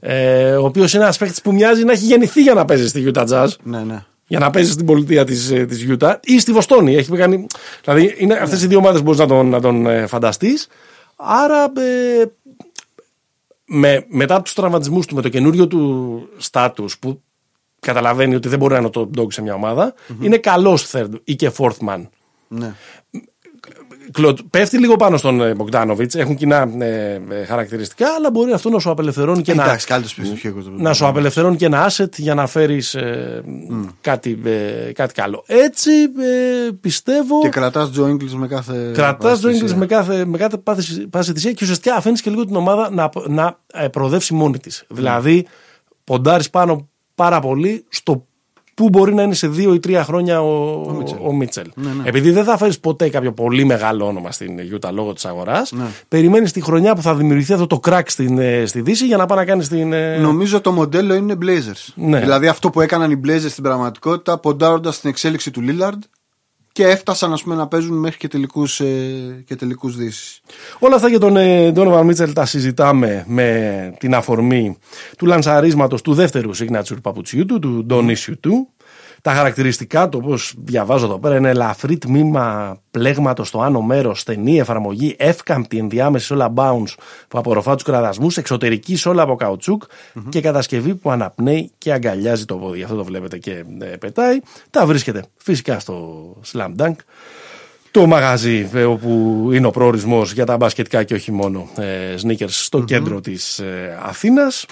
Ε, 0.00 0.52
ο 0.52 0.64
οποίος 0.64 0.94
είναι 0.94 1.02
ένας 1.02 1.18
παίχτη 1.18 1.40
που 1.42 1.52
μοιάζει 1.52 1.84
να 1.84 1.92
έχει 1.92 2.04
γεννηθεί 2.04 2.42
για 2.42 2.54
να 2.54 2.64
παίζει 2.64 2.88
στη 2.88 3.10
Utah 3.14 3.28
Jazz. 3.28 3.48
ναι 3.62 3.84
ναι 3.84 4.04
Για 4.26 4.38
να 4.38 4.50
παίζει 4.50 4.70
στην 4.72 4.86
πολιτεία 4.86 5.24
της 5.24 5.46
της 5.46 5.86
Utah 5.88 6.14
ή 6.24 6.40
στη 6.40 6.52
Βοστόνη. 6.52 6.96
Έχει 6.96 7.12
κάνει, 7.12 7.46
δηλαδή, 7.84 8.14
είναι 8.18 8.34
αυτές 8.34 8.62
οι 8.62 8.66
δύο 8.66 8.78
ομάδες 8.78 8.98
που 8.98 9.04
μπορείς 9.04 9.20
να 9.20 9.26
τον, 9.26 9.48
να 9.48 9.60
τον 9.60 9.86
ε, 9.86 10.06
φανταστείς. 10.06 10.66
Άρα, 11.16 11.64
ε, 11.64 12.24
με, 13.64 14.04
μετά 14.08 14.42
τους 14.42 14.52
τραυματισμούς 14.52 15.06
του, 15.06 15.14
με 15.14 15.22
το 15.22 15.28
καινούριο 15.28 15.66
του 15.66 16.22
στάτου 16.36 16.84
που 17.00 17.22
καταλαβαίνει 17.80 18.34
ότι 18.34 18.48
δεν 18.48 18.58
μπορεί 18.58 18.72
να 18.72 18.78
είναι 18.78 18.90
το 18.90 19.10
dog 19.16 19.32
σε 19.32 19.42
μια 19.42 19.54
ομάδα, 19.54 19.94
είναι 20.20 20.36
καλός 20.36 20.90
third 20.92 21.10
ή 21.24 21.34
και 21.34 21.50
fourth 21.58 21.88
man. 21.88 22.06
Ναι. 22.48 22.74
Κλοντ, 24.12 24.38
πέφτει 24.50 24.78
λίγο 24.78 24.96
πάνω 24.96 25.16
στον 25.16 25.56
Μπογκδάνοβιτ, 25.56 26.14
έχουν 26.14 26.36
κοινά 26.36 26.68
ε, 26.78 27.20
ε, 27.30 27.44
χαρακτηριστικά, 27.44 28.06
αλλά 28.18 28.30
μπορεί 28.30 28.52
αυτό 28.52 28.70
να 28.70 28.78
σου 28.78 28.90
απελευθερώνει 28.90 29.42
και, 29.42 29.52
Ε, 29.52 29.54
να, 29.54 29.64
Εντάξει, 29.64 29.86
καλύτερο 29.86 30.14
πιεστοχείο. 30.16 30.72
να 30.76 30.92
σου 30.92 31.06
απελευθερώνει 31.06 31.56
και 31.56 31.64
ένα 31.66 31.90
asset 31.90 32.12
για 32.16 32.34
να 32.34 32.46
φέρεις 32.46 32.96
κάτι, 34.00 34.40
ε, 34.44 34.92
κάτι 34.92 35.14
καλό. 35.14 35.44
Έτσι 35.46 35.90
ε, 36.02 36.70
πιστεύω. 36.80 37.40
Και 37.40 37.48
κρατάς 37.48 37.90
Τζο 37.90 38.08
Ίγκλι 38.08 38.36
με 38.36 38.46
κάθε. 38.46 38.90
Κρατάς 38.94 39.40
το 39.40 39.48
παραστασία. 39.48 39.76
English 39.76 39.78
με 39.78 39.86
κάθε, 39.86 40.24
με 40.24 40.38
κάθε 40.38 40.56
πάση, 40.56 41.08
πάση 41.08 41.32
θυσία 41.32 41.52
και 41.52 41.58
ουσιαστικά 41.62 41.94
αφήνεις 41.94 42.20
και 42.20 42.30
λίγο 42.30 42.44
την 42.46 42.56
ομάδα 42.56 42.90
να, 42.90 43.10
να 43.26 43.58
ε, 43.72 43.88
προοδεύσει 43.88 44.34
μόνη 44.34 44.58
της. 44.58 44.84
Δηλαδή, 44.88 45.46
ποντάρεις 46.04 46.50
πάνω 46.50 46.88
πάρα 47.14 47.40
πολύ 47.40 47.84
στο 47.88 48.26
πού 48.78 48.88
μπορεί 48.88 49.14
να 49.14 49.22
είναι 49.22 49.34
σε 49.34 49.48
δύο 49.48 49.74
ή 49.74 49.80
τρία 49.80 50.04
χρόνια 50.04 50.42
ο, 50.42 50.80
ο 51.26 51.32
Μίτσελ. 51.32 51.66
Επειδή 52.04 52.30
δεν 52.30 52.44
θα 52.44 52.56
φέρει 52.56 52.78
ποτέ 52.78 53.08
κάποιο 53.08 53.32
πολύ 53.32 53.64
μεγάλο 53.64 54.06
όνομα 54.06 54.32
στην 54.32 54.58
Γιούτα 54.60 54.92
λόγω 54.92 55.12
της 55.12 55.24
αγοράς, 55.24 55.72
περιμένεις 56.08 56.52
τη 56.52 56.60
χρονιά 56.60 56.94
που 56.94 57.02
θα 57.02 57.14
δημιουργηθεί 57.14 57.52
αυτό 57.52 57.66
το 57.66 57.80
crack 57.88 58.02
στην, 58.06 58.38
ε, 58.38 58.66
στη 58.66 58.80
Δύση 58.80 59.06
για 59.06 59.16
να 59.16 59.26
πάει 59.26 59.38
να 59.38 59.44
κάνει 59.44 59.66
την. 59.66 59.92
ε, 59.92 60.16
Νομίζω 60.18 60.60
το 60.60 60.72
μοντέλο 60.72 61.14
είναι 61.14 61.34
Blazers. 61.42 61.92
Ναι. 61.94 62.20
Δηλαδή 62.20 62.46
αυτό 62.46 62.70
που 62.70 62.80
έκαναν 62.80 63.10
οι 63.10 63.20
Blazers 63.26 63.46
στην 63.50 63.62
πραγματικότητα, 63.62 64.38
ποντάροντας 64.38 65.00
την 65.00 65.10
εξέλιξη 65.10 65.50
του 65.50 65.62
Lillard 65.66 65.98
και 66.78 66.86
έφτασαν 66.86 67.32
ας 67.32 67.42
πούμε, 67.42 67.54
να 67.54 67.66
παίζουν 67.66 67.98
μέχρι 67.98 68.18
και 68.18 68.28
τελικούς 68.28 68.80
ε, 68.80 69.44
και 69.46 69.56
τελικούς 69.56 69.96
δύσεις. 69.96 70.40
Όλα 70.78 70.94
αυτά 70.94 71.08
για 71.08 71.18
τον 71.18 71.36
ε, 71.36 71.72
Donovan 71.74 72.02
Μίτσελ 72.04 72.32
τα 72.32 72.46
συζητάμε 72.46 73.24
με 73.26 73.94
την 73.98 74.14
αφορμή 74.14 74.78
του 75.16 75.26
λανσαρίσματος 75.26 76.02
του 76.02 76.14
δεύτερου 76.14 76.56
signature 76.56 77.02
παπουτσιού 77.02 77.44
του, 77.44 77.58
του 77.58 77.86
Don 77.90 78.10
Issue 78.10 78.34
του. 78.40 78.68
Τα 79.22 79.32
χαρακτηριστικά 79.32 80.08
του, 80.08 80.20
όπως 80.24 80.54
διαβάζω 80.58 81.04
εδώ 81.04 81.18
πέρα, 81.18 81.36
είναι 81.36 81.48
ελαφρύ 81.48 81.98
τμήμα 81.98 82.76
πλέγματος 82.90 83.48
στο 83.48 83.60
άνω 83.60 83.80
μέρος, 83.80 84.20
στενή 84.20 84.58
εφαρμογή, 84.58 85.14
εύκαμπτη 85.18 85.78
ενδιάμεση 85.78 86.26
σε 86.26 86.32
όλα 86.34 86.52
bounce 86.56 86.94
που 87.28 87.38
απορροφά 87.38 87.74
τους 87.74 87.82
κραδασμούς, 87.82 88.36
εξωτερική 88.36 88.96
σε 88.96 89.08
όλα 89.08 89.22
από 89.22 89.34
καουτσούκ 89.34 89.82
και 90.28 90.40
κατασκευή 90.40 90.94
που 90.94 91.10
αναπνέει 91.10 91.70
και 91.78 91.92
αγκαλιάζει 91.92 92.44
το 92.44 92.56
πόδι. 92.56 92.82
Αυτό 92.82 92.96
το 92.96 93.04
βλέπετε 93.04 93.38
και 93.38 93.64
ε, 93.80 93.84
πετάει. 93.84 94.40
Τα 94.70 94.86
βρίσκεται 94.86 95.24
φυσικά 95.36 95.78
στο 95.78 96.36
Slam 96.52 96.74
Dunk 96.76 96.94
το 97.90 98.06
μαγαζί 98.06 98.68
ε, 98.74 98.84
όπου 98.84 99.08
είναι 99.52 99.66
ο 99.66 99.70
προορισμός 99.70 100.32
για 100.32 100.46
τα 100.46 100.56
μπασκετικά 100.56 101.02
και 101.04 101.14
όχι 101.14 101.32
μόνο 101.32 101.68
ε, 101.76 102.14
sneakers 102.22 102.48
στο 102.48 102.84
κέντρο 102.84 103.20
της 103.20 103.58
ε, 103.58 103.98
Αθήνας. 104.02 104.66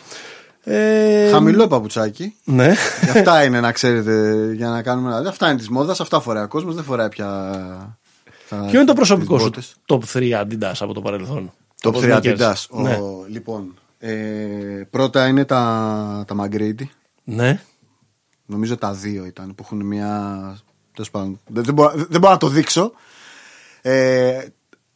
Ε, 0.69 1.31
Χαμηλό 1.31 1.67
παπουτσάκι. 1.67 2.35
Ναι. 2.45 2.75
Και 3.05 3.19
αυτά 3.19 3.45
είναι 3.45 3.61
να 3.61 3.73
ξέρετε 3.73 4.53
για 4.55 4.69
να 4.69 4.83
κάνουμε. 4.83 5.09
Δηλαδή, 5.09 5.29
αυτά 5.29 5.49
είναι 5.49 5.57
της 5.59 5.69
μόδας, 5.69 6.01
αυτά 6.01 6.21
φοράει 6.21 6.45
ο 6.45 6.49
κόσμος, 6.49 6.75
δεν 6.75 6.85
φοράει 6.85 7.09
πια. 7.09 7.27
τα- 8.49 8.57
Ποιο 8.71 8.77
είναι 8.81 8.85
το 8.85 8.93
προσωπικό 8.95 9.35
τις 9.35 9.43
σου 9.45 9.51
μπότες. 9.51 9.75
top 9.87 10.19
3 10.19 10.41
Adidas 10.45 10.73
από 10.81 10.95
το 10.95 11.01
παρελθόν; 11.01 11.53
Top 11.83 11.89
Από 11.89 11.99
3 12.03 12.17
sneakers. 12.23 12.39
Adidas. 12.39 12.55
Ο- 12.71 12.81
Ναι. 12.83 12.99
Λοιπόν, 13.29 13.75
ε, 13.99 14.15
πρώτα 14.91 15.27
είναι 15.27 15.45
τα, 15.45 16.25
τα 16.27 16.35
McGrady. 16.41 16.85
ναι. 17.25 17.61
Νομίζω 18.47 18.77
τα 18.77 18.93
δύο 18.93 19.25
ήταν 19.25 19.55
που 19.55 19.63
έχουν 19.65 19.87
μια. 19.87 20.57
τέλος 20.95 21.11
πάντων, 21.11 21.41
δεν, 21.47 21.65
δεν, 21.65 21.75
μπορώ, 21.75 21.93
δεν 22.09 22.21
μπορώ 22.21 22.33
να 22.33 22.39
το 22.39 22.49
δείξω. 22.49 22.93
Ε, 23.83 24.45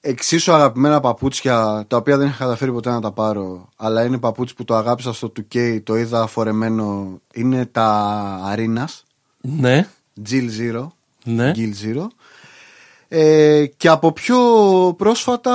εξίσου 0.00 0.52
αγαπημένα 0.52 1.00
παπούτσια 1.00 1.84
τα 1.88 1.96
οποία 1.96 2.16
δεν 2.16 2.26
είχα 2.26 2.36
καταφέρει 2.36 2.72
ποτέ 2.72 2.90
να 2.90 3.00
τα 3.00 3.12
πάρω 3.12 3.68
αλλά 3.76 4.04
είναι 4.04 4.18
παπούτσι 4.18 4.54
που 4.54 4.64
το 4.64 4.74
αγάπησα 4.74 5.12
στο 5.12 5.32
2K 5.36 5.82
το 5.82 5.96
είδα 5.96 6.26
φορεμένο 6.26 7.18
είναι 7.34 7.66
τα 7.66 8.54
Arenas 8.54 9.02
Ναι. 9.40 9.88
Jill 10.30 10.48
Zero 10.60 10.86
Ναι. 11.24 11.52
Jill 11.56 11.72
Zero 11.84 12.06
ε, 13.08 13.66
και 13.76 13.88
από 13.88 14.12
πιο 14.12 14.38
πρόσφατα 14.96 15.52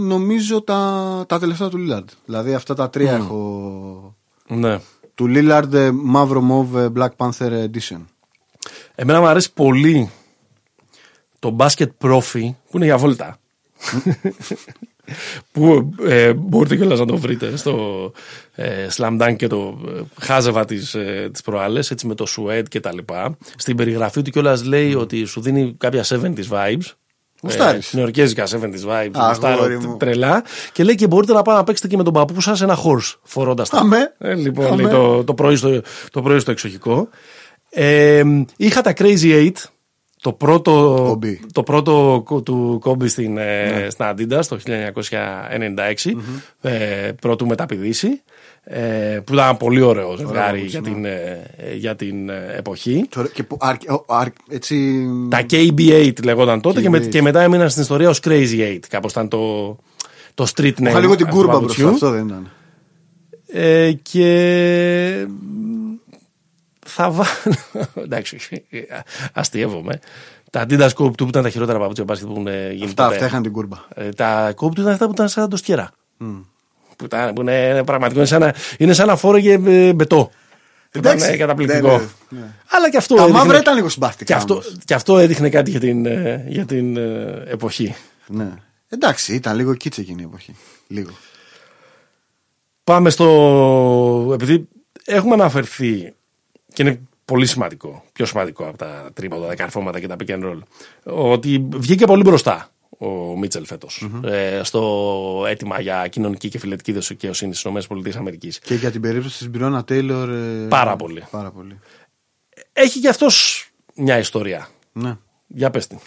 νομίζω 0.00 0.62
τα, 0.62 1.24
τα 1.28 1.38
τελευταία 1.38 1.68
του 1.68 1.78
Lillard 1.78 2.04
δηλαδή 2.24 2.54
αυτά 2.54 2.74
τα 2.74 2.90
τρία 2.90 3.12
έχω 3.12 4.16
ναι. 4.48 4.80
του 5.14 5.26
Lillard 5.28 5.72
ε, 5.72 5.90
μαύρο 5.90 6.40
μόβ 6.40 6.76
Black 6.96 7.10
Panther 7.16 7.66
Edition 7.66 8.00
Εμένα 8.94 9.20
μου 9.20 9.26
αρέσει 9.26 9.52
πολύ 9.52 10.10
το 11.38 11.56
basket 11.58 11.88
profi 12.00 12.50
που 12.70 12.76
είναι 12.76 12.84
για 12.84 12.96
βόλτα. 12.98 13.36
Που 15.52 15.94
ε, 16.06 16.32
μπορείτε 16.32 16.76
κιόλας 16.76 16.98
να 16.98 17.06
το 17.06 17.16
βρείτε 17.16 17.56
στο 17.56 18.12
ε, 18.54 18.86
Slam 18.96 19.20
Dunk 19.20 19.36
και 19.36 19.46
το 19.46 19.78
ε, 19.96 20.00
χάζευα 20.20 20.64
τις, 20.64 20.94
ε, 20.94 21.28
τις 21.32 21.42
προάλλες 21.42 21.90
έτσι 21.90 22.06
με 22.06 22.14
το 22.14 22.26
sweat 22.36 22.62
και 22.68 22.80
τα 22.80 22.94
λοιπά. 22.94 23.36
Στην 23.56 23.76
περιγραφή 23.76 24.22
του 24.22 24.30
κιόλας 24.30 24.64
λέει 24.64 24.94
ότι 24.94 25.24
σου 25.24 25.40
δίνει 25.40 25.74
κάποια 25.78 26.04
70s 26.04 26.48
vibes. 26.50 26.94
Γουστάρεις. 27.42 27.92
Ε, 27.92 27.96
νεορκέζικα 27.96 28.46
70s 28.46 28.88
vibes. 28.88 29.10
Α, 29.12 29.26
γουστάρω 29.28 29.54
αγόρι 29.54 29.78
μου. 29.78 29.96
τρελά. 29.96 30.44
Και 30.72 30.84
λέει 30.84 30.94
και 30.94 31.06
μπορείτε 31.06 31.32
να 31.32 31.42
πάτε 31.42 31.58
να 31.58 31.64
παίξετε 31.64 31.88
και 31.88 31.96
με 31.96 32.02
τον 32.02 32.12
παππού 32.12 32.40
σας 32.40 32.60
ένα 32.60 32.76
horse 32.76 33.18
φορώντας 33.22 33.68
τα. 33.68 33.78
Αμέ. 33.78 34.14
Ε, 34.18 34.34
λοιπόν, 34.34 34.66
Αμέ. 34.66 34.82
λέει, 34.82 34.92
το, 34.92 35.24
το, 35.24 35.34
πρωί 35.34 35.56
στο, 35.56 35.80
το 36.10 36.22
πρωί 36.22 36.38
στο 36.38 36.50
εξοχικό. 36.50 37.08
Ε, 37.70 38.22
είχα 38.56 38.80
τα 38.80 38.92
Crazy 38.96 39.22
Eight, 39.22 39.56
το 40.22 40.32
πρώτο, 40.32 41.02
Κόμπι. 41.08 41.40
το 41.52 41.62
πρώτο 41.62 42.22
κο- 42.24 42.40
του 42.42 42.78
κόμπι 42.80 43.08
στην, 43.08 43.36
ε, 43.38 43.86
στην 43.90 44.04
Adidas 44.08 44.44
το 44.48 44.58
1996, 44.58 46.16
ε, 46.60 46.70
πρώτου 47.20 47.46
μεταπηδήσει, 47.46 48.22
ε, 48.64 49.18
που 49.24 49.32
ήταν 49.34 49.56
πολύ 49.56 49.80
ωραίο 49.80 50.16
ζευγάρι 50.16 50.60
για, 50.60 50.80
την, 50.82 51.04
ε, 51.04 51.42
ε, 51.56 51.74
για 51.74 51.96
την 51.96 52.28
ε, 52.28 52.54
εποχή. 52.56 53.06
Τώρα, 53.08 53.28
και 53.28 53.42
που, 53.42 53.56
αρ, 53.60 53.74
ο- 53.88 54.04
αρ, 54.06 54.26
έτσι, 54.50 55.06
Τα 55.28 55.40
KB8 55.50 56.12
λεγόταν 56.24 56.60
τότε 56.60 56.80
και, 56.80 56.88
με- 56.90 56.98
KB8. 56.98 57.08
και 57.08 57.22
μετά 57.22 57.40
έμειναν 57.42 57.70
στην 57.70 57.82
ιστορία 57.82 58.08
ως 58.08 58.20
Crazy 58.24 58.58
8. 58.60 58.78
Κάπως 58.88 59.10
ήταν 59.10 59.28
το, 59.28 59.76
το 60.34 60.46
street 60.56 60.72
name. 60.80 60.86
Είχα 60.86 61.00
λίγο 61.00 61.14
την 61.16 61.26
του 61.26 61.32
κούρμπα 61.34 61.52
παπουτσιού. 61.52 61.86
μπροστά, 61.86 62.06
αυτό 62.06 62.18
δεν 62.18 62.26
ήταν. 62.26 62.50
Ε, 63.54 63.92
και 63.92 65.26
θα 66.94 67.10
βάλω. 67.10 67.28
Εντάξει, 67.94 68.38
αστείευομαι. 69.32 69.98
Τα 70.50 70.64
Adidas 70.68 70.88
Coop 70.88 70.92
του 71.16 71.24
που 71.24 71.28
ήταν 71.28 71.42
τα 71.42 71.50
χειρότερα 71.50 71.78
παπούτσια 71.78 72.04
μπάσκετ 72.04 72.26
που 72.28 72.32
έχουν 72.32 72.46
γίνει 72.72 72.84
Αυτά, 72.84 73.02
ποτέ. 73.02 73.14
αυτά 73.14 73.26
είχαν 73.26 73.42
την 73.42 73.52
κούρμπα. 73.52 73.76
Ε, 73.94 74.08
τα 74.08 74.48
Coop 74.50 74.70
του 74.74 74.80
ήταν 74.80 74.92
αυτά 74.92 75.06
που 75.06 75.12
ήταν 75.12 75.28
σαν 75.28 75.48
το 75.48 75.56
σκέρα. 75.56 75.90
Που, 76.96 77.04
ήταν, 77.04 77.32
που 77.32 77.40
είναι 77.40 77.82
πραγματικό. 77.84 78.18
Είναι 78.18 78.28
σαν 78.28 78.40
να, 78.40 78.54
είναι 78.78 78.92
σαν 78.92 79.06
να 79.06 79.16
φόρεγε 79.16 79.52
ε, 79.66 79.92
μπετό. 79.92 80.30
Ήταν 80.94 81.12
Εντάξει, 81.12 81.32
ε, 81.32 81.36
καταπληκτικό. 81.36 81.88
ναι, 81.88 81.94
ναι, 82.28 82.40
ναι. 82.40 82.46
Αλλά 82.70 82.90
και 82.90 82.96
αυτό. 82.96 83.14
Τα 83.14 83.22
έδειχνε- 83.22 83.42
μαύρα 83.44 83.58
ήταν 83.60 83.74
λίγο 83.74 83.88
συμπαθητικά. 83.88 84.24
και 84.24 84.34
αυτό, 84.38 84.54
όμως. 84.54 84.76
και 84.84 84.94
αυτό 84.94 85.18
έδειχνε 85.18 85.48
κάτι 85.48 85.70
για 85.70 85.80
την, 85.80 86.06
ε, 86.06 86.44
για 86.48 86.64
την 86.66 86.96
ε, 86.96 87.42
εποχή. 87.46 87.94
Ναι. 88.26 88.48
Εντάξει, 88.88 89.34
ήταν 89.34 89.56
λίγο 89.56 89.74
κίτσε 89.74 90.00
εκείνη 90.00 90.22
η 90.22 90.24
εποχή. 90.24 90.56
Λίγο. 90.86 91.10
Πάμε 92.84 93.10
στο. 93.10 94.30
Επειδή 94.32 94.68
έχουμε 95.04 95.34
αναφερθεί 95.34 96.14
και 96.72 96.82
είναι 96.82 97.00
πολύ 97.24 97.46
σημαντικό, 97.46 98.04
πιο 98.12 98.26
σημαντικό 98.26 98.64
από 98.64 98.78
τα 98.78 99.10
τρίποντα, 99.14 99.46
τα 99.46 99.54
καρφώματα 99.54 100.00
και 100.00 100.06
τα 100.06 100.16
pick 100.18 100.30
and 100.30 100.44
roll, 100.44 100.58
ότι 101.02 101.68
βγήκε 101.72 102.04
πολύ 102.04 102.22
μπροστά 102.22 102.72
ο 102.98 103.38
Μίτσελ 103.38 103.66
φετος 103.66 104.08
ε, 104.24 104.60
στο 104.64 105.44
αίτημα 105.48 105.80
για 105.80 106.08
κοινωνική 106.08 106.48
και 106.48 106.58
φιλετική 106.58 106.92
δικαιοσύνη 106.92 107.54
στις 107.54 107.72
ΗΠΑ. 107.72 108.30
Και 108.62 108.74
για 108.74 108.90
την 108.90 109.00
περίπτωση 109.00 109.38
της 109.38 109.48
Μπριώνα 109.50 109.84
Τέιλορ. 109.84 110.30
ε, 110.30 110.66
Πάρα 110.68 110.96
πολύ. 110.96 111.24
Πάρα 111.30 111.50
πολύ. 111.50 111.78
Έχει 112.72 113.00
κι 113.00 113.08
αυτός 113.08 113.66
μια 113.94 114.18
ιστορία. 114.18 114.68
Ναι. 114.92 115.16
Για 115.46 115.70
πες 115.70 115.86
την. 115.86 115.98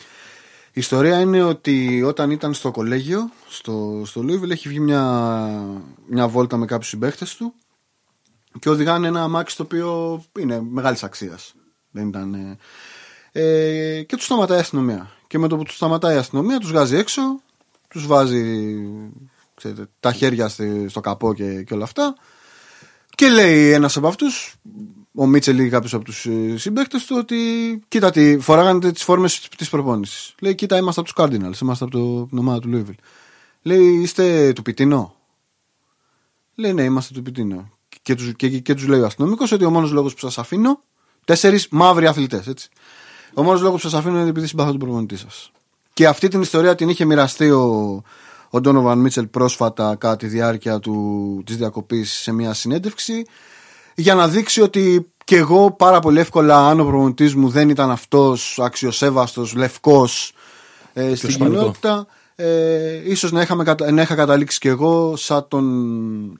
Η 0.68 0.80
ιστορία 0.80 1.20
είναι 1.20 1.44
ότι 1.44 2.04
όταν 2.04 2.32
ήταν 2.32 2.54
στο 2.54 2.72
κολέγιο, 2.72 3.30
στο, 3.48 4.02
στο 4.06 4.22
Louisville, 4.22 4.50
έχει 4.50 4.68
βγει 4.70 4.80
μια, 4.80 5.02
μια 6.10 6.28
βόλτα 6.28 6.58
με 6.58 6.66
κάποιους 6.66 6.90
συμπαίχτες 6.90 7.36
του 7.36 7.54
και 8.60 8.70
οδηγάνε 8.70 9.08
ένα 9.08 9.24
αμάξι 9.24 9.58
το 9.58 9.64
οποίο 9.64 10.24
είναι 10.40 10.62
μεγάλης 10.62 11.04
αξίας. 11.04 11.54
Δεν 11.92 12.08
ήταν... 12.08 12.34
ε, 12.34 12.58
ε, 13.32 14.04
και 14.04 14.16
τους 14.16 14.26
σταματάει 14.26 14.58
η 14.58 14.62
αστυνομία. 14.62 15.12
Και 15.28 15.38
με 15.38 15.48
το 15.48 15.58
που 15.58 15.64
τους 15.64 15.76
σταματάει 15.76 16.16
η 16.16 16.18
αστυνομία 16.18 16.60
τους 16.60 16.70
βγάζει 16.72 16.96
έξω, 16.96 17.22
τους 17.88 18.08
βάζει 18.08 18.76
ξέρετε, 19.56 19.88
τα 20.00 20.14
χέρια 20.14 20.48
στη- 20.48 20.90
στο 20.90 21.00
καπό 21.02 21.34
και, 21.34 21.64
και 21.64 21.74
όλα 21.74 21.84
αυτά 21.84 22.16
και 23.16 23.30
λέει 23.30 23.72
ένας 23.72 23.98
από 23.98 24.08
αυτούς 24.08 24.56
ο 25.16 25.26
Μίτσελ 25.26 25.60
ή 25.60 25.70
κάποιος 25.70 25.94
από 25.94 26.04
τους 26.04 26.28
συμπαίκτες 26.56 27.06
του 27.06 27.16
ότι 27.20 27.36
κοίτα 27.88 28.12
τι, 28.12 28.40
φοράγανε 28.40 28.92
τις 28.92 29.04
φόρμες 29.04 29.48
της 29.58 29.70
προπόνησης. 29.70 30.36
Λέει, 30.42 30.56
κοίτα, 30.56 30.78
είμαστε 30.78 31.02
από 31.02 31.14
τους 31.14 31.24
Cardinals, 31.24 31.62
είμαστε 31.62 31.84
από 31.84 31.98
το, 31.98 32.26
την 32.26 32.38
ομάδα 32.38 32.60
του 32.60 32.70
Louisville. 32.74 33.04
Λέει, 33.62 33.94
είστε 33.94 34.54
του 34.54 34.62
Πιτίνο. 34.62 35.16
Λέει, 36.56 36.74
ναι, 36.74 36.84
είμαστε 36.84 37.14
του 37.14 37.22
Πιτίνο. 37.22 37.75
Και 38.06 38.16
τους 38.16 38.36
και, 38.36 38.50
και 38.50 38.74
τους 38.74 38.88
λέει 38.88 39.00
ο 39.00 39.06
αστυνομικός 39.06 39.52
ότι 39.52 39.66
ο 39.66 39.70
μόνος 39.70 39.92
λόγος 39.92 40.14
που 40.14 40.20
σας 40.20 40.38
αφήνω. 40.38 40.80
Τέσσερις 41.26 41.68
μαύροι 41.72 42.08
αθλητές, 42.08 42.48
έτσι. 42.48 42.70
Ο 43.34 43.44
μόνος 43.44 43.62
λόγος 43.62 43.82
που 43.82 43.90
σας 43.90 44.00
αφήνω 44.00 44.20
είναι 44.20 44.30
επειδή 44.30 44.48
συμπαθώ 44.48 44.70
τον 44.70 44.80
προπονητή 44.80 45.18
σας. 45.18 45.52
Και 45.94 46.08
αυτή 46.08 46.28
την 46.28 46.42
ιστορία 46.42 46.76
την 46.76 46.90
είχε 46.90 47.06
μοιραστεί 47.06 47.50
ο, 47.50 48.04
ο 48.50 48.62
Ντόνοβαν 48.62 49.00
Μίτσελ 49.00 49.28
πρόσφατα 49.28 49.96
κατά 49.96 50.16
τη 50.16 50.28
διάρκεια 50.28 50.80
του, 50.80 51.42
της 51.46 51.58
διακοπής 51.58 52.12
σε 52.12 52.32
μια 52.32 52.54
συνέντευξη 52.54 53.26
για 53.96 54.16
να 54.16 54.28
δείξει 54.28 54.62
ότι 54.62 55.12
και 55.24 55.36
εγώ 55.36 55.72
πάρα 55.72 56.00
πολύ 56.00 56.20
εύκολα 56.20 56.68
αν 56.68 56.80
ο 56.80 56.86
προπονητής 56.86 57.36
μου 57.36 57.50
δεν 57.50 57.70
ήταν 57.70 57.92
αυτός 57.92 58.60
αξιοσέβαστος, 58.62 59.54
λευκός 59.54 60.34
ε, 60.94 61.16
στην 61.16 61.30
σημαντικό. 61.32 61.60
κοινότητα 61.60 62.08
ε, 62.36 63.12
ίσως 63.12 63.32
να, 63.32 63.42
είχαμε, 63.42 63.64
κατα- 63.64 63.92
να 63.92 64.02
είχα 64.02 64.16
καταλήξει 64.16 64.60
και 64.60 64.70
εγώ 64.70 65.16
σαν 65.16 65.48
τον 65.48 66.40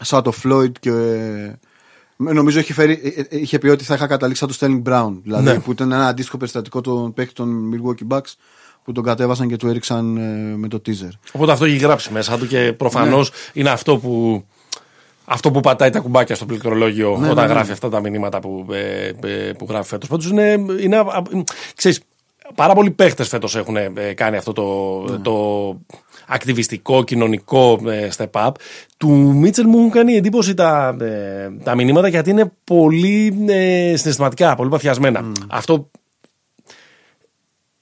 σαν 0.00 0.22
το 0.22 0.32
Floyd 0.44 0.72
και 0.80 0.90
ε, 0.90 2.32
νομίζω 2.32 2.58
είχε, 2.58 2.72
φέρει, 2.72 3.00
ε, 3.16 3.20
ε, 3.20 3.40
είχε 3.40 3.58
πει 3.58 3.68
ότι 3.68 3.84
θα 3.84 3.94
είχα 3.94 4.06
καταλήξει 4.06 4.46
σαν 4.48 4.48
το 4.48 4.82
Sterling 4.84 4.92
Brown 4.92 5.12
δηλαδή 5.22 5.44
Ναι. 5.44 5.58
που 5.60 5.72
ήταν 5.72 5.92
ένα 5.92 6.06
αντίστοιχο 6.06 6.36
περιστατικό 6.36 6.80
των 6.80 7.12
παίκτη 7.14 7.32
των 7.34 7.70
Milwaukee 7.74 8.16
Bucks 8.16 8.32
που 8.84 8.92
τον 8.92 9.04
κατέβασαν 9.04 9.48
και 9.48 9.56
του 9.56 9.68
έριξαν 9.68 10.16
ε, 10.16 10.56
με 10.56 10.68
το 10.68 10.80
teaser. 10.86 11.10
Οπότε 11.32 11.52
αυτό 11.52 11.64
έχει 11.64 11.76
γράψει 11.76 12.12
μέσα 12.12 12.38
του 12.38 12.46
και 12.46 12.72
προφανώς 12.76 13.30
Ναι. 13.30 13.36
είναι 13.60 13.70
αυτό 13.70 13.98
που. 13.98 14.44
Αυτό 15.30 15.50
που 15.50 15.60
πατάει 15.60 15.90
τα 15.90 16.00
κουμπάκια 16.00 16.34
στο 16.34 16.46
πληκτρολόγιο 16.46 17.08
Ναι, 17.20 17.24
όταν 17.30 17.34
ναι, 17.34 17.46
ναι. 17.46 17.52
γράφει 17.58 17.72
αυτά 17.72 17.88
τα 17.88 18.00
μηνύματα 18.00 18.40
που, 18.40 18.66
ε, 18.70 19.06
ε, 19.28 19.52
που 19.52 19.66
γράφει 19.68 19.88
φέτος. 19.88 20.08
Πάντως 20.08 20.26
είναι. 20.30 20.64
είναι 20.80 20.96
α- 20.96 21.00
α- 21.00 21.22
ξέρεις, 21.74 22.00
πάρα 22.54 22.74
πολλοί 22.74 22.90
παίχτες 22.90 23.28
φέτος 23.28 23.56
έχουν 23.56 23.76
ε, 23.76 23.90
κάνει 24.14 24.36
αυτό 24.36 24.52
το, 24.52 24.64
Ναι. 25.10 25.18
το 25.18 25.32
ακτιβιστικό, 26.28 27.04
κοινωνικό 27.04 27.80
ε, 27.86 28.08
step 28.16 28.46
up. 28.46 28.50
Του 28.96 29.08
Μίτσελ 29.10 29.66
μου 29.68 29.78
έχουν 29.78 29.90
κάνει 29.90 30.14
εντύπωση 30.14 30.54
τα, 30.54 30.96
ε, 31.00 31.50
τα 31.62 31.74
μηνύματα 31.74 32.08
γιατί 32.08 32.30
είναι 32.30 32.52
πολύ 32.64 33.44
ε, 33.48 33.96
συναισθηματικά, 33.96 34.54
πολύ 34.54 34.70
παθιασμένα. 34.70 35.32
Αυτό 35.48 35.90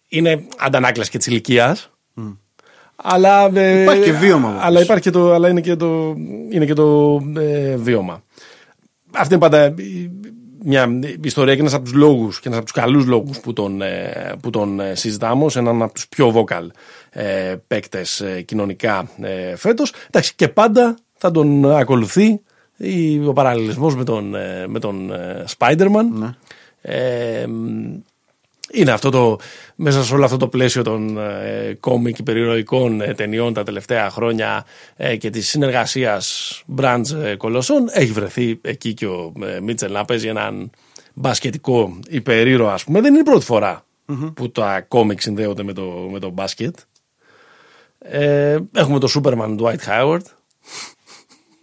είναι 0.08 0.44
αντανάκλαση 0.58 1.10
και 1.10 1.18
της 1.18 1.26
ηλικίας. 1.26 1.90
Αλλά, 2.96 3.50
ε, 3.54 3.82
Υπάρχει 3.82 4.02
και 4.02 4.12
βίωμα, 4.12 4.48
όμως. 4.48 4.62
Αλλά, 4.64 4.80
υπάρχει 4.80 5.02
και 5.02 5.10
το, 5.10 5.32
αλλά 5.32 5.48
είναι 5.48 5.60
και 5.60 5.76
το, 5.76 6.14
είναι 6.50 6.64
και 6.64 6.74
το 6.74 7.20
ε, 7.36 7.76
βίωμα. 7.76 8.22
Αυτή 9.12 9.34
είναι 9.34 9.42
πάντα 9.42 9.58
ε, 9.58 9.74
μια 10.64 11.00
ιστορία 11.22 11.54
και 11.54 11.60
ένας 11.60 11.74
από 11.74 11.84
τους 11.84 11.92
λόγους 11.92 12.40
και 12.40 12.48
ένας 12.48 12.58
από 12.58 12.66
τους 12.66 12.82
καλούς 12.82 13.06
λόγους 13.06 13.40
που 13.40 13.52
τον, 13.52 13.82
ε, 13.82 14.34
που 14.42 14.50
τον 14.50 14.80
ε, 14.80 14.94
συζητάμε 14.94 15.44
ως 15.44 15.56
έναν 15.56 15.82
από 15.82 15.94
τους 15.94 16.08
πιο 16.08 16.32
vocal 16.34 16.66
ε, 17.18 17.54
παίκτες 17.66 18.20
ε, 18.20 18.42
κοινωνικά 18.42 19.10
ε, 19.22 19.56
φέτος. 19.56 19.92
Εντάξει, 20.06 20.34
και 20.34 20.48
πάντα 20.48 20.96
θα 21.16 21.30
τον 21.30 21.72
ακολουθεί 21.72 22.40
η- 22.76 23.26
ο 23.26 23.32
παραλληλισμός 23.32 23.96
με 23.96 24.04
τον, 24.04 24.34
ε, 24.34 24.64
με 24.66 24.78
τον 24.78 25.12
ε, 25.12 25.44
Spider-Man. 25.58 26.04
Ναι. 26.18 26.30
Ε, 26.80 27.46
είναι 28.72 28.90
αυτό 28.90 29.10
το, 29.10 29.38
μέσα 29.76 30.04
σε 30.04 30.14
όλο 30.14 30.24
αυτό 30.24 30.36
το 30.36 30.48
πλαίσιο 30.48 30.82
των 30.82 31.18
ε, 31.18 31.76
κόμικ 31.80 32.14
και 32.16 32.22
περιεροϊκών 32.22 33.00
ε, 33.00 33.14
ταινιών 33.14 33.52
τα 33.52 33.62
τελευταία 33.62 34.10
χρόνια 34.10 34.64
ε, 34.96 35.16
και 35.16 35.30
της 35.30 35.48
συνεργασίας 35.48 36.62
brands 36.78 37.02
ε, 37.22 37.34
κολοσσών 37.36 37.88
έχει 37.92 38.12
βρεθεί 38.12 38.58
εκεί 38.62 38.94
και 38.94 39.06
ο 39.06 39.32
ε, 39.56 39.60
Μίτσελ 39.60 39.92
να 39.92 40.04
παίζει 40.04 40.28
έναν 40.28 40.70
μπασκετικό 41.14 41.98
υπερήρωα 42.08 42.72
ας 42.72 42.84
πούμε. 42.84 43.00
Δεν 43.00 43.10
είναι 43.10 43.20
η 43.20 43.24
πρώτη 43.24 43.44
φορά 43.44 43.84
που 44.34 44.50
τα 44.50 44.80
κόμικ 44.80 45.20
συνδέονται 45.20 45.62
με 45.62 45.72
το, 45.72 46.08
με 46.12 46.18
το 46.18 46.30
μπάσκετ. 46.30 46.76
Ε, 47.98 48.58
έχουμε 48.74 48.98
το 48.98 49.08
Superman 49.14 49.56
Dwight 49.58 49.88
Howard. 49.88 50.20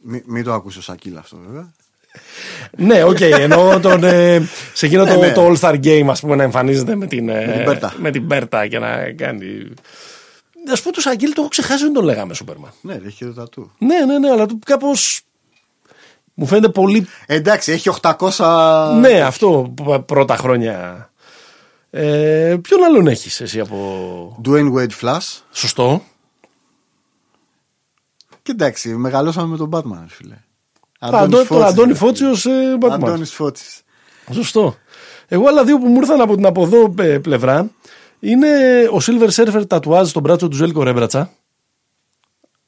Μη- 0.02 0.24
Μην 0.26 0.44
το 0.44 0.54
ακούσει 0.54 0.78
ο 0.78 0.82
Σακίλ 0.82 1.18
αυτό 1.18 1.38
βέβαια. 1.48 1.72
ναι, 2.78 3.04
οκ, 3.04 3.22
εννοώ 3.22 3.80
τον, 3.80 4.04
ε, 4.04 4.42
σε 4.74 4.86
εκείνο 4.86 5.06
το, 5.06 5.20
Ναι, 5.20 5.28
ναι. 5.28 5.34
το 5.34 5.48
All 5.48 5.58
Star 5.60 5.84
Game 5.84 6.06
ας 6.10 6.20
πούμε 6.20 6.36
να 6.36 6.44
εμφανίζεται 6.44 6.96
με 6.96 7.06
την, 7.08 7.30
ε, 7.30 7.46
Με 7.46 7.54
την 7.54 7.64
μπέρτα. 7.64 7.93
με 7.98 8.12
την 8.12 8.24
μπέρτα 8.24 8.68
και 8.68 8.80
να 8.80 9.12
κάνει... 9.12 9.48
Να 10.66 10.76
σου 10.76 10.84
πω 10.84 10.92
το 10.92 11.02
Σακίλ 11.01 11.30
το 11.34 11.36
έχω 11.42 11.48
ξεχάσει 11.50 11.84
δεν 11.84 11.94
τον 11.94 12.04
λέγαμε 12.04 12.34
Σούπερμαν. 12.34 12.72
Ναι, 12.82 12.98
ρε, 12.98 13.08
έχει 13.08 13.26
το 13.26 13.34
τατού. 13.34 13.72
Ναι, 13.78 14.06
ναι, 14.06 14.18
ναι, 14.20 14.30
αλλά 14.30 14.46
του 14.46 14.60
κάπως 14.66 15.22
μου 16.34 16.46
φαίνεται 16.46 16.70
πολύ... 16.70 17.08
Εντάξει, 17.26 17.72
έχει 17.72 17.90
800. 18.02 18.98
Ναι, 19.00 19.22
αυτό 19.22 19.74
π- 19.84 20.00
πρώτα 20.00 20.36
χρόνια. 20.36 21.08
Ε, 21.90 22.56
ποιον 22.62 22.84
άλλον 22.84 23.08
έχεις 23.08 23.42
εσύ 23.42 23.60
από... 23.60 24.42
Dwayne 24.46 24.74
Wade 24.74 24.90
Flash. 25.02 25.40
Σωστό. 25.52 26.04
Και 28.44 28.52
εντάξει, 28.52 28.89
μεγαλώσαμε 28.96 29.48
με 29.48 29.58
τον 29.58 29.70
Batman, 29.74 30.06
φίλε. 30.08 30.36
Αντώ, 31.00 31.46
τον 31.46 31.64
Αντώνη 31.64 31.94
Φώτσιος 31.94 32.46
ε, 32.46 32.78
Batman. 32.82 32.89
Αντώνης 32.91 33.34
Φώτση. 33.34 33.82
Σωστό. 34.32 34.76
Εγώ 35.28 35.48
άλλα 35.48 35.64
δύο 35.64 35.78
που 35.78 35.88
μου 35.88 35.96
ήρθαν 36.00 36.22
από 36.22 36.36
την 36.36 36.46
από 36.46 36.64
εδώ 36.64 36.94
ε, 36.98 37.20
πλευρά 37.20 37.70
είναι 38.20 38.48
ο 38.91 38.98
Silver 39.02 39.30
Surfer 39.30 39.68
τατουάζ 39.68 40.10
στον 40.10 40.22
μπράτσο 40.22 40.48
του 40.48 40.56
Ζέλικο 40.56 40.84
Ρέμπρατσα. 40.84 41.32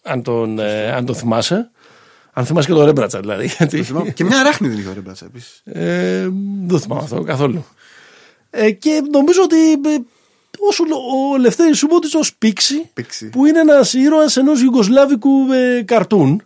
Αν 0.04 0.24
τον, 0.24 0.60
ε, 0.60 0.92
αν 0.92 1.06
τον 1.06 1.16
θυμάσαι. 1.16 1.70
Αν 2.34 2.46
θυμάσαι 2.46 2.68
και 2.68 2.74
τον 2.74 2.86
Ρέμπρατσα 2.86 3.20
δηλαδή. 3.20 3.46
γιατί- 3.58 3.86
και 4.14 4.24
μια 4.24 4.44
ράχνη 4.44 4.68
δεν 4.68 4.78
είχε 4.78 4.90
ο 4.90 4.94
Ρέμπρατσα 4.94 5.26
επίσης. 5.26 5.62
ε, 5.64 6.30
δεν 6.66 6.80
θυμάμαι 6.80 7.02
αυτό 7.04 7.22
καθόλου. 7.22 7.66
Ε, 8.50 8.72
και 8.72 9.02
νομίζω 9.12 9.42
ότι 9.44 9.72
ε, 9.72 9.78
όσο 9.78 10.06
ο 11.34 11.38
Λευτέρης 11.38 11.78
Σούμποτης 11.78 12.14
ως 12.16 12.36
Πίξη, 12.36 12.90
Πίξη. 12.94 13.30
που 13.30 13.46
είναι 13.46 13.60
ένας 13.60 13.94
ήρωας 13.94 14.38
ενός 14.38 14.62
Ιουγκοσλάβικου 14.62 15.52
ε, 15.52 15.82
καρτούν 15.82 16.42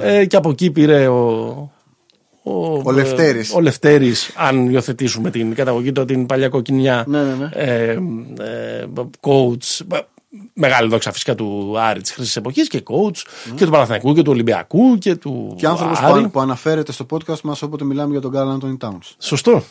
ε, 0.00 0.24
και 0.26 0.36
από 0.36 0.50
εκεί 0.50 0.70
πήρε 0.70 1.06
ο, 1.08 1.20
ο, 2.42 2.80
Ο 2.84 2.92
Λευτέρης. 2.92 3.54
ο 3.54 3.60
Λευτέρης, 3.60 4.30
αν 4.36 4.70
υιοθετήσουμε 4.70 5.30
την 5.30 5.54
καταγωγή 5.54 5.92
του 5.92 6.04
την 6.04 6.26
παλιά 6.26 6.48
κοκκινιά 6.48 7.04
Ναι, 7.08 7.22
ναι, 7.22 7.34
ναι. 7.34 7.48
ε, 7.52 7.90
ε, 8.40 8.86
coach 9.20 9.84
ε, 9.92 9.98
μεγάλη 10.54 10.88
δόξα 10.88 11.12
φυσικά 11.12 11.34
του 11.34 11.74
Άρη 11.78 12.00
της 12.00 12.10
χρήσης 12.12 12.36
εποχής 12.36 12.68
και 12.68 12.82
coach 12.86 13.22
και 13.54 13.64
του 13.64 13.70
Παναθηναϊκού 13.70 14.14
και 14.14 14.22
του 14.22 14.30
Ολυμπιακού 14.32 14.98
και 14.98 15.14
του 15.16 15.46
Ναι. 15.50 15.54
Και 15.54 15.66
άνθρωπος 15.66 15.98
που, 15.98 16.06
Άρη. 16.06 16.18
αν- 16.22 16.30
που 16.30 16.40
αναφέρεται 16.40 16.92
στο 16.92 17.06
podcast 17.10 17.40
μας 17.40 17.62
όποτε 17.62 17.84
μιλάμε 17.84 18.12
για 18.12 18.20
τον 18.20 18.30
Γκάρλ 18.30 18.50
Άντωνι 18.50 18.76
Τάουνς. 18.76 19.14
Σωστό. 19.18 19.62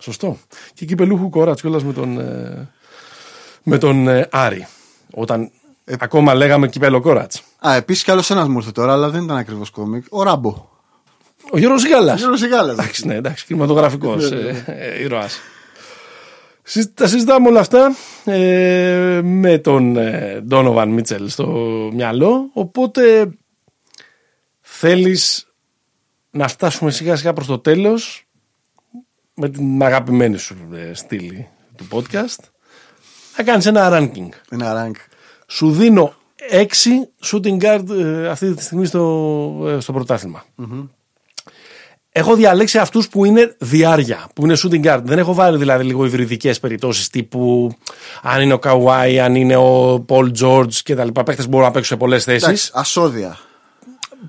Σωστό. 0.00 0.38
Και 0.74 0.84
εκεί 0.84 0.94
πελούχου 0.94 1.28
κόρατ 1.28 1.60
κιόλας 1.60 1.84
με 1.84 1.92
τον, 1.92 2.18
ε, 2.18 2.68
με 3.62 3.78
τον 3.78 4.08
ε, 4.08 4.28
Άρη. 4.30 4.66
Όταν 5.14 5.50
ακόμα 5.98 6.34
λέγαμε 6.34 6.68
κυπέλο 6.68 7.00
κόρατ. 7.00 7.32
Α, 7.68 7.74
επίσης 7.74 8.04
κι 8.04 8.10
άλλος 8.10 8.30
ένας 8.30 8.48
μου 8.48 8.56
ήρθε 8.56 8.70
τώρα, 8.70 8.92
αλλά 8.92 9.08
δεν 9.08 9.22
ήταν 9.22 9.36
ακριβώς 9.36 9.70
κόμικ. 9.70 10.04
Ο 10.10 10.22
Ράμπο. 10.22 10.68
Ο 11.52 11.58
Γιώργος 11.58 11.86
Γάλλα. 11.86 12.14
Γιώργος 12.14 12.38
Σιγάλα. 12.38 12.72
Εντάξει, 12.72 13.06
ναι, 13.06 13.14
εντάξει, 13.14 13.46
κινηματογραφικός 13.46 14.30
ήρωας. 15.00 15.40
Τα 16.94 17.06
συζητάμε 17.06 17.48
όλα 17.48 17.60
αυτά 17.60 17.96
ε, 18.24 19.20
με 19.22 19.58
τον 19.58 19.96
ε, 19.96 20.40
Ντόνοβαν 20.40 20.88
Μίτσελ 20.88 21.28
στο 21.28 21.46
μυαλό. 21.92 22.50
Οπότε 22.52 23.30
θέλεις 24.60 25.48
να 26.30 26.48
φτάσουμε 26.48 26.90
σιγά 26.90 27.16
σιγά 27.16 27.32
προς 27.32 27.46
το 27.46 27.58
τέλος 27.58 28.29
με 29.34 29.48
την 29.48 29.82
αγαπημένη 29.82 30.38
σου 30.38 30.56
ε, 30.74 30.94
στήλη 30.94 31.48
του 31.76 31.88
podcast 31.90 32.44
να 33.36 33.44
κάνεις 33.44 33.66
ένα 33.66 33.88
ranking. 33.92 34.28
Ένα 34.50 34.86
rank. 34.86 34.96
Σου 35.46 35.72
δίνω 35.72 36.14
6 36.50 36.64
shooting 37.24 37.62
guard 37.62 37.84
ε, 37.90 38.28
αυτή 38.28 38.54
τη 38.54 38.62
στιγμή 38.62 38.86
στο, 38.86 39.64
ε, 39.66 39.80
στο 39.80 39.92
πρωταθλημα 39.92 40.44
Έχω 42.12 42.34
διαλέξει 42.34 42.78
αυτούς 42.78 43.08
που 43.08 43.24
είναι 43.24 43.56
διάρκεια, 43.58 44.28
που 44.34 44.44
είναι 44.44 44.56
shooting 44.62 44.84
guard. 44.84 45.00
Δεν 45.04 45.18
έχω 45.18 45.34
βάλει 45.34 45.58
δηλαδή 45.58 45.84
λίγο 45.84 46.04
υβριδικές 46.04 46.60
περιπτώσεις 46.60 47.08
τύπου 47.08 47.72
αν 48.22 48.42
είναι 48.42 48.52
ο 48.52 48.58
Καουάι, 48.58 49.20
αν 49.20 49.34
είναι 49.34 49.56
ο 49.56 50.04
Paul 50.08 50.30
George 50.42 50.72
και 50.72 50.94
τα 50.94 51.04
λοιπά. 51.04 51.22
Παίχτες 51.22 51.44
που 51.44 51.50
μπορούν 51.50 51.66
να 51.66 51.72
παίξουν 51.72 51.96
σε 51.96 52.02
πολλές 52.04 52.24
θέσεις. 52.24 52.42
Εντάξει, 52.42 52.70
ασώδια. 52.74 53.38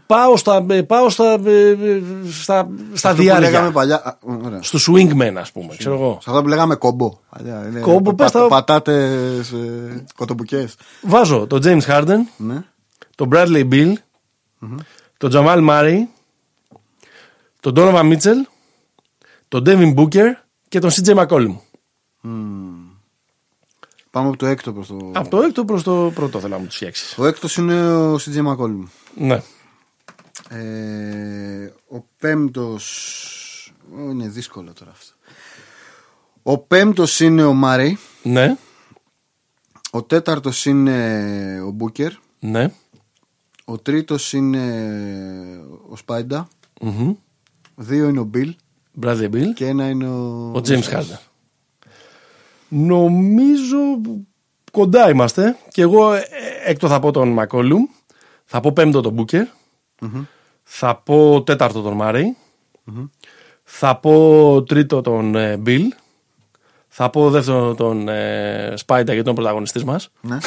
Πάω 0.05 0.37
στα, 0.37 0.65
ε, 0.69 0.81
πάω 0.81 1.09
στα, 1.09 1.31
ε, 1.45 1.69
ε, 1.69 2.01
στα, 2.31 2.69
στα 2.93 3.09
Αυτό 3.09 3.15
που 3.15 3.21
λέγαμε 3.27 3.47
διάρκεια. 3.49 3.71
παλιά. 3.71 3.95
α, 4.05 4.17
Ωραία. 4.45 4.61
Στους 4.63 4.89
swingmen 4.91 5.33
ας 5.37 5.51
πούμε, 5.51 5.75
ξέρω 5.77 5.93
εγώ. 5.95 6.17
Σε 6.21 6.29
αυτά 6.29 6.41
που 6.41 6.47
λέγαμε 6.47 6.75
κομπό. 6.75 7.17
παλιά, 7.29 7.67
είναι 7.69 7.79
Κόμπο, 7.79 8.13
πα- 8.13 8.23
πες 8.23 8.31
τα- 8.31 8.47
Πατάτες 8.47 9.53
κοτομπουκέ. 10.15 10.67
Βάζω 11.01 11.47
τον 11.47 11.61
James 11.63 11.81
Harden, 11.87 12.17
Ναι. 12.37 12.63
τον 13.15 13.29
Bradley 13.33 13.69
Bill, 13.71 13.93
τον 15.17 15.31
Jamal 15.33 15.69
Murray, 15.69 15.97
τον 17.59 17.73
Donovan 17.75 18.13
Mitchell, 18.13 18.47
τον 19.47 19.63
Devin 19.65 19.95
Booker 19.95 20.25
και 20.67 20.79
τον 20.79 20.89
CJ 20.89 21.15
McCollum. 21.15 21.55
Πάμε 24.11 24.27
από 24.27 24.37
το 24.37 24.45
έκτο 24.45 24.73
προς 24.73 24.87
το. 24.87 25.11
Από 25.13 25.29
το 25.29 25.41
έκτο 25.41 25.65
προς 25.65 25.83
το 25.83 26.11
πρώτο 26.15 26.39
θέλω 26.39 26.53
να 26.53 26.59
μου 26.59 26.65
τους 26.65 26.75
φτιάξεις. 26.75 27.17
Ο 27.17 27.25
έκτος 27.25 27.57
είναι 27.57 27.93
ο 27.95 28.15
CJ 28.15 28.37
McCollum. 28.47 28.83
Ναι. 29.15 29.41
Ε, 30.49 31.71
ο 31.87 32.05
πέμπτος 32.17 33.73
Είναι 33.97 34.27
δύσκολο 34.27 34.73
τώρα 34.73 34.91
αυτό 34.91 35.13
Ο 36.43 36.57
πέμπτος 36.57 37.19
είναι 37.19 37.43
ο 37.43 37.53
Μάρεϊ 37.53 37.97
Ναι. 38.23 38.57
Ο 39.91 40.03
τέταρτος 40.03 40.65
είναι 40.65 41.61
ο 41.65 41.71
Μπούκερ 41.71 42.11
Ναι. 42.39 42.71
Ο 43.65 43.77
τρίτος 43.77 44.33
είναι 44.33 44.59
ο 45.89 45.95
Σπάιντα 45.95 46.47
Μμμ. 46.81 47.13
Δύο 47.75 48.07
είναι 48.07 48.19
ο 48.19 48.23
Μπιλ 48.23 48.55
Bradley 49.01 49.29
Bill. 49.31 49.53
Και 49.55 49.65
ένα 49.67 49.89
είναι 49.89 50.07
ο 50.07 50.51
Ο 50.55 50.61
James 50.67 50.83
Harden. 50.83 51.19
Νομίζω 52.67 53.77
κοντά 54.71 55.09
είμαστε 55.09 55.57
και 55.71 55.81
εγώ 55.81 56.13
ε, 56.13 56.23
έκτο 56.65 56.87
θα 56.87 56.99
πω 56.99 57.11
τον 57.11 57.29
Μακόλουμ. 57.29 57.83
Θα 58.45 58.59
πω 58.59 58.71
πέμπτο 58.71 59.01
τον 59.01 59.15
μπουκερ 60.01 60.21
Θα 60.63 60.95
πω 60.95 61.43
τέταρτο 61.43 61.81
τον 61.81 61.93
μαρεϊ 61.93 62.35
Θα 63.63 63.95
πω 63.95 64.63
τρίτο 64.67 65.01
τον 65.01 65.35
Μπιλ. 65.59 65.93
Θα 66.87 67.09
πω 67.09 67.29
δεύτερο 67.29 67.75
τον 67.75 68.07
ε, 68.09 68.73
Σπάιντα 68.75 69.13
γιατί 69.13 69.29
είναι 69.29 69.39
ο 69.39 69.41
πρωταγωνιστής 69.41 69.83
μας. 69.83 70.09
Ναι. 70.21 70.37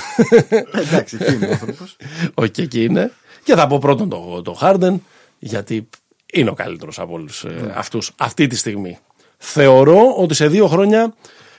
Εντάξει, 0.83 1.19
εκεί 1.21 1.35
είναι 1.35 1.47
ο 1.47 1.51
άνθρωπος. 1.51 1.97
Όχι, 2.35 2.51
εκεί 2.61 2.85
είναι. 2.85 3.13
Και 3.45 3.55
θα 3.55 3.67
πω 3.67 3.79
πρώτον 3.79 4.09
τον 4.09 4.45
το 4.45 4.53
Χάρντεν 4.53 5.03
γιατί 5.39 5.89
είναι 6.33 6.51
ο 6.51 6.55
καλύτερος 6.55 6.99
από 6.99 7.13
όλους 7.15 7.45
ε, 7.45 7.49
Ναι. 7.49 7.73
αυτούς 7.77 8.13
αυτή 8.17 8.47
τη 8.47 8.57
στιγμή. 8.57 8.99
Θεωρώ 9.39 10.15
ότι 10.17 10.35
σε 10.35 10.49
δύο 10.49 10.67
χρόνια 10.69 11.15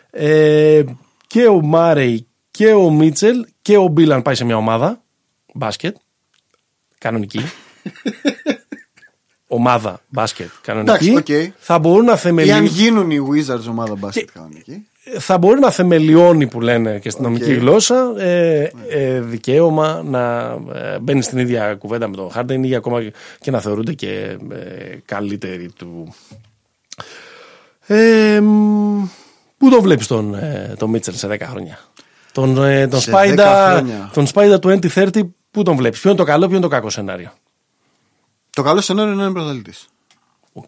ε, 0.09 0.83
και 1.27 1.45
ο 1.45 1.61
Μάρεϊ 1.61 2.27
και 2.51 2.73
ο 2.73 2.89
Μίτσελ 2.89 3.45
και 3.61 3.77
ο 3.77 3.87
Μπιλ 3.87 4.10
αν 4.10 4.21
πάει 4.21 4.35
σε 4.35 4.43
μια 4.45 4.57
ομάδα 4.57 5.01
μπάσκετ. 5.53 5.95
Κανονική. 6.97 7.41
Ομάδα 9.47 10.01
μπάσκετ 10.07 10.49
κανονική. 10.61 11.09
Εντάξει, 11.09 11.47
οκ. 11.47 11.53
Θα 11.57 11.79
μπορούν 11.79 12.05
να 12.05 12.11
Ή 12.11 12.13
αν 12.13 12.17
θεμελιώσουν 12.19 12.65
γίνουν 12.65 13.11
οι 13.11 13.19
Wizards 13.31 13.69
ομάδα 13.69 13.95
μπάσκετ 13.95 14.29
κανονική. 14.33 14.87
θα 15.19 15.37
μπορεί 15.37 15.59
να 15.59 15.71
θεμελιώνει 15.71 16.47
που 16.47 16.61
λένε 16.61 16.99
και 16.99 17.09
στην 17.09 17.23
νομική 17.23 17.51
Οκ. 17.53 17.59
γλώσσα 17.59 18.13
ε, 18.17 18.71
ε, 18.89 19.19
δικαίωμα 19.21 20.01
να 20.05 20.41
ε, 20.73 20.99
μπαίνει 20.99 21.21
στην 21.21 21.37
ίδια 21.37 21.75
κουβέντα 21.75 22.07
με 22.07 22.15
τον 22.15 22.31
Χάρντεν 22.31 22.63
ή 22.63 22.75
ακόμα 22.75 22.99
και 23.39 23.51
να 23.51 23.59
θεωρούνται 23.59 23.93
και 23.93 24.37
ε, 24.51 24.95
καλύτεροι 25.05 25.69
του. 25.77 26.13
Ε, 27.87 28.39
μ, 28.41 29.03
πού 29.57 29.69
τον 29.69 29.81
βλέπεις 29.81 30.07
τον, 30.07 30.33
ε, 30.35 30.73
τον 30.77 30.89
Μίτσελ 30.89 31.13
σε 31.15 31.27
10 31.31 31.37
χρόνια; 31.41 31.79
Τον, 32.31 32.63
ε, 32.63 32.87
τον, 32.87 32.99
Σε 32.99 33.09
Σπάιντα, 33.09 33.73
10 33.73 33.77
χρόνια. 33.77 34.09
τον 34.13 34.27
Σπάιντα 34.27 34.59
2030 34.63 35.21
πού 35.51 35.63
τον 35.63 35.75
βλέπεις; 35.75 35.99
Ποιο 35.99 36.09
είναι 36.09 36.19
το 36.19 36.25
καλό, 36.25 36.45
ποιο 36.45 36.55
είναι 36.55 36.65
το 36.65 36.71
κακό 36.71 36.89
σενάριο; 36.89 37.31
Το 38.55 38.63
καλό 38.63 38.81
σενάριο 38.81 39.11
είναι 39.11 39.21
να 39.21 39.27
είναι 39.27 39.33
πρωταθλητής. 39.39 39.87
Οκ. 40.53 40.67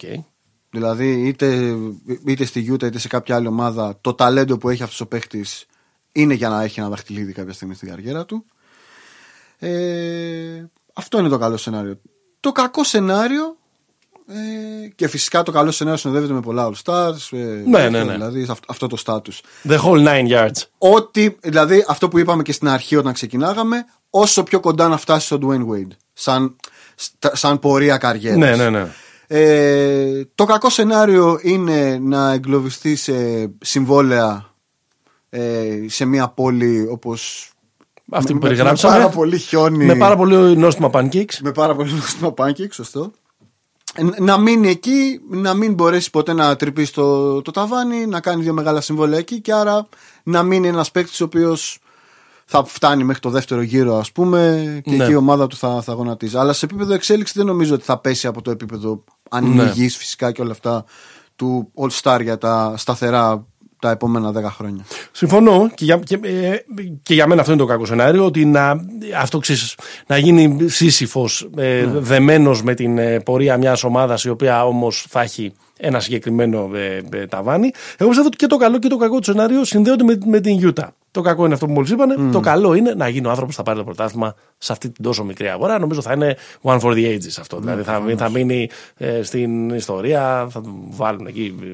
Δηλαδή, 0.69 1.27
είτε, 1.27 1.75
είτε 2.25 2.45
στη 2.45 2.59
Γιούτα 2.59 2.85
είτε 2.87 2.99
σε 2.99 3.07
κάποια 3.07 3.35
άλλη 3.35 3.47
ομάδα, 3.47 3.97
το 4.01 4.13
ταλέντο 4.13 4.57
που 4.57 4.69
έχει 4.69 4.83
αυτός 4.83 5.01
ο 5.01 5.05
παίχτης 5.05 5.65
είναι 6.11 6.33
για 6.33 6.49
να 6.49 6.63
έχει 6.63 6.79
ένα 6.79 6.89
δαχτυλίδι 6.89 7.31
κάποια 7.33 7.53
στιγμή 7.53 7.73
στην 7.75 7.89
καριέρα 7.89 8.25
του. 8.25 8.45
Ε, 9.59 10.65
αυτό 10.93 11.19
είναι 11.19 11.29
το 11.29 11.37
καλό 11.37 11.57
σενάριο. 11.57 11.99
Το 12.39 12.51
κακό 12.51 12.83
σενάριο. 12.83 13.57
Ε, 14.27 14.87
και 14.95 15.07
φυσικά 15.07 15.43
το 15.43 15.51
καλό 15.51 15.71
σενάριο 15.71 15.99
συνοδεύεται 15.99 16.33
με 16.33 16.39
πολλά 16.41 16.69
All 16.71 16.75
Stars. 16.83 17.15
Ε, 17.31 17.37
Ναι, 17.65 17.89
ναι, 17.89 18.03
ναι. 18.03 18.11
Δηλαδή 18.13 18.41
αυτό, 18.41 18.65
αυτό 18.67 18.87
το 18.87 18.97
status. 19.05 19.41
The 19.69 19.79
whole 19.79 20.07
nine 20.07 20.27
yards. 20.29 20.61
Ό,τι, 20.77 21.29
δηλαδή 21.41 21.85
αυτό 21.87 22.07
που 22.07 22.19
είπαμε 22.19 22.43
και 22.43 22.51
στην 22.51 22.67
αρχή 22.67 22.95
όταν 22.95 23.13
ξεκινάγαμε, 23.13 23.85
όσο 24.09 24.43
πιο 24.43 24.59
κοντά 24.59 24.87
να 24.87 24.97
φτάσει 24.97 25.25
στο 25.25 25.39
Dwayne 25.41 25.67
Wade. 25.67 25.91
Σαν, 26.13 26.55
στα- 26.55 26.55
σαν 27.33 27.59
πορεία 27.59 27.97
καριέρας. 27.97 28.37
Ναι, 28.37 28.55
ναι, 28.55 28.69
ναι. 28.69 28.87
Ε, 29.29 30.25
το 30.35 30.45
κακό 30.45 30.69
σενάριο 30.69 31.39
είναι 31.41 31.97
να 32.01 32.31
εγκλωβιστεί 32.31 32.95
σε 32.95 33.13
συμβόλαια 33.61 34.53
ε, 35.29 35.69
σε 35.87 36.05
μια 36.05 36.27
πόλη 36.27 36.87
όπως 36.91 37.51
Αυτή 38.11 38.27
που 38.33 38.39
με- 38.39 38.47
περιγράψαμε. 38.47 38.93
Με 38.93 38.99
πάρα 38.99 39.13
πολύ 39.13 39.37
χιόνι. 39.37 39.85
Με 39.85 39.95
πάρα 39.95 40.15
πολύ 40.15 40.57
νόστιμα 40.57 40.89
pancakes. 40.93 41.33
με 41.41 41.51
πάρα 41.51 41.75
πολύ 41.75 41.91
νόστιμα 41.93 42.33
pancake, 42.37 42.71
σωστό. 42.71 43.11
Ε, 43.95 44.03
Να 44.21 44.37
μείνει 44.37 44.69
εκεί, 44.69 45.19
να 45.29 45.53
μην 45.53 45.73
μπορέσει 45.73 46.09
ποτέ 46.09 46.33
να 46.33 46.55
τρυπήσει 46.55 46.93
το, 46.93 47.41
το 47.41 47.51
ταβάνι, 47.51 48.05
να 48.05 48.19
κάνει 48.19 48.41
δύο 48.43 48.53
μεγάλα 48.53 48.81
συμβόλαια 48.81 49.19
εκεί 49.19 49.41
και 49.41 49.53
άρα 49.53 49.87
να 50.23 50.43
μείνει 50.43 50.67
ένας 50.67 50.91
παίκτης 50.91 51.21
ο 51.21 51.23
οποίος 51.23 51.79
θα 52.49 52.63
φτάνει 52.65 53.03
μέχρι 53.03 53.21
το 53.21 53.29
δεύτερο 53.29 53.61
γύρο, 53.61 53.95
ας 53.97 54.11
πούμε, 54.11 54.81
και 54.83 54.95
Ναι. 54.95 55.03
εκεί 55.03 55.11
η 55.11 55.15
ομάδα 55.15 55.47
του 55.47 55.55
θα, 55.55 55.81
θα 55.81 55.93
γονατίζει. 55.93 56.37
Αλλά 56.37 56.53
σε 56.53 56.65
επίπεδο 56.65 56.93
εξέλιξη 56.93 57.33
δεν 57.35 57.45
νομίζω 57.45 57.73
ότι 57.73 57.83
θα 57.83 57.97
πέσει 57.99 58.27
από 58.27 58.41
το 58.41 58.51
επίπεδο, 58.51 59.03
αν 59.29 59.45
είναι 59.45 59.63
Ναι. 59.63 59.69
υγιής 59.69 59.97
φυσικά 59.97 60.31
και 60.31 60.41
όλα 60.41 60.51
αυτά, 60.51 60.83
του 61.35 61.71
All 61.75 62.01
Star 62.01 62.19
για 62.21 62.37
τα 62.37 62.73
σταθερά 62.77 63.45
τα 63.79 63.89
επόμενα 63.91 64.31
10 64.31 64.43
χρόνια. 64.43 64.85
Συμφωνώ 65.11 65.69
και 65.75 65.85
για, 65.85 65.97
και, 65.97 66.19
ε, 66.23 66.55
και 67.03 67.13
για 67.13 67.27
μένα 67.27 67.41
αυτό 67.41 67.53
είναι 67.53 67.61
το 67.61 67.67
κακό 67.67 67.85
σενάριο 67.85 68.25
ότι 68.25 68.45
να, 68.45 68.85
αυτό 69.19 69.37
ξέρεις, 69.39 69.75
να 70.07 70.17
γίνει 70.17 70.69
σύσυφος 70.69 71.49
ε, 71.57 71.81
Ναι. 71.91 71.99
δεμένος 71.99 72.63
με 72.63 72.73
την 72.73 72.97
ε, 72.97 73.19
πορεία 73.19 73.57
μιας 73.57 73.83
ομάδας 73.83 74.23
η 74.23 74.29
οποία 74.29 74.65
όμως 74.65 75.05
θα 75.09 75.21
έχει 75.21 75.53
ένα 75.77 75.99
συγκεκριμένο 75.99 76.69
ε, 76.73 77.01
ε, 77.11 77.25
ταβάνι. 77.27 77.71
Εγώ 77.97 78.07
πιστεύω 78.09 78.27
ότι 78.27 78.37
και 78.37 78.47
το 78.47 78.57
καλό 78.57 78.79
και 78.79 78.87
το 78.87 78.97
κακό 78.97 79.17
του 79.17 79.23
σενάριο 79.23 79.63
συνδέονται 79.63 80.03
με, 80.03 80.17
με 80.25 80.39
την 80.39 80.73
Utah. 80.73 80.87
Το 81.17 81.23
κακό 81.23 81.45
είναι 81.45 81.53
αυτό 81.53 81.65
που 81.65 81.71
μόλις 81.71 81.89
είπανε. 81.89 82.15
Το 82.31 82.39
καλό 82.39 82.73
είναι 82.73 82.93
να 82.93 83.07
γίνει 83.07 83.25
ο 83.27 83.29
άνθρωπος 83.29 83.55
που 83.55 83.61
θα 83.61 83.67
πάρει 83.67 83.77
το 83.77 83.83
πρωτάθλημα 83.83 84.35
σε 84.57 84.71
αυτή 84.71 84.89
την 84.89 85.03
τόσο 85.03 85.23
μικρή 85.23 85.47
αγορά. 85.49 85.79
Νομίζω 85.79 86.01
θα 86.01 86.13
είναι 86.13 86.35
one 86.61 86.79
for 86.79 86.91
the 86.93 87.05
ages 87.15 87.35
αυτό. 87.39 87.59
δηλαδή 87.59 87.81
θα, 87.83 87.99
μει- 87.99 88.17
θα 88.17 88.29
μείνει 88.29 88.69
ε, 88.97 89.21
στην 89.23 89.69
ιστορία, 89.69 90.47
θα 90.49 90.61
του 90.61 90.87
βάλουν 90.89 91.27
εκεί 91.27 91.55
ε, 91.63 91.65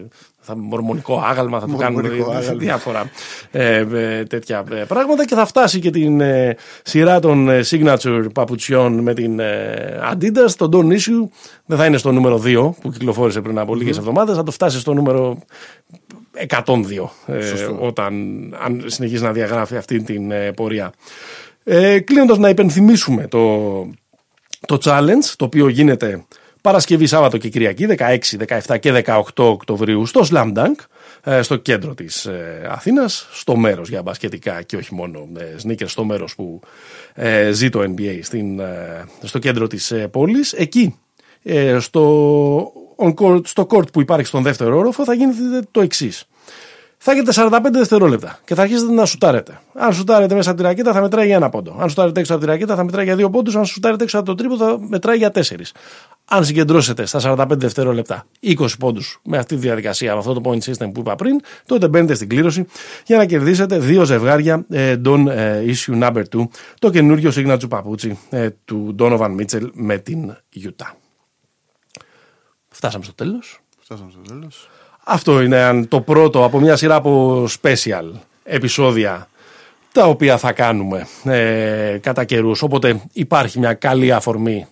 θα, 0.46 0.58
μορμονικό 0.58 1.24
άγαλμα, 1.30 1.60
θα 1.60 1.66
του 1.66 1.76
κάνουν 1.76 2.02
Μορμονικό 2.02 2.32
ε, 2.32 2.36
άγαλμα. 2.36 2.60
διάφορα 2.60 3.10
ε, 3.52 3.86
ε, 3.94 4.24
τέτοια 4.24 4.64
ε, 4.72 4.76
πράγματα 4.76 5.26
και 5.26 5.36
θα 5.36 5.46
φτάσει 5.46 5.80
και 5.80 5.90
την 5.90 6.22
ε, 6.22 6.56
σειρά 6.84 7.20
των 7.20 7.50
ε, 7.50 7.60
signature 7.70 8.26
παπουτσιών 8.34 9.00
με 9.00 9.14
την 9.14 9.40
ε, 9.40 10.00
Adidas. 10.12 10.52
Το 10.58 10.70
Don 10.74 10.86
Issue 10.92 11.28
δεν 11.66 11.78
θα 11.78 11.86
είναι 11.86 11.98
στο 11.98 12.12
νούμερο 12.12 12.42
2 12.46 12.70
που 12.82 12.90
κυκλοφόρησε 12.92 13.42
πριν 13.42 13.60
από 13.60 13.76
λίγες 13.76 13.98
εβδομάδες, 13.98 14.36
θα 14.36 14.44
το 14.44 14.52
φτάσει 14.52 14.80
στο 14.80 14.94
νούμερο 14.94 15.38
102 16.48 17.10
ε, 17.26 17.64
όταν 17.80 18.14
αν 18.60 18.84
συνεχίζει 18.86 19.24
να 19.24 19.32
διαγράφει 19.32 19.76
αυτή 19.76 20.04
την 20.04 20.32
ε, 20.32 20.52
πορεία. 20.52 20.94
Ε, 21.64 22.00
Κλείνοντας 22.00 22.38
να 22.38 22.50
υπενθυμίσουμε 22.50 23.28
το, 23.28 23.82
το 24.66 24.78
challenge 24.84 25.34
το 25.36 25.46
οποίο 25.46 25.68
γίνεται 25.68 26.26
Παρασκευή, 26.64 27.06
Σάββατο 27.06 27.38
και 27.38 27.50
Κυριακή 27.50 27.88
16, 27.98 28.18
17 28.68 28.80
και 28.80 29.04
18 29.06 29.22
Οκτωβρίου 29.36 30.06
στο 30.06 30.26
Slam 30.32 30.54
Dunk 30.54 30.76
ε, 31.24 31.42
στο 31.42 31.56
κέντρο 31.56 31.94
της 31.94 32.26
ε, 32.26 32.68
Αθήνας 32.70 33.28
στο 33.32 33.56
μέρος 33.56 33.90
για 33.90 34.02
μπασκετικά 34.02 34.62
και 34.62 34.76
όχι 34.76 34.94
μόνο 34.94 35.28
ε, 35.38 35.56
sneakers 35.64 35.88
στο 35.88 36.04
μέρος 36.04 36.36
που 36.36 36.60
ε, 37.14 37.52
ζει 37.52 37.70
το 37.70 37.80
NBA 37.80 38.20
στην, 38.22 38.60
ε, 38.60 39.06
στο 39.22 39.40
κέντρο 39.40 39.68
της 39.68 39.92
ε, 39.92 40.08
πόλης 40.08 40.54
εκεί 40.54 40.96
ε, 41.44 41.80
στο, 41.80 42.64
on 42.64 42.72
court, 42.72 42.83
στο 43.44 43.68
court 43.70 43.92
που 43.94 44.02
υπάρχει 44.02 44.26
στον 44.26 44.44
δεύτερο 44.44 44.78
όροφο 44.78 45.04
θα 45.04 45.14
γίνεται 45.14 45.68
το 45.72 45.82
εξής. 45.82 46.28
Θα 47.06 47.12
έχετε 47.12 47.32
45 47.36 47.60
δευτερόλεπτα 47.72 48.40
και 48.46 48.56
θα 48.56 48.62
αρχίσετε 48.62 48.92
να 48.92 49.06
σουτάρετε. 49.06 49.60
Αν 49.74 49.94
σουτάρετε 49.94 50.36
μέσα 50.36 50.50
από 50.50 50.60
τη 50.60 50.66
ρακέτα 50.66 50.94
θα 50.94 51.02
μετράει 51.02 51.26
για 51.26 51.36
ένα 51.36 51.50
πόντο. 51.50 51.76
Αν 51.80 51.90
σουτάρετε 51.90 52.20
έξω 52.20 52.34
από 52.34 52.42
τη 52.42 52.50
ρακέτα 52.50 52.76
θα 52.76 52.84
μετράει 52.84 53.06
για 53.06 53.16
δύο 53.16 53.30
πόντους. 53.30 53.56
Αν 53.56 53.66
σουτάρετε 53.66 54.04
έξω 54.04 54.18
από 54.18 54.26
το 54.26 54.36
τρίπο 54.36 54.58
θα 54.58 54.78
μετράει 54.80 55.18
για 55.18 55.32
τέσσερις. 55.32 55.72
Αν 56.26 56.46
συγκεντρώσετε 56.46 57.06
στα 57.06 57.20
45 57.24 57.46
δευτερόλεπτα 57.50 58.26
20 58.42 58.68
πόντους 58.80 59.20
με 59.24 59.38
αυτή 59.38 59.56
τη 59.56 59.62
διαδικασία, 59.62 60.14
με 60.14 60.18
αυτό 60.20 60.34
το 60.34 60.42
point 60.44 60.60
system 60.72 60.90
που 60.94 61.00
είπα 61.00 61.16
πριν, 61.16 61.40
τότε 61.66 61.88
μπαίνετε 61.88 62.14
στην 62.14 62.30
κλήρωση 62.30 62.66
για 63.06 63.18
να 63.18 63.26
κερδίσετε 63.26 63.80
δύο 63.80 64.04
ζευγάρια 64.04 64.66
ε, 64.70 64.96
Don 65.06 65.26
ε, 65.28 65.64
Issue 65.66 66.04
Number 66.04 66.24
2, 66.36 66.44
το 66.80 66.90
καινούριο 66.90 67.32
signature 67.36 67.70
παπούτσι 67.70 68.20
ε, 68.30 68.50
του 68.66 68.96
Donovan 69.00 69.36
Mitchell 69.40 69.70
με 69.74 69.98
την 69.98 70.36
Utah. 70.56 71.03
Φτάσαμε 72.84 73.04
στο 73.04 73.14
τέλος. 73.14 73.60
Φτάσαμε 73.80 74.12
στο 74.12 74.22
τέλος. 74.22 74.70
Αυτό 75.04 75.42
είναι 75.42 75.58
αν, 75.58 75.88
το 75.88 76.02
πρώτο 76.02 76.44
από 76.44 76.60
μια 76.60 76.76
σειρά 76.76 76.96
από 76.96 77.44
special 77.62 78.12
επεισόδια 78.44 79.28
τα 79.92 80.06
οποία 80.06 80.38
θα 80.38 80.52
κάνουμε 80.52 81.08
ε, 81.24 81.98
κατά 82.02 82.24
καιρούς. 82.24 82.62
Οπότε 82.62 83.02
υπάρχει 83.14 83.60
μια 83.60 83.74
καλή 83.74 84.12
αφορμή 84.12 84.68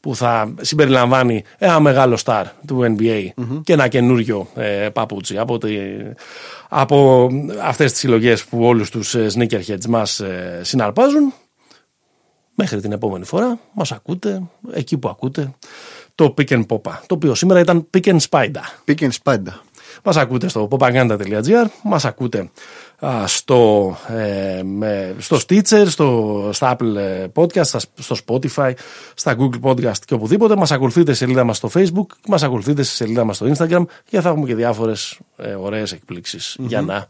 που 0.00 0.16
θα 0.16 0.54
συμπεριλαμβάνει 0.60 1.44
ένα 1.58 1.80
μεγάλο 1.80 2.16
στάρ 2.16 2.46
του 2.66 2.96
NBA 2.98 3.28
και 3.64 3.72
ένα 3.72 3.88
καινούριο 3.88 4.48
ε, 4.54 4.88
παπούτσι 4.92 5.38
από, 5.38 5.58
τη, 5.58 5.76
από 6.68 7.28
αυτές 7.62 7.90
τις 7.90 8.00
συλλογές 8.00 8.44
που 8.44 8.64
όλους 8.64 8.90
τους 8.90 9.14
ε, 9.14 9.26
sneakerheads 9.34 9.86
μας 9.88 10.20
ε, 10.20 10.60
συναρπάζουν. 10.62 11.32
Μέχρι 12.54 12.80
την 12.80 12.92
επόμενη 12.92 13.24
φορά 13.24 13.58
μας 13.72 13.92
ακούτε 13.92 14.42
εκεί 14.72 14.98
που 14.98 15.08
ακούτε 15.08 15.54
το 16.14 16.34
Pick 16.38 16.48
and 16.48 16.66
Popa, 16.66 16.92
το 17.06 17.14
οποίο 17.14 17.34
σήμερα 17.34 17.60
ήταν 17.60 17.86
Pick 17.96 18.04
and 18.06 18.18
Spider. 18.30 18.64
Pick 18.88 18.98
and 18.98 19.10
Spider. 19.22 19.52
Μας 20.02 20.16
ακούτε 20.16 20.48
στο 20.48 20.68
popaganda.gr, 20.70 21.64
μας 21.82 22.04
ακούτε 22.04 22.50
α, 23.06 23.26
στο, 23.26 23.96
ε, 24.08 24.62
με, 24.62 25.14
στο 25.18 25.36
Stitcher, 25.48 25.84
στο, 25.86 26.48
στα 26.52 26.76
Apple 26.76 26.96
ε, 26.96 27.26
Podcast, 27.34 27.64
στα- 27.64 27.80
στο 27.98 28.16
Spotify, 28.26 28.72
στα 29.14 29.36
Google 29.38 29.60
Podcast 29.70 29.98
και 30.06 30.14
οπουδήποτε. 30.14 30.56
Μας 30.56 30.70
ακολουθείτε 30.70 31.12
στη 31.12 31.24
σελίδα 31.24 31.44
μας 31.44 31.56
στο 31.56 31.70
Facebook, 31.74 32.06
μας 32.28 32.42
ακολουθείτε 32.42 32.82
στη 32.82 32.94
σελίδα 32.94 33.24
μας 33.24 33.36
στο 33.36 33.52
Instagram 33.56 33.84
και 34.08 34.20
θα 34.20 34.28
έχουμε 34.28 34.46
και 34.46 34.54
διάφορες 34.54 35.18
ε, 35.36 35.54
ωραίες 35.54 35.92
εκπλήξεις 35.92 36.56
για 36.58 36.80
να 36.80 37.06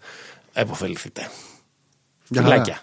επωφεληθείτε. 0.52 1.28
Γεια 2.28 2.42
χαρά. 2.42 2.54
Φιλάκια. 2.54 2.82